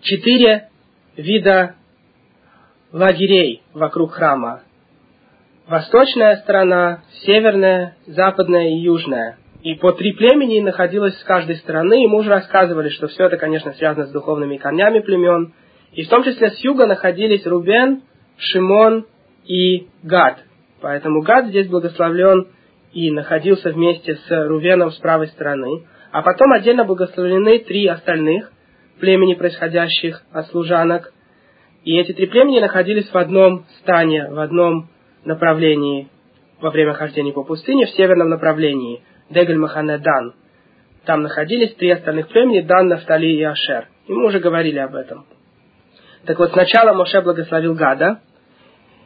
четыре 0.00 0.70
вида 1.18 1.74
лагерей 2.92 3.62
вокруг 3.74 4.12
храма. 4.12 4.62
Восточная 5.68 6.36
сторона, 6.36 7.02
северная, 7.26 7.96
западная 8.06 8.70
и 8.70 8.78
южная. 8.78 9.36
И 9.62 9.74
по 9.74 9.92
три 9.92 10.12
племени 10.12 10.60
находилось 10.60 11.18
с 11.18 11.24
каждой 11.24 11.56
стороны, 11.56 12.02
и 12.02 12.06
мы 12.06 12.18
уже 12.18 12.30
рассказывали, 12.30 12.88
что 12.88 13.08
все 13.08 13.26
это, 13.26 13.36
конечно, 13.36 13.72
связано 13.74 14.06
с 14.06 14.12
духовными 14.12 14.56
корнями 14.56 15.00
племен. 15.00 15.52
И 15.92 16.04
в 16.04 16.08
том 16.08 16.22
числе 16.24 16.50
с 16.50 16.58
юга 16.60 16.86
находились 16.86 17.46
Рубен, 17.46 18.02
Шимон 18.38 19.06
и 19.44 19.88
Гад. 20.02 20.38
Поэтому 20.80 21.20
Гад 21.20 21.48
здесь 21.48 21.68
благословлен 21.68 22.48
и 22.92 23.10
находился 23.10 23.70
вместе 23.70 24.16
с 24.16 24.46
Рувеном 24.48 24.92
с 24.92 24.96
правой 24.96 25.28
стороны. 25.28 25.84
А 26.10 26.22
потом 26.22 26.52
отдельно 26.52 26.84
благословлены 26.84 27.58
три 27.58 27.86
остальных 27.86 28.50
племени, 28.98 29.34
происходящих 29.34 30.22
от 30.32 30.46
служанок. 30.48 31.12
И 31.84 31.98
эти 31.98 32.12
три 32.12 32.26
племени 32.26 32.60
находились 32.60 33.10
в 33.10 33.16
одном 33.16 33.66
стане, 33.80 34.28
в 34.30 34.38
одном 34.38 34.88
направлении 35.24 36.08
во 36.60 36.70
время 36.70 36.94
хождения 36.94 37.32
по 37.32 37.44
пустыне, 37.44 37.86
в 37.86 37.90
северном 37.90 38.28
направлении, 38.28 39.02
Дегель 39.30 39.58
Махане 39.58 39.98
Дан. 39.98 40.34
Там 41.06 41.22
находились 41.22 41.74
три 41.76 41.90
остальных 41.90 42.28
племени, 42.28 42.60
Дан, 42.60 42.88
Нафтали 42.88 43.26
и 43.26 43.42
Ашер. 43.42 43.88
И 44.06 44.12
мы 44.12 44.26
уже 44.26 44.40
говорили 44.40 44.78
об 44.78 44.94
этом. 44.94 45.24
Так 46.26 46.38
вот, 46.38 46.52
сначала 46.52 46.92
Моше 46.92 47.22
благословил 47.22 47.74
Гада, 47.74 48.20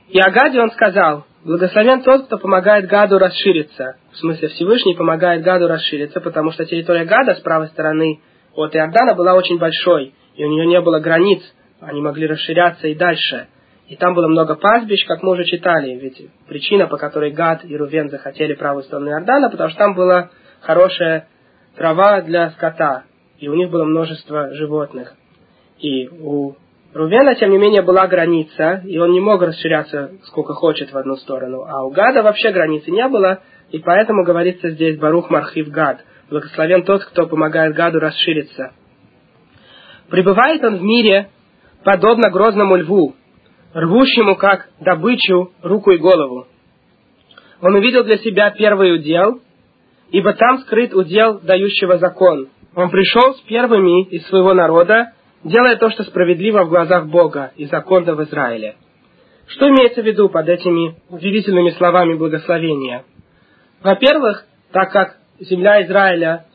и 0.08 0.18
о 0.18 0.30
Гаде 0.30 0.60
он 0.60 0.70
сказал, 0.72 1.24
благословен 1.44 2.02
тот, 2.02 2.26
кто 2.26 2.38
помогает 2.38 2.86
Гаду 2.86 3.18
расшириться. 3.18 3.96
В 4.12 4.16
смысле, 4.16 4.48
Всевышний 4.48 4.94
помогает 4.94 5.42
Гаду 5.42 5.68
расшириться, 5.68 6.20
потому 6.20 6.50
что 6.50 6.64
территория 6.64 7.04
Гада 7.04 7.34
с 7.34 7.40
правой 7.40 7.68
стороны 7.68 8.20
от 8.54 8.74
Иордана 8.74 9.14
была 9.14 9.34
очень 9.34 9.58
большой, 9.58 10.14
и 10.36 10.44
у 10.44 10.48
нее 10.48 10.66
не 10.66 10.80
было 10.80 11.00
границ, 11.00 11.42
они 11.80 12.00
могли 12.00 12.26
расширяться 12.26 12.88
и 12.88 12.94
дальше. 12.94 13.48
И 13.94 13.96
там 13.96 14.12
было 14.12 14.26
много 14.26 14.56
пастбищ, 14.56 15.06
как 15.06 15.22
мы 15.22 15.34
уже 15.34 15.44
читали, 15.44 15.94
ведь 15.94 16.20
причина, 16.48 16.88
по 16.88 16.96
которой 16.96 17.30
Гад 17.30 17.64
и 17.64 17.76
Рувен 17.76 18.10
захотели 18.10 18.54
правую 18.54 18.82
сторону 18.82 19.10
Иордана, 19.10 19.50
потому 19.50 19.70
что 19.70 19.78
там 19.78 19.94
была 19.94 20.30
хорошая 20.62 21.28
трава 21.76 22.20
для 22.22 22.50
скота, 22.50 23.04
и 23.38 23.46
у 23.46 23.54
них 23.54 23.70
было 23.70 23.84
множество 23.84 24.52
животных. 24.52 25.14
И 25.78 26.08
у 26.08 26.56
Рувена, 26.92 27.36
тем 27.36 27.50
не 27.50 27.58
менее, 27.58 27.82
была 27.82 28.08
граница, 28.08 28.82
и 28.84 28.98
он 28.98 29.12
не 29.12 29.20
мог 29.20 29.40
расширяться 29.42 30.10
сколько 30.24 30.54
хочет 30.54 30.92
в 30.92 30.98
одну 30.98 31.14
сторону. 31.14 31.62
А 31.64 31.84
у 31.84 31.90
Гада 31.90 32.24
вообще 32.24 32.50
границы 32.50 32.90
не 32.90 33.06
было, 33.06 33.42
и 33.70 33.78
поэтому 33.78 34.24
говорится 34.24 34.70
здесь 34.70 34.98
Барух 34.98 35.30
Мархив 35.30 35.68
Гад. 35.68 36.00
Благословен 36.30 36.82
тот, 36.82 37.04
кто 37.04 37.28
помогает 37.28 37.76
Гаду 37.76 38.00
расшириться. 38.00 38.72
Пребывает 40.10 40.64
он 40.64 40.78
в 40.78 40.82
мире, 40.82 41.28
подобно 41.84 42.28
грозному 42.30 42.74
льву, 42.74 43.14
рвущему 43.74 44.36
как 44.36 44.68
добычу 44.80 45.52
руку 45.62 45.90
и 45.90 45.98
голову. 45.98 46.46
Он 47.60 47.74
увидел 47.74 48.04
для 48.04 48.18
себя 48.18 48.50
первый 48.50 48.94
удел, 48.94 49.40
ибо 50.10 50.32
там 50.32 50.58
скрыт 50.58 50.94
удел 50.94 51.40
дающего 51.40 51.98
закон. 51.98 52.48
Он 52.74 52.90
пришел 52.90 53.34
с 53.34 53.40
первыми 53.42 54.04
из 54.04 54.26
своего 54.26 54.54
народа, 54.54 55.12
делая 55.42 55.76
то, 55.76 55.90
что 55.90 56.04
справедливо 56.04 56.64
в 56.64 56.68
глазах 56.68 57.06
Бога 57.06 57.52
и 57.56 57.66
законно 57.66 58.14
в 58.14 58.22
Израиле. 58.24 58.76
Что 59.46 59.68
имеется 59.68 60.02
в 60.02 60.06
виду 60.06 60.28
под 60.28 60.48
этими 60.48 60.96
удивительными 61.10 61.70
словами 61.70 62.14
благословения? 62.14 63.04
Во-первых, 63.82 64.46
так 64.72 64.90
как 64.90 65.16
земля 65.38 65.84
Израиля 65.84 66.46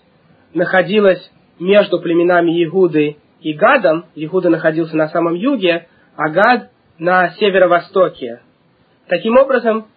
находилась 0.53 1.31
между 1.59 1.99
племенами 1.99 2.63
Игуды 2.63 3.17
и 3.41 3.53
Гадом, 3.53 4.05
Игуда 4.15 4.49
находился 4.49 4.97
на 4.97 5.07
самом 5.09 5.35
юге, 5.35 5.87
а 6.15 6.29
Гад 6.29 6.69
на 6.99 7.31
северо-востоке. 7.31 8.41
Таким 9.07 9.37
образом, 9.37 9.87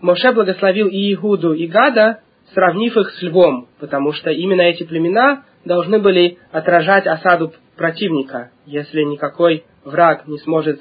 Моше 0.00 0.32
благословил 0.32 0.88
и 0.88 1.12
Игуду, 1.14 1.52
и 1.52 1.66
Гада, 1.66 2.20
сравнив 2.52 2.96
их 2.96 3.10
с 3.10 3.22
львом, 3.22 3.68
потому 3.78 4.12
что 4.12 4.30
именно 4.30 4.62
эти 4.62 4.82
племена 4.82 5.44
должны 5.64 5.98
были 5.98 6.38
отражать 6.52 7.06
осаду 7.06 7.52
противника. 7.76 8.50
Если 8.66 9.02
никакой 9.02 9.64
враг 9.84 10.26
не 10.26 10.38
сможет 10.38 10.80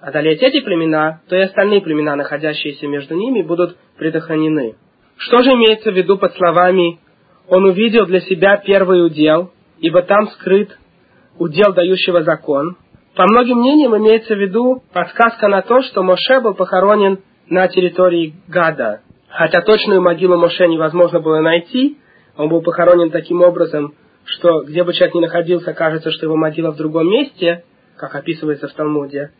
одолеть 0.00 0.42
эти 0.42 0.60
племена, 0.60 1.20
то 1.28 1.36
и 1.36 1.40
остальные 1.40 1.82
племена, 1.82 2.16
находящиеся 2.16 2.86
между 2.88 3.14
ними, 3.14 3.42
будут 3.42 3.76
предохранены. 3.98 4.76
Что 5.16 5.42
же 5.42 5.50
имеется 5.50 5.92
в 5.92 5.94
виду 5.94 6.18
под 6.18 6.34
словами 6.34 6.98
«Он 7.48 7.64
увидел 7.64 8.06
для 8.06 8.20
себя 8.20 8.56
первый 8.56 9.04
удел, 9.04 9.52
ибо 9.78 10.02
там 10.02 10.28
скрыт 10.28 10.76
удел 11.38 11.72
дающего 11.72 12.22
закон»? 12.22 12.76
По 13.14 13.24
многим 13.24 13.58
мнениям 13.58 13.96
имеется 13.96 14.34
в 14.34 14.38
виду 14.38 14.82
подсказка 14.92 15.48
на 15.48 15.62
то, 15.62 15.82
что 15.82 16.02
Моше 16.02 16.40
был 16.40 16.54
похоронен 16.54 17.18
на 17.46 17.68
территории 17.68 18.34
Гада. 18.48 19.00
Хотя 19.28 19.60
точную 19.60 20.00
могилу 20.00 20.38
Моше 20.38 20.66
невозможно 20.66 21.20
было 21.20 21.40
найти, 21.40 21.98
он 22.36 22.48
был 22.48 22.62
похоронен 22.62 23.10
таким 23.10 23.42
образом, 23.42 23.94
что 24.24 24.62
где 24.62 24.84
бы 24.84 24.94
человек 24.94 25.14
ни 25.14 25.20
находился, 25.20 25.74
кажется, 25.74 26.10
что 26.10 26.26
его 26.26 26.36
могила 26.36 26.70
в 26.70 26.76
другом 26.76 27.10
месте, 27.10 27.64
как 27.96 28.14
описывается 28.14 28.68
в 28.68 28.72
Талмуде. 28.72 29.30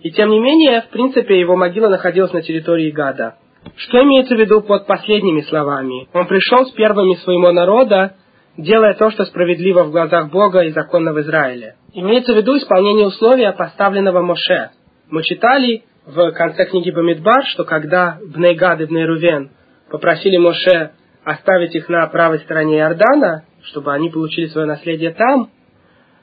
И 0.00 0.10
тем 0.10 0.28
не 0.28 0.40
менее, 0.40 0.82
в 0.82 0.88
принципе, 0.88 1.40
его 1.40 1.56
могила 1.56 1.88
находилась 1.88 2.32
на 2.32 2.42
территории 2.42 2.90
Гада. 2.90 3.36
Что 3.76 4.02
имеется 4.02 4.34
в 4.34 4.38
виду 4.38 4.60
под 4.60 4.86
последними 4.86 5.40
словами? 5.42 6.08
Он 6.12 6.26
пришел 6.26 6.66
с 6.66 6.72
первыми 6.72 7.14
своего 7.14 7.52
народа, 7.52 8.16
делая 8.56 8.94
то, 8.94 9.10
что 9.10 9.24
справедливо 9.24 9.84
в 9.84 9.90
глазах 9.90 10.30
Бога 10.30 10.60
и 10.60 10.70
законно 10.70 11.12
в 11.12 11.20
Израиле. 11.20 11.76
Имеется 11.92 12.32
в 12.32 12.36
виду 12.36 12.56
исполнение 12.56 13.06
условия, 13.06 13.52
поставленного 13.52 14.22
Моше. 14.22 14.70
Мы 15.10 15.22
читали 15.22 15.84
в 16.06 16.32
конце 16.32 16.66
книги 16.66 16.90
Бамидбар, 16.90 17.44
что 17.46 17.64
когда 17.64 18.18
Бнейгад 18.22 18.80
и 18.80 18.86
Бнейрувен 18.86 19.50
попросили 19.90 20.36
Моше 20.36 20.92
оставить 21.24 21.74
их 21.74 21.88
на 21.88 22.06
правой 22.08 22.40
стороне 22.40 22.78
Иордана, 22.78 23.44
чтобы 23.62 23.92
они 23.92 24.10
получили 24.10 24.46
свое 24.46 24.66
наследие 24.66 25.12
там, 25.12 25.50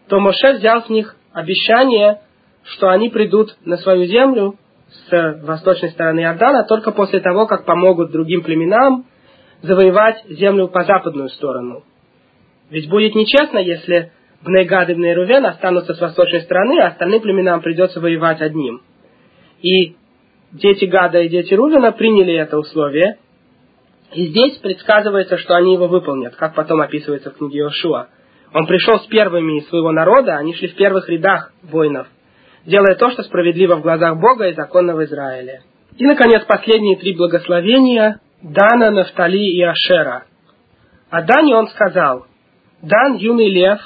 то 0.08 0.20
Моше 0.20 0.54
взял 0.54 0.84
с 0.84 0.90
них 0.90 1.16
обещание, 1.34 2.20
что 2.64 2.90
они 2.90 3.10
придут 3.10 3.56
на 3.66 3.78
свою 3.78 4.06
землю 4.06 4.56
с 5.10 5.40
восточной 5.44 5.90
стороны 5.92 6.22
Иордана 6.22 6.66
только 6.66 6.92
после 6.92 7.20
того, 7.20 7.48
как 7.48 7.66
помогут 7.66 8.12
другим 8.12 8.44
племенам 8.44 9.06
завоевать 9.62 10.24
землю 10.28 10.68
по 10.68 10.84
западную 10.84 11.30
сторону. 11.30 11.84
Ведь 12.72 12.90
будет 12.90 13.16
нечестно, 13.16 13.60
если 13.60 14.12
Бнейгад 14.44 14.90
и 14.90 14.94
Бнейрувен 14.94 15.46
останутся 15.46 15.94
с 15.94 16.02
восточной 16.02 16.42
стороны, 16.42 16.80
а 16.80 16.88
остальным 16.88 17.22
племенам 17.22 17.62
придется 17.62 18.00
воевать 18.00 18.42
одним. 18.42 18.82
И 19.62 19.96
дети 20.54 20.86
Гада 20.86 21.20
и 21.20 21.30
дети 21.30 21.54
Рувена 21.54 21.92
приняли 21.92 22.34
это 22.34 22.58
условие, 22.58 23.18
и 24.14 24.28
здесь 24.28 24.58
предсказывается, 24.60 25.38
что 25.38 25.56
они 25.56 25.74
его 25.74 25.88
выполнят, 25.88 26.36
как 26.36 26.56
потом 26.56 26.82
описывается 26.82 27.32
в 27.32 27.38
книге 27.38 27.60
Иошуа. 27.60 28.08
Он 28.54 28.66
пришел 28.66 29.00
с 29.00 29.06
первыми 29.08 29.60
из 29.60 29.68
своего 29.68 29.92
народа, 29.92 30.38
они 30.38 30.56
шли 30.56 30.70
в 30.70 30.76
первых 30.76 31.08
рядах 31.10 31.54
воинов, 31.64 32.08
делая 32.66 32.96
то, 32.96 33.12
что 33.12 33.24
справедливо 33.24 33.76
в 33.76 33.82
глазах 33.82 34.18
Бога 34.18 34.48
и 34.48 34.54
законно 34.54 34.96
в 34.96 35.04
Израиле. 35.04 35.62
И, 35.98 36.06
наконец, 36.06 36.44
последние 36.46 36.98
три 36.98 37.16
благословения 37.16 38.20
Дана, 38.42 38.92
Нафтали 38.92 39.38
и 39.38 39.62
Ашера. 39.62 40.24
О 41.10 41.22
Дане 41.22 41.56
он 41.56 41.68
сказал, 41.68 42.26
Дан– 42.82 43.16
юный 43.18 43.50
лев, 43.50 43.80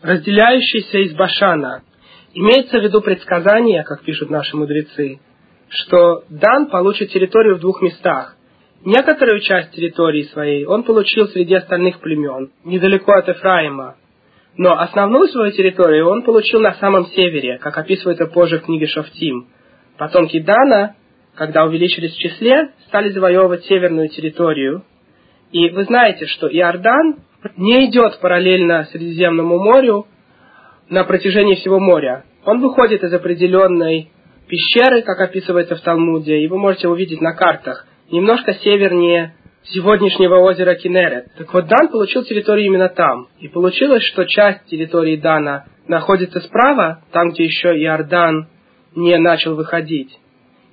разделяющийся 0.00 0.98
из 0.98 1.14
Башана. 1.14 1.82
Имеется 2.34 2.78
в 2.78 2.82
виду 2.82 3.00
предсказание, 3.00 3.82
как 3.82 4.02
пишут 4.02 4.30
наши 4.30 4.56
мудрецы, 4.56 5.18
что 5.68 6.22
Дан 6.28 6.66
получит 6.66 7.10
территорию 7.10 7.56
в 7.56 7.60
двух 7.60 7.82
местах. 7.82 8.36
Некоторую 8.84 9.40
часть 9.40 9.72
территории 9.72 10.22
своей 10.24 10.64
он 10.66 10.84
получил 10.84 11.26
среди 11.28 11.54
остальных 11.54 11.98
племен, 11.98 12.52
недалеко 12.64 13.12
от 13.12 13.28
Эфраима. 13.28 13.96
Но 14.56 14.78
основную 14.78 15.26
свою 15.28 15.50
территорию 15.50 16.08
он 16.08 16.22
получил 16.22 16.60
на 16.60 16.74
самом 16.74 17.06
севере, 17.06 17.58
как 17.58 17.76
описывается 17.76 18.26
позже 18.26 18.58
в 18.60 18.62
книге 18.62 18.86
Шафтим. 18.86 19.48
Потомки 19.96 20.38
Дана, 20.38 20.94
когда 21.34 21.64
увеличились 21.64 22.14
в 22.14 22.18
числе, 22.18 22.70
стали 22.86 23.10
завоевывать 23.10 23.64
северную 23.64 24.08
территорию. 24.10 24.84
И 25.50 25.70
вы 25.70 25.84
знаете, 25.84 26.26
что 26.26 26.46
Иордан 26.48 27.16
не 27.56 27.86
идет 27.86 28.18
параллельно 28.20 28.84
Средиземному 28.92 29.58
морю 29.58 30.06
на 30.88 31.04
протяжении 31.04 31.54
всего 31.56 31.78
моря. 31.78 32.24
Он 32.44 32.60
выходит 32.60 33.02
из 33.04 33.12
определенной 33.12 34.10
пещеры, 34.48 35.02
как 35.02 35.20
описывается 35.20 35.76
в 35.76 35.80
Талмуде, 35.82 36.38
и 36.38 36.48
вы 36.48 36.58
можете 36.58 36.88
увидеть 36.88 37.20
на 37.20 37.34
картах– 37.34 37.86
немножко 38.10 38.54
севернее 38.54 39.34
сегодняшнего 39.64 40.36
озера 40.36 40.74
Кинерет. 40.74 41.26
Так 41.36 41.52
вот, 41.52 41.66
Дан 41.66 41.88
получил 41.88 42.24
территорию 42.24 42.66
именно 42.66 42.88
там. 42.88 43.28
И 43.38 43.48
получилось, 43.48 44.02
что 44.04 44.24
часть 44.24 44.64
территории 44.66 45.16
Дана 45.16 45.66
находится 45.86 46.40
справа, 46.40 47.02
там, 47.12 47.30
где 47.30 47.44
еще 47.44 47.68
Иордан 47.68 48.48
не 48.94 49.16
начал 49.18 49.54
выходить. 49.54 50.16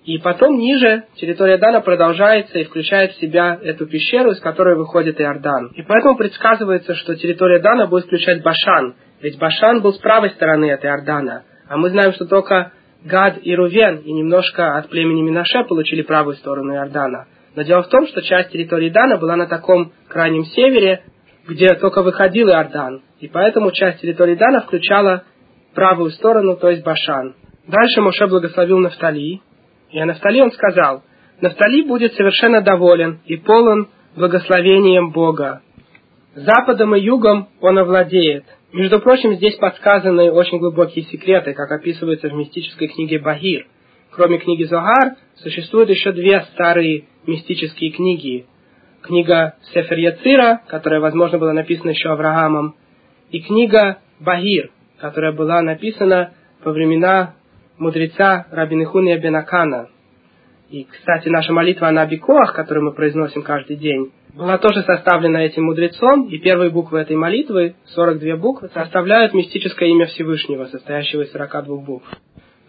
И 0.06 0.20
потом 0.20 0.60
ниже 0.60 1.06
территория 1.16 1.58
Дана 1.58 1.82
продолжается 1.82 2.60
и 2.60 2.64
включает 2.66 3.14
в 3.14 3.20
себя 3.20 3.60
эту 3.62 3.88
пещеру, 3.88 4.32
из 4.32 4.40
которой 4.40 4.78
выходит 4.78 5.20
Иордан. 5.20 5.72
И 5.74 5.82
поэтому 5.82 6.16
предсказывается, 6.16 6.94
что 6.94 7.16
территория 7.16 7.60
Дана 7.60 7.88
будет 7.88 8.06
включать 8.06 8.44
Башан. 8.44 8.96
Ведь 9.22 9.40
Башан 9.40 9.82
был 9.82 9.94
с 9.94 9.98
правой 9.98 10.30
стороны 10.30 10.72
от 10.72 10.86
Иордана. 10.86 11.44
А 11.68 11.78
мы 11.78 11.90
знаем, 11.90 12.14
что 12.14 12.26
только 12.26 12.72
Гад 13.04 13.40
и 13.42 13.56
Рувен 13.56 13.98
и 14.06 14.14
немножко 14.14 14.78
от 14.78 14.90
племени 14.90 15.24
Минаше 15.24 15.64
получили 15.64 16.04
правую 16.04 16.36
сторону 16.36 16.76
Иордана. 16.76 17.26
Но 17.56 17.64
дело 17.64 17.82
в 17.82 17.90
том, 17.90 18.06
что 18.06 18.22
часть 18.22 18.52
территории 18.52 18.92
Дана 18.92 19.18
была 19.18 19.36
на 19.36 19.48
таком 19.48 19.92
крайнем 20.08 20.46
севере, 20.46 21.02
где 21.48 21.74
только 21.76 22.04
выходил 22.04 22.50
Иордан. 22.50 23.02
И 23.20 23.28
поэтому 23.28 23.72
часть 23.72 24.02
территории 24.02 24.36
Дана 24.36 24.62
включала 24.62 25.24
правую 25.74 26.12
сторону, 26.12 26.58
то 26.58 26.70
есть 26.70 26.84
Башан. 26.84 27.34
Дальше 27.68 28.02
Моше 28.02 28.28
благословил 28.28 28.78
Нафтали, 28.78 29.42
и 29.96 30.00
о 30.00 30.06
Нафтали 30.06 30.42
он 30.42 30.52
сказал, 30.52 31.04
Нафтали 31.40 31.82
будет 31.84 32.14
совершенно 32.16 32.62
доволен 32.62 33.22
и 33.26 33.38
полон 33.38 33.88
благословением 34.18 35.12
Бога. 35.12 35.62
Западом 36.36 36.96
и 36.96 37.00
югом 37.00 37.48
он 37.62 37.78
овладеет. 37.78 38.44
Между 38.74 39.00
прочим, 39.00 39.36
здесь 39.36 39.56
подсказаны 39.56 40.34
очень 40.34 40.60
глубокие 40.60 41.06
секреты, 41.06 41.54
как 41.54 41.72
описывается 41.72 42.28
в 42.28 42.34
мистической 42.34 42.90
книге 42.90 43.20
Багир. 43.20 43.68
Кроме 44.12 44.38
книги 44.38 44.64
Зогар, 44.64 45.16
существуют 45.36 45.90
еще 45.90 46.12
две 46.12 46.42
старые 46.54 47.06
мистические 47.26 47.92
книги. 47.92 48.48
Книга 49.02 49.56
Сефер 49.74 49.98
Яцира, 49.98 50.62
которая, 50.68 51.00
возможно, 51.00 51.38
была 51.38 51.54
написана 51.54 51.92
еще 51.92 52.10
Авраамом, 52.10 52.76
и 53.32 53.40
книга 53.40 54.00
Багир, 54.20 54.72
которая 55.00 55.32
была 55.32 55.62
написана 55.62 56.34
во 56.66 56.74
времена 56.74 57.36
мудреца 57.78 58.48
Рабинихуния 58.52 59.20
Бенакана. 59.20 59.90
И, 60.70 60.84
кстати, 60.84 61.30
наша 61.30 61.54
молитва 61.54 61.92
на 61.92 62.06
Бикоах, 62.06 62.54
которую 62.54 62.86
мы 62.86 62.94
произносим 62.94 63.44
каждый 63.44 63.76
день, 63.76 64.12
была 64.34 64.58
тоже 64.58 64.82
составлена 64.82 65.46
этим 65.46 65.66
мудрецом, 65.66 66.28
и 66.28 66.38
первые 66.40 66.72
буквы 66.72 67.00
этой 67.00 67.16
молитвы, 67.16 67.76
42 67.86 68.36
буквы, 68.38 68.70
составляют 68.70 69.34
мистическое 69.34 69.90
имя 69.90 70.08
Всевышнего, 70.08 70.66
состоящего 70.66 71.22
из 71.22 71.32
42 71.32 71.78
букв. 71.78 72.08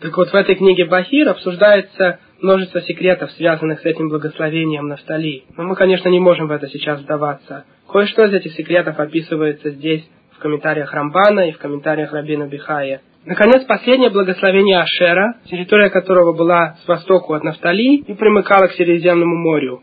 Так 0.00 0.16
вот, 0.16 0.28
в 0.28 0.34
этой 0.34 0.54
книге 0.54 0.84
Бахир 0.84 1.28
обсуждается 1.28 2.20
множество 2.40 2.82
секретов, 2.82 3.32
связанных 3.32 3.80
с 3.80 3.84
этим 3.84 4.11
благословением 4.11 4.88
Нафтали. 4.88 5.44
Но 5.57 5.64
мы, 5.64 5.74
конечно, 5.74 6.11
не 6.11 6.20
можем 6.20 6.48
в 6.48 6.52
это 6.52 6.68
сейчас 6.68 7.00
вдаваться. 7.00 7.64
Кое-что 7.88 8.24
из 8.24 8.34
этих 8.34 8.52
секретов 8.52 9.00
описывается 9.00 9.70
здесь, 9.70 10.07
в 10.32 10.38
комментариях 10.38 10.92
Рамбана 10.92 11.48
и 11.48 11.52
в 11.52 11.59
комментариях 11.59 12.12
Рабина 12.12 12.46
Бихая. 12.46 13.00
Наконец, 13.27 13.64
последнее 13.64 14.11
благословение 14.11 14.79
Ашера, 14.79 15.35
территория 15.47 15.91
которого 15.91 16.33
была 16.33 16.77
с 16.85 16.87
востоку 16.87 17.35
от 17.35 17.43
Нафтали 17.43 17.97
и 17.97 18.14
примыкала 18.14 18.68
к 18.68 18.72
Средиземному 18.74 19.35
морю. 19.35 19.83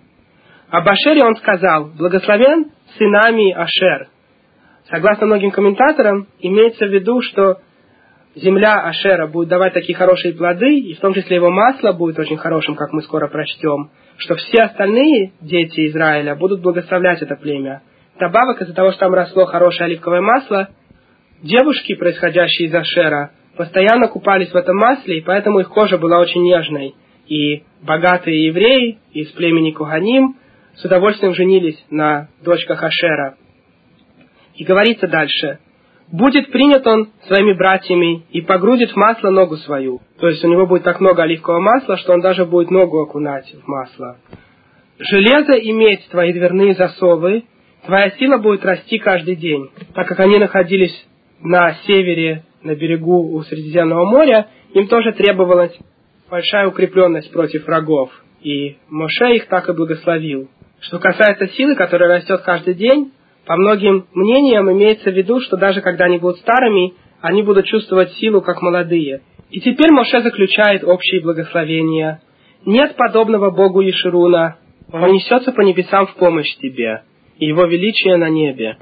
Об 0.70 0.88
Ашере 0.88 1.26
он 1.26 1.36
сказал, 1.36 1.90
благословен 1.98 2.72
сынами 2.98 3.52
Ашер. 3.52 4.08
Согласно 4.90 5.26
многим 5.26 5.52
комментаторам, 5.52 6.28
имеется 6.40 6.86
в 6.86 6.90
виду, 6.90 7.20
что 7.22 7.58
земля 8.36 8.86
Ашера 8.86 9.28
будет 9.28 9.50
давать 9.50 9.74
такие 9.74 9.98
хорошие 9.98 10.34
плоды, 10.34 10.80
и 10.80 10.94
в 10.94 11.02
том 11.02 11.14
числе 11.14 11.36
его 11.36 11.50
масло 11.50 11.92
будет 11.92 12.18
очень 12.20 12.38
хорошим, 12.38 12.76
как 12.76 12.94
мы 12.94 13.02
скоро 13.02 13.28
прочтем, 13.28 13.92
что 14.20 14.36
все 14.36 14.64
остальные 14.64 15.34
дети 15.42 15.88
Израиля 15.88 16.36
будут 16.36 16.62
благословлять 16.62 17.22
это 17.22 17.36
племя. 17.36 17.82
Добавок 18.18 18.62
из-за 18.62 18.74
того, 18.74 18.92
что 18.92 19.02
там 19.02 19.14
росло 19.14 19.46
хорошее 19.46 19.88
оливковое 19.88 20.22
масло, 20.22 20.70
Девушки, 21.44 21.94
происходящие 21.96 22.70
из 22.70 22.74
Ашера, 22.74 23.32
постоянно 23.58 24.08
купались 24.08 24.50
в 24.52 24.56
этом 24.56 24.78
масле, 24.78 25.18
и 25.18 25.22
поэтому 25.22 25.60
их 25.60 25.68
кожа 25.68 25.98
была 25.98 26.20
очень 26.20 26.42
нежной. 26.42 26.96
И 27.28 27.64
богатые 27.82 28.46
евреи 28.46 29.00
из 29.12 29.28
племени 29.32 29.72
Куганим 29.72 30.38
с 30.76 30.86
удовольствием 30.86 31.34
женились 31.34 31.84
на 31.90 32.30
дочках 32.46 32.82
Ашера. 32.82 33.36
И 34.56 34.64
говорится 34.64 35.08
дальше. 35.08 35.60
«Будет 36.10 36.50
принят 36.50 36.88
он 36.88 37.10
своими 37.28 37.52
братьями 37.54 38.24
и 38.32 38.40
погрузит 38.40 38.92
в 38.92 38.96
масло 38.96 39.30
ногу 39.30 39.58
свою». 39.58 40.00
То 40.20 40.30
есть 40.30 40.46
у 40.46 40.48
него 40.48 40.66
будет 40.66 40.84
так 40.84 41.02
много 41.02 41.24
оливкового 41.24 41.60
масла, 41.60 41.98
что 41.98 42.14
он 42.14 42.22
даже 42.22 42.46
будет 42.46 42.72
ногу 42.72 43.02
окунать 43.02 43.54
в 43.54 43.68
масло. 43.68 44.18
«Железо 44.98 45.54
иметь 45.54 46.08
твои 46.10 46.32
дверные 46.32 46.74
засовы, 46.76 47.44
твоя 47.86 48.12
сила 48.12 48.38
будет 48.38 48.64
расти 48.64 48.98
каждый 48.98 49.36
день». 49.36 49.70
Так 49.94 50.08
как 50.08 50.20
они 50.22 50.38
находились 50.38 51.06
на 51.44 51.74
севере, 51.86 52.44
на 52.64 52.76
берегу 52.76 53.36
у 53.36 53.42
Средиземного 53.44 54.06
моря, 54.06 54.48
им 54.74 54.88
тоже 54.88 55.12
требовалась 55.12 55.78
большая 56.30 56.68
укрепленность 56.68 57.32
против 57.32 57.66
врагов. 57.68 58.12
И 58.42 58.78
Моше 58.90 59.36
их 59.36 59.48
так 59.48 59.70
и 59.70 59.74
благословил. 59.74 60.50
Что 60.80 61.00
касается 61.00 61.48
силы, 61.50 61.76
которая 61.76 62.18
растет 62.18 62.42
каждый 62.42 62.74
день, 62.74 63.12
по 63.46 63.56
многим 63.56 64.08
мнениям 64.14 64.72
имеется 64.72 65.12
в 65.12 65.14
виду, 65.14 65.40
что 65.42 65.58
даже 65.58 65.82
когда 65.82 66.06
они 66.06 66.18
будут 66.18 66.40
старыми, 66.40 66.94
они 67.22 67.44
будут 67.44 67.66
чувствовать 67.66 68.12
силу, 68.14 68.42
как 68.42 68.62
молодые. 68.62 69.22
И 69.50 69.60
теперь 69.60 69.92
Моше 69.92 70.22
заключает 70.22 70.84
общие 70.84 71.22
благословения. 71.22 72.22
Нет 72.66 72.96
подобного 72.96 73.52
Богу 73.52 73.82
Ешируна. 73.82 74.58
Он 74.92 75.12
несется 75.12 75.52
по 75.52 75.62
небесам 75.62 76.08
в 76.08 76.16
помощь 76.16 76.54
тебе, 76.58 77.04
и 77.38 77.46
его 77.46 77.66
величие 77.66 78.18
на 78.18 78.30
небе. 78.30 78.78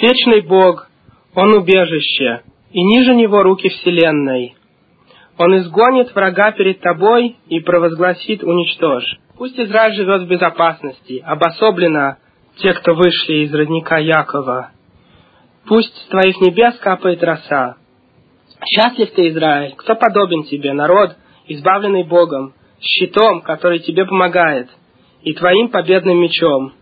Вечный 0.00 0.40
Бог, 0.40 0.88
он 1.34 1.54
убежище, 1.54 2.42
и 2.72 2.82
ниже 2.82 3.14
него 3.14 3.42
руки 3.42 3.68
вселенной. 3.68 4.54
Он 5.38 5.56
изгонит 5.58 6.14
врага 6.14 6.52
перед 6.52 6.80
тобой 6.80 7.36
и 7.48 7.60
провозгласит 7.60 8.44
уничтожь. 8.44 9.18
Пусть 9.36 9.58
Израиль 9.58 9.94
живет 9.94 10.22
в 10.22 10.28
безопасности, 10.28 11.22
обособленно 11.24 12.18
те, 12.56 12.74
кто 12.74 12.94
вышли 12.94 13.44
из 13.44 13.54
родника 13.54 13.98
Якова. 13.98 14.72
Пусть 15.66 15.94
с 15.96 16.08
твоих 16.08 16.40
небес 16.40 16.78
капает 16.78 17.22
роса. 17.22 17.76
Счастлив 18.64 19.10
ты, 19.12 19.28
Израиль, 19.28 19.74
кто 19.76 19.94
подобен 19.94 20.44
тебе, 20.44 20.72
народ, 20.72 21.16
избавленный 21.46 22.04
Богом, 22.04 22.54
щитом, 22.80 23.40
который 23.40 23.80
тебе 23.80 24.04
помогает, 24.04 24.68
и 25.22 25.32
твоим 25.32 25.68
победным 25.68 26.18
мечом. 26.18 26.72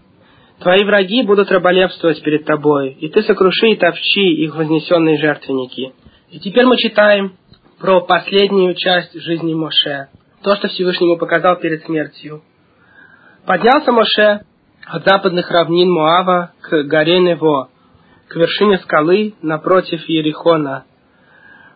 Твои 0.61 0.85
враги 0.85 1.23
будут 1.23 1.51
раболепствовать 1.51 2.23
перед 2.23 2.45
тобой, 2.45 2.91
и 3.01 3.09
ты 3.09 3.23
сокруши 3.23 3.69
и 3.69 3.77
топчи 3.77 4.45
их 4.45 4.55
вознесенные 4.55 5.17
жертвенники. 5.17 5.95
И 6.31 6.39
теперь 6.39 6.67
мы 6.67 6.77
читаем 6.77 7.33
про 7.79 8.03
последнюю 8.03 8.75
часть 8.75 9.19
жизни 9.23 9.55
Моше, 9.55 10.09
то, 10.43 10.55
что 10.57 10.69
Всевышний 10.69 11.07
ему 11.07 11.17
показал 11.17 11.57
перед 11.57 11.83
смертью. 11.85 12.43
Поднялся 13.47 13.91
Моше 13.91 14.41
от 14.87 15.05
западных 15.07 15.51
равнин 15.51 15.91
Моава 15.91 16.53
к 16.61 16.83
горе 16.83 17.21
Нево, 17.21 17.71
к 18.29 18.37
вершине 18.37 18.79
скалы 18.81 19.33
напротив 19.41 20.07
Ерихона. 20.09 20.85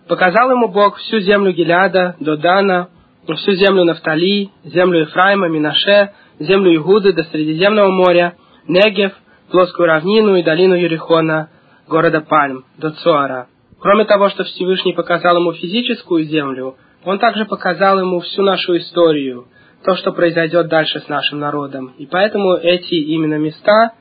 Показал 0.08 0.50
ему 0.50 0.68
Бог 0.68 0.98
всю 0.98 1.20
землю 1.20 1.52
Гиляда, 1.52 2.16
до 2.20 2.36
Дана, 2.36 2.90
всю 3.34 3.52
землю 3.52 3.84
Нафтали, 3.84 4.50
землю 4.62 5.00
Ефраима, 5.00 5.48
Минаше, 5.48 6.12
землю 6.38 6.74
Игуды 6.76 7.14
до 7.14 7.22
Средиземного 7.24 7.90
моря, 7.90 8.34
Негев, 8.66 9.12
плоскую 9.50 9.86
равнину 9.86 10.36
и 10.36 10.42
долину 10.42 10.74
Юрихона, 10.74 11.50
города 11.88 12.20
Пальм, 12.20 12.64
до 12.78 12.90
Цуара. 12.90 13.48
Кроме 13.78 14.04
того, 14.06 14.30
что 14.30 14.44
Всевышний 14.44 14.94
показал 14.94 15.36
ему 15.36 15.52
физическую 15.52 16.24
землю, 16.24 16.76
он 17.04 17.18
также 17.18 17.44
показал 17.44 18.00
ему 18.00 18.20
всю 18.20 18.42
нашу 18.42 18.78
историю, 18.78 19.46
то, 19.84 19.94
что 19.96 20.12
произойдет 20.12 20.68
дальше 20.68 21.00
с 21.00 21.08
нашим 21.08 21.40
народом. 21.40 21.92
И 21.98 22.06
поэтому 22.06 22.54
эти 22.54 22.94
именно 22.94 23.34
места 23.34 23.92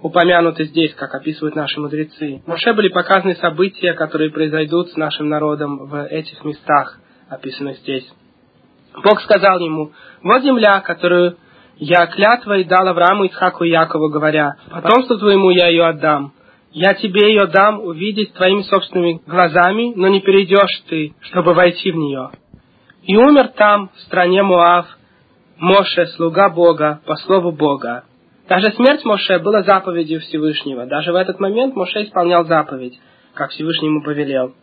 упомянуты 0.00 0.66
здесь, 0.66 0.94
как 0.94 1.14
описывают 1.14 1.56
наши 1.56 1.80
мудрецы. 1.80 2.42
Моше 2.46 2.72
были 2.72 2.88
показаны 2.88 3.34
события, 3.36 3.94
которые 3.94 4.30
произойдут 4.30 4.90
с 4.90 4.96
нашим 4.96 5.28
народом 5.28 5.86
в 5.86 6.06
этих 6.06 6.44
местах, 6.44 7.00
описанных 7.28 7.78
здесь. 7.78 8.08
Бог 9.02 9.20
сказал 9.22 9.58
ему, 9.58 9.90
вот 10.22 10.42
земля, 10.42 10.80
которую 10.80 11.36
я 11.76 12.06
клятвой 12.06 12.64
дал 12.64 12.86
Аврааму, 12.86 13.26
Исхаку 13.26 13.64
и 13.64 13.70
Якову, 13.70 14.08
говоря, 14.08 14.54
потомству 14.70 15.18
твоему 15.18 15.50
я 15.50 15.68
ее 15.68 15.86
отдам. 15.86 16.32
Я 16.72 16.94
тебе 16.94 17.28
ее 17.28 17.46
дам 17.46 17.80
увидеть 17.80 18.32
твоими 18.34 18.62
собственными 18.62 19.20
глазами, 19.26 19.92
но 19.94 20.08
не 20.08 20.20
перейдешь 20.20 20.82
ты, 20.88 21.14
чтобы 21.20 21.54
войти 21.54 21.92
в 21.92 21.96
нее. 21.96 22.30
И 23.04 23.16
умер 23.16 23.48
там, 23.56 23.90
в 23.94 24.00
стране 24.00 24.42
Муав, 24.42 24.86
Моше, 25.56 26.06
слуга 26.16 26.48
Бога, 26.48 27.00
по 27.06 27.16
слову 27.16 27.52
Бога. 27.52 28.04
Даже 28.48 28.72
смерть 28.72 29.04
Моше 29.04 29.38
была 29.38 29.62
заповедью 29.62 30.20
Всевышнего. 30.20 30.86
Даже 30.86 31.12
в 31.12 31.16
этот 31.16 31.38
момент 31.38 31.76
Моше 31.76 32.04
исполнял 32.04 32.44
заповедь, 32.44 32.98
как 33.34 33.50
Всевышний 33.50 33.88
ему 33.88 34.02
повелел. 34.02 34.54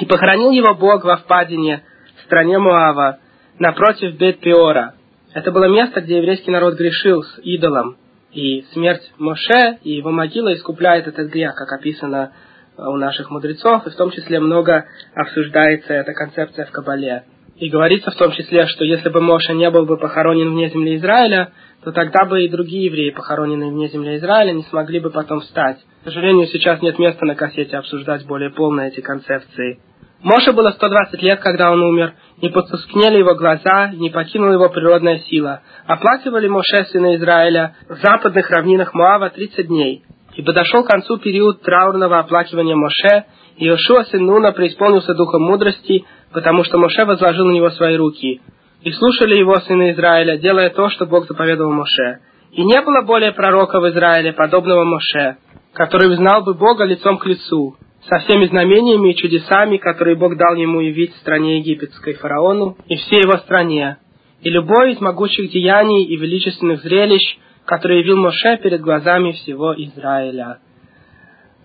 И 0.00 0.06
похоронил 0.06 0.50
его 0.50 0.74
Бог 0.74 1.04
во 1.04 1.16
впадине, 1.16 1.82
в 2.18 2.24
стране 2.24 2.58
Муава, 2.58 3.18
напротив 3.58 4.16
Бет-Пиора, 4.16 4.95
это 5.36 5.52
было 5.52 5.68
место, 5.68 6.00
где 6.00 6.16
еврейский 6.16 6.50
народ 6.50 6.76
грешил 6.76 7.22
с 7.22 7.38
идолом. 7.42 7.98
И 8.32 8.62
смерть 8.72 9.12
Моше 9.18 9.76
и 9.82 9.92
его 9.92 10.10
могила 10.10 10.54
искупляет 10.54 11.06
этот 11.08 11.28
грех, 11.28 11.54
как 11.54 11.70
описано 11.78 12.32
у 12.78 12.96
наших 12.96 13.30
мудрецов, 13.30 13.86
и 13.86 13.90
в 13.90 13.96
том 13.96 14.10
числе 14.12 14.40
много 14.40 14.86
обсуждается 15.14 15.92
эта 15.92 16.14
концепция 16.14 16.64
в 16.64 16.70
Кабале. 16.70 17.24
И 17.56 17.68
говорится 17.68 18.12
в 18.12 18.16
том 18.16 18.32
числе, 18.32 18.64
что 18.64 18.86
если 18.86 19.10
бы 19.10 19.20
Моша 19.20 19.52
не 19.52 19.68
был 19.70 19.84
бы 19.84 19.98
похоронен 19.98 20.52
вне 20.52 20.70
земли 20.70 20.96
Израиля, 20.96 21.52
то 21.84 21.92
тогда 21.92 22.24
бы 22.24 22.42
и 22.42 22.48
другие 22.48 22.86
евреи, 22.86 23.10
похороненные 23.10 23.70
вне 23.70 23.88
земли 23.88 24.16
Израиля, 24.16 24.52
не 24.52 24.62
смогли 24.62 25.00
бы 25.00 25.10
потом 25.10 25.40
встать. 25.40 25.76
К 26.02 26.06
сожалению, 26.06 26.46
сейчас 26.46 26.80
нет 26.80 26.98
места 26.98 27.26
на 27.26 27.34
кассете 27.34 27.76
обсуждать 27.76 28.26
более 28.26 28.48
полно 28.48 28.86
эти 28.86 29.02
концепции. 29.02 29.80
Моше 30.22 30.52
было 30.52 30.70
120 30.70 31.22
лет, 31.22 31.40
когда 31.40 31.70
он 31.70 31.82
умер, 31.82 32.14
не 32.40 32.48
потускнели 32.48 33.18
его 33.18 33.34
глаза, 33.34 33.88
не 33.94 34.10
покинула 34.10 34.52
его 34.52 34.68
природная 34.70 35.18
сила. 35.18 35.60
Оплакивали 35.86 36.48
Моше, 36.48 36.84
сына 36.84 37.16
Израиля, 37.16 37.74
в 37.88 37.96
западных 37.96 38.50
равнинах 38.50 38.94
Моава 38.94 39.30
30 39.30 39.66
дней. 39.66 40.04
И 40.34 40.42
подошел 40.42 40.84
к 40.84 40.88
концу 40.88 41.18
период 41.18 41.62
траурного 41.62 42.18
оплакивания 42.18 42.76
Моше, 42.76 43.24
и 43.56 43.66
Иошуа, 43.66 44.04
сын 44.04 44.24
Нуна, 44.24 44.52
преисполнился 44.52 45.14
духом 45.14 45.42
мудрости, 45.42 46.04
потому 46.32 46.64
что 46.64 46.78
Моше 46.78 47.04
возложил 47.04 47.46
на 47.46 47.52
него 47.52 47.70
свои 47.70 47.96
руки. 47.96 48.40
И 48.82 48.92
слушали 48.92 49.38
его 49.38 49.56
сыны 49.56 49.92
Израиля, 49.92 50.38
делая 50.38 50.70
то, 50.70 50.90
что 50.90 51.06
Бог 51.06 51.26
заповедовал 51.26 51.72
Моше. 51.72 52.20
И 52.52 52.64
не 52.64 52.80
было 52.82 53.02
более 53.02 53.32
пророка 53.32 53.80
в 53.80 53.88
Израиле, 53.88 54.32
подобного 54.32 54.84
Моше, 54.84 55.36
который 55.72 56.14
знал 56.16 56.42
бы 56.42 56.54
Бога 56.54 56.84
лицом 56.84 57.18
к 57.18 57.26
лицу, 57.26 57.76
со 58.08 58.20
всеми 58.20 58.46
знамениями 58.46 59.12
и 59.12 59.16
чудесами, 59.16 59.78
которые 59.78 60.16
Бог 60.16 60.36
дал 60.36 60.54
ему 60.54 60.80
явить 60.80 61.14
в 61.14 61.18
стране 61.18 61.58
египетской 61.58 62.14
фараону 62.14 62.76
и 62.86 62.96
всей 62.96 63.22
его 63.22 63.38
стране, 63.38 63.98
и 64.42 64.50
любой 64.50 64.92
из 64.92 65.00
могучих 65.00 65.50
деяний 65.50 66.04
и 66.04 66.16
величественных 66.16 66.82
зрелищ, 66.82 67.38
которые 67.64 68.00
явил 68.00 68.16
Моше 68.16 68.58
перед 68.58 68.80
глазами 68.80 69.32
всего 69.32 69.74
Израиля. 69.74 70.58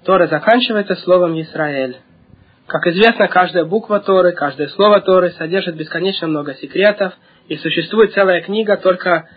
Тора 0.04 0.28
заканчивается 0.28 0.96
словом 0.96 1.40
«Израиль». 1.40 1.98
Как 2.66 2.88
известно, 2.88 3.28
каждая 3.28 3.66
буква 3.66 4.00
Торы, 4.00 4.32
каждое 4.32 4.70
слово 4.70 5.02
Торы 5.02 5.32
содержит 5.32 5.76
бесконечно 5.76 6.28
много 6.28 6.56
секретов, 6.56 7.14
и 7.50 7.58
существует 7.58 8.14
целая 8.14 8.42
книга, 8.42 8.78
только 8.78 9.28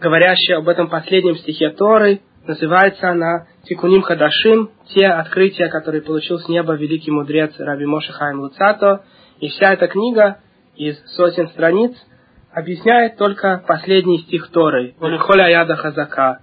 говорящая 0.00 0.58
об 0.58 0.68
этом 0.68 0.88
последнем 0.88 1.36
стихе 1.36 1.70
Торы, 1.70 2.20
называется 2.48 3.10
она 3.10 3.46
Тикуним 3.64 4.02
Хадашим, 4.02 4.70
те 4.88 5.06
открытия, 5.06 5.68
которые 5.68 6.02
получил 6.02 6.38
с 6.38 6.48
неба 6.48 6.74
великий 6.74 7.10
мудрец 7.10 7.54
Раби 7.58 7.84
Моше 7.86 8.12
Хайм 8.12 8.40
Луцато, 8.40 9.04
и 9.38 9.48
вся 9.48 9.74
эта 9.74 9.86
книга 9.86 10.38
из 10.74 10.98
сотен 11.14 11.48
страниц 11.50 11.92
объясняет 12.52 13.16
только 13.16 13.62
последний 13.66 14.18
стих 14.20 14.48
Торы, 14.50 14.94
Улихоля 14.98 15.44
Аяда 15.44 15.76
Хазака, 15.76 16.38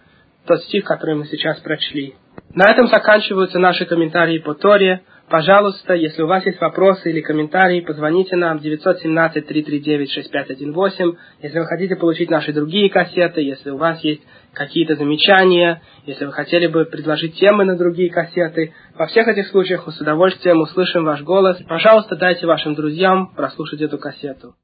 тот 0.45 0.61
стих, 0.63 0.85
который 0.85 1.15
мы 1.15 1.25
сейчас 1.25 1.59
прочли. 1.59 2.15
На 2.53 2.71
этом 2.71 2.87
заканчиваются 2.87 3.59
наши 3.59 3.85
комментарии 3.85 4.39
по 4.39 4.53
Торе. 4.53 5.01
Пожалуйста, 5.29 5.93
если 5.95 6.21
у 6.21 6.27
вас 6.27 6.45
есть 6.45 6.61
вопросы 6.61 7.09
или 7.09 7.21
комментарии, 7.21 7.81
позвоните 7.81 8.35
нам 8.35 8.57
917-339-6518. 8.57 11.17
Если 11.41 11.59
вы 11.59 11.65
хотите 11.65 11.95
получить 11.95 12.29
наши 12.29 12.53
другие 12.53 12.91
кассеты, 12.91 13.41
если 13.41 13.71
у 13.71 13.77
вас 13.77 14.03
есть 14.03 14.21
какие-то 14.53 14.95
замечания, 14.95 15.81
если 16.05 16.25
вы 16.25 16.31
хотели 16.31 16.67
бы 16.67 16.85
предложить 16.85 17.39
темы 17.39 17.65
на 17.65 17.75
другие 17.75 18.11
кассеты, 18.11 18.75
во 18.97 19.07
всех 19.07 19.27
этих 19.27 19.47
случаях 19.47 19.87
мы 19.87 19.93
с 19.93 19.99
удовольствием 19.99 20.61
услышим 20.61 21.05
ваш 21.05 21.21
голос. 21.21 21.57
Пожалуйста, 21.67 22.15
дайте 22.15 22.45
вашим 22.45 22.75
друзьям 22.75 23.33
прослушать 23.35 23.81
эту 23.81 23.97
кассету. 23.97 24.55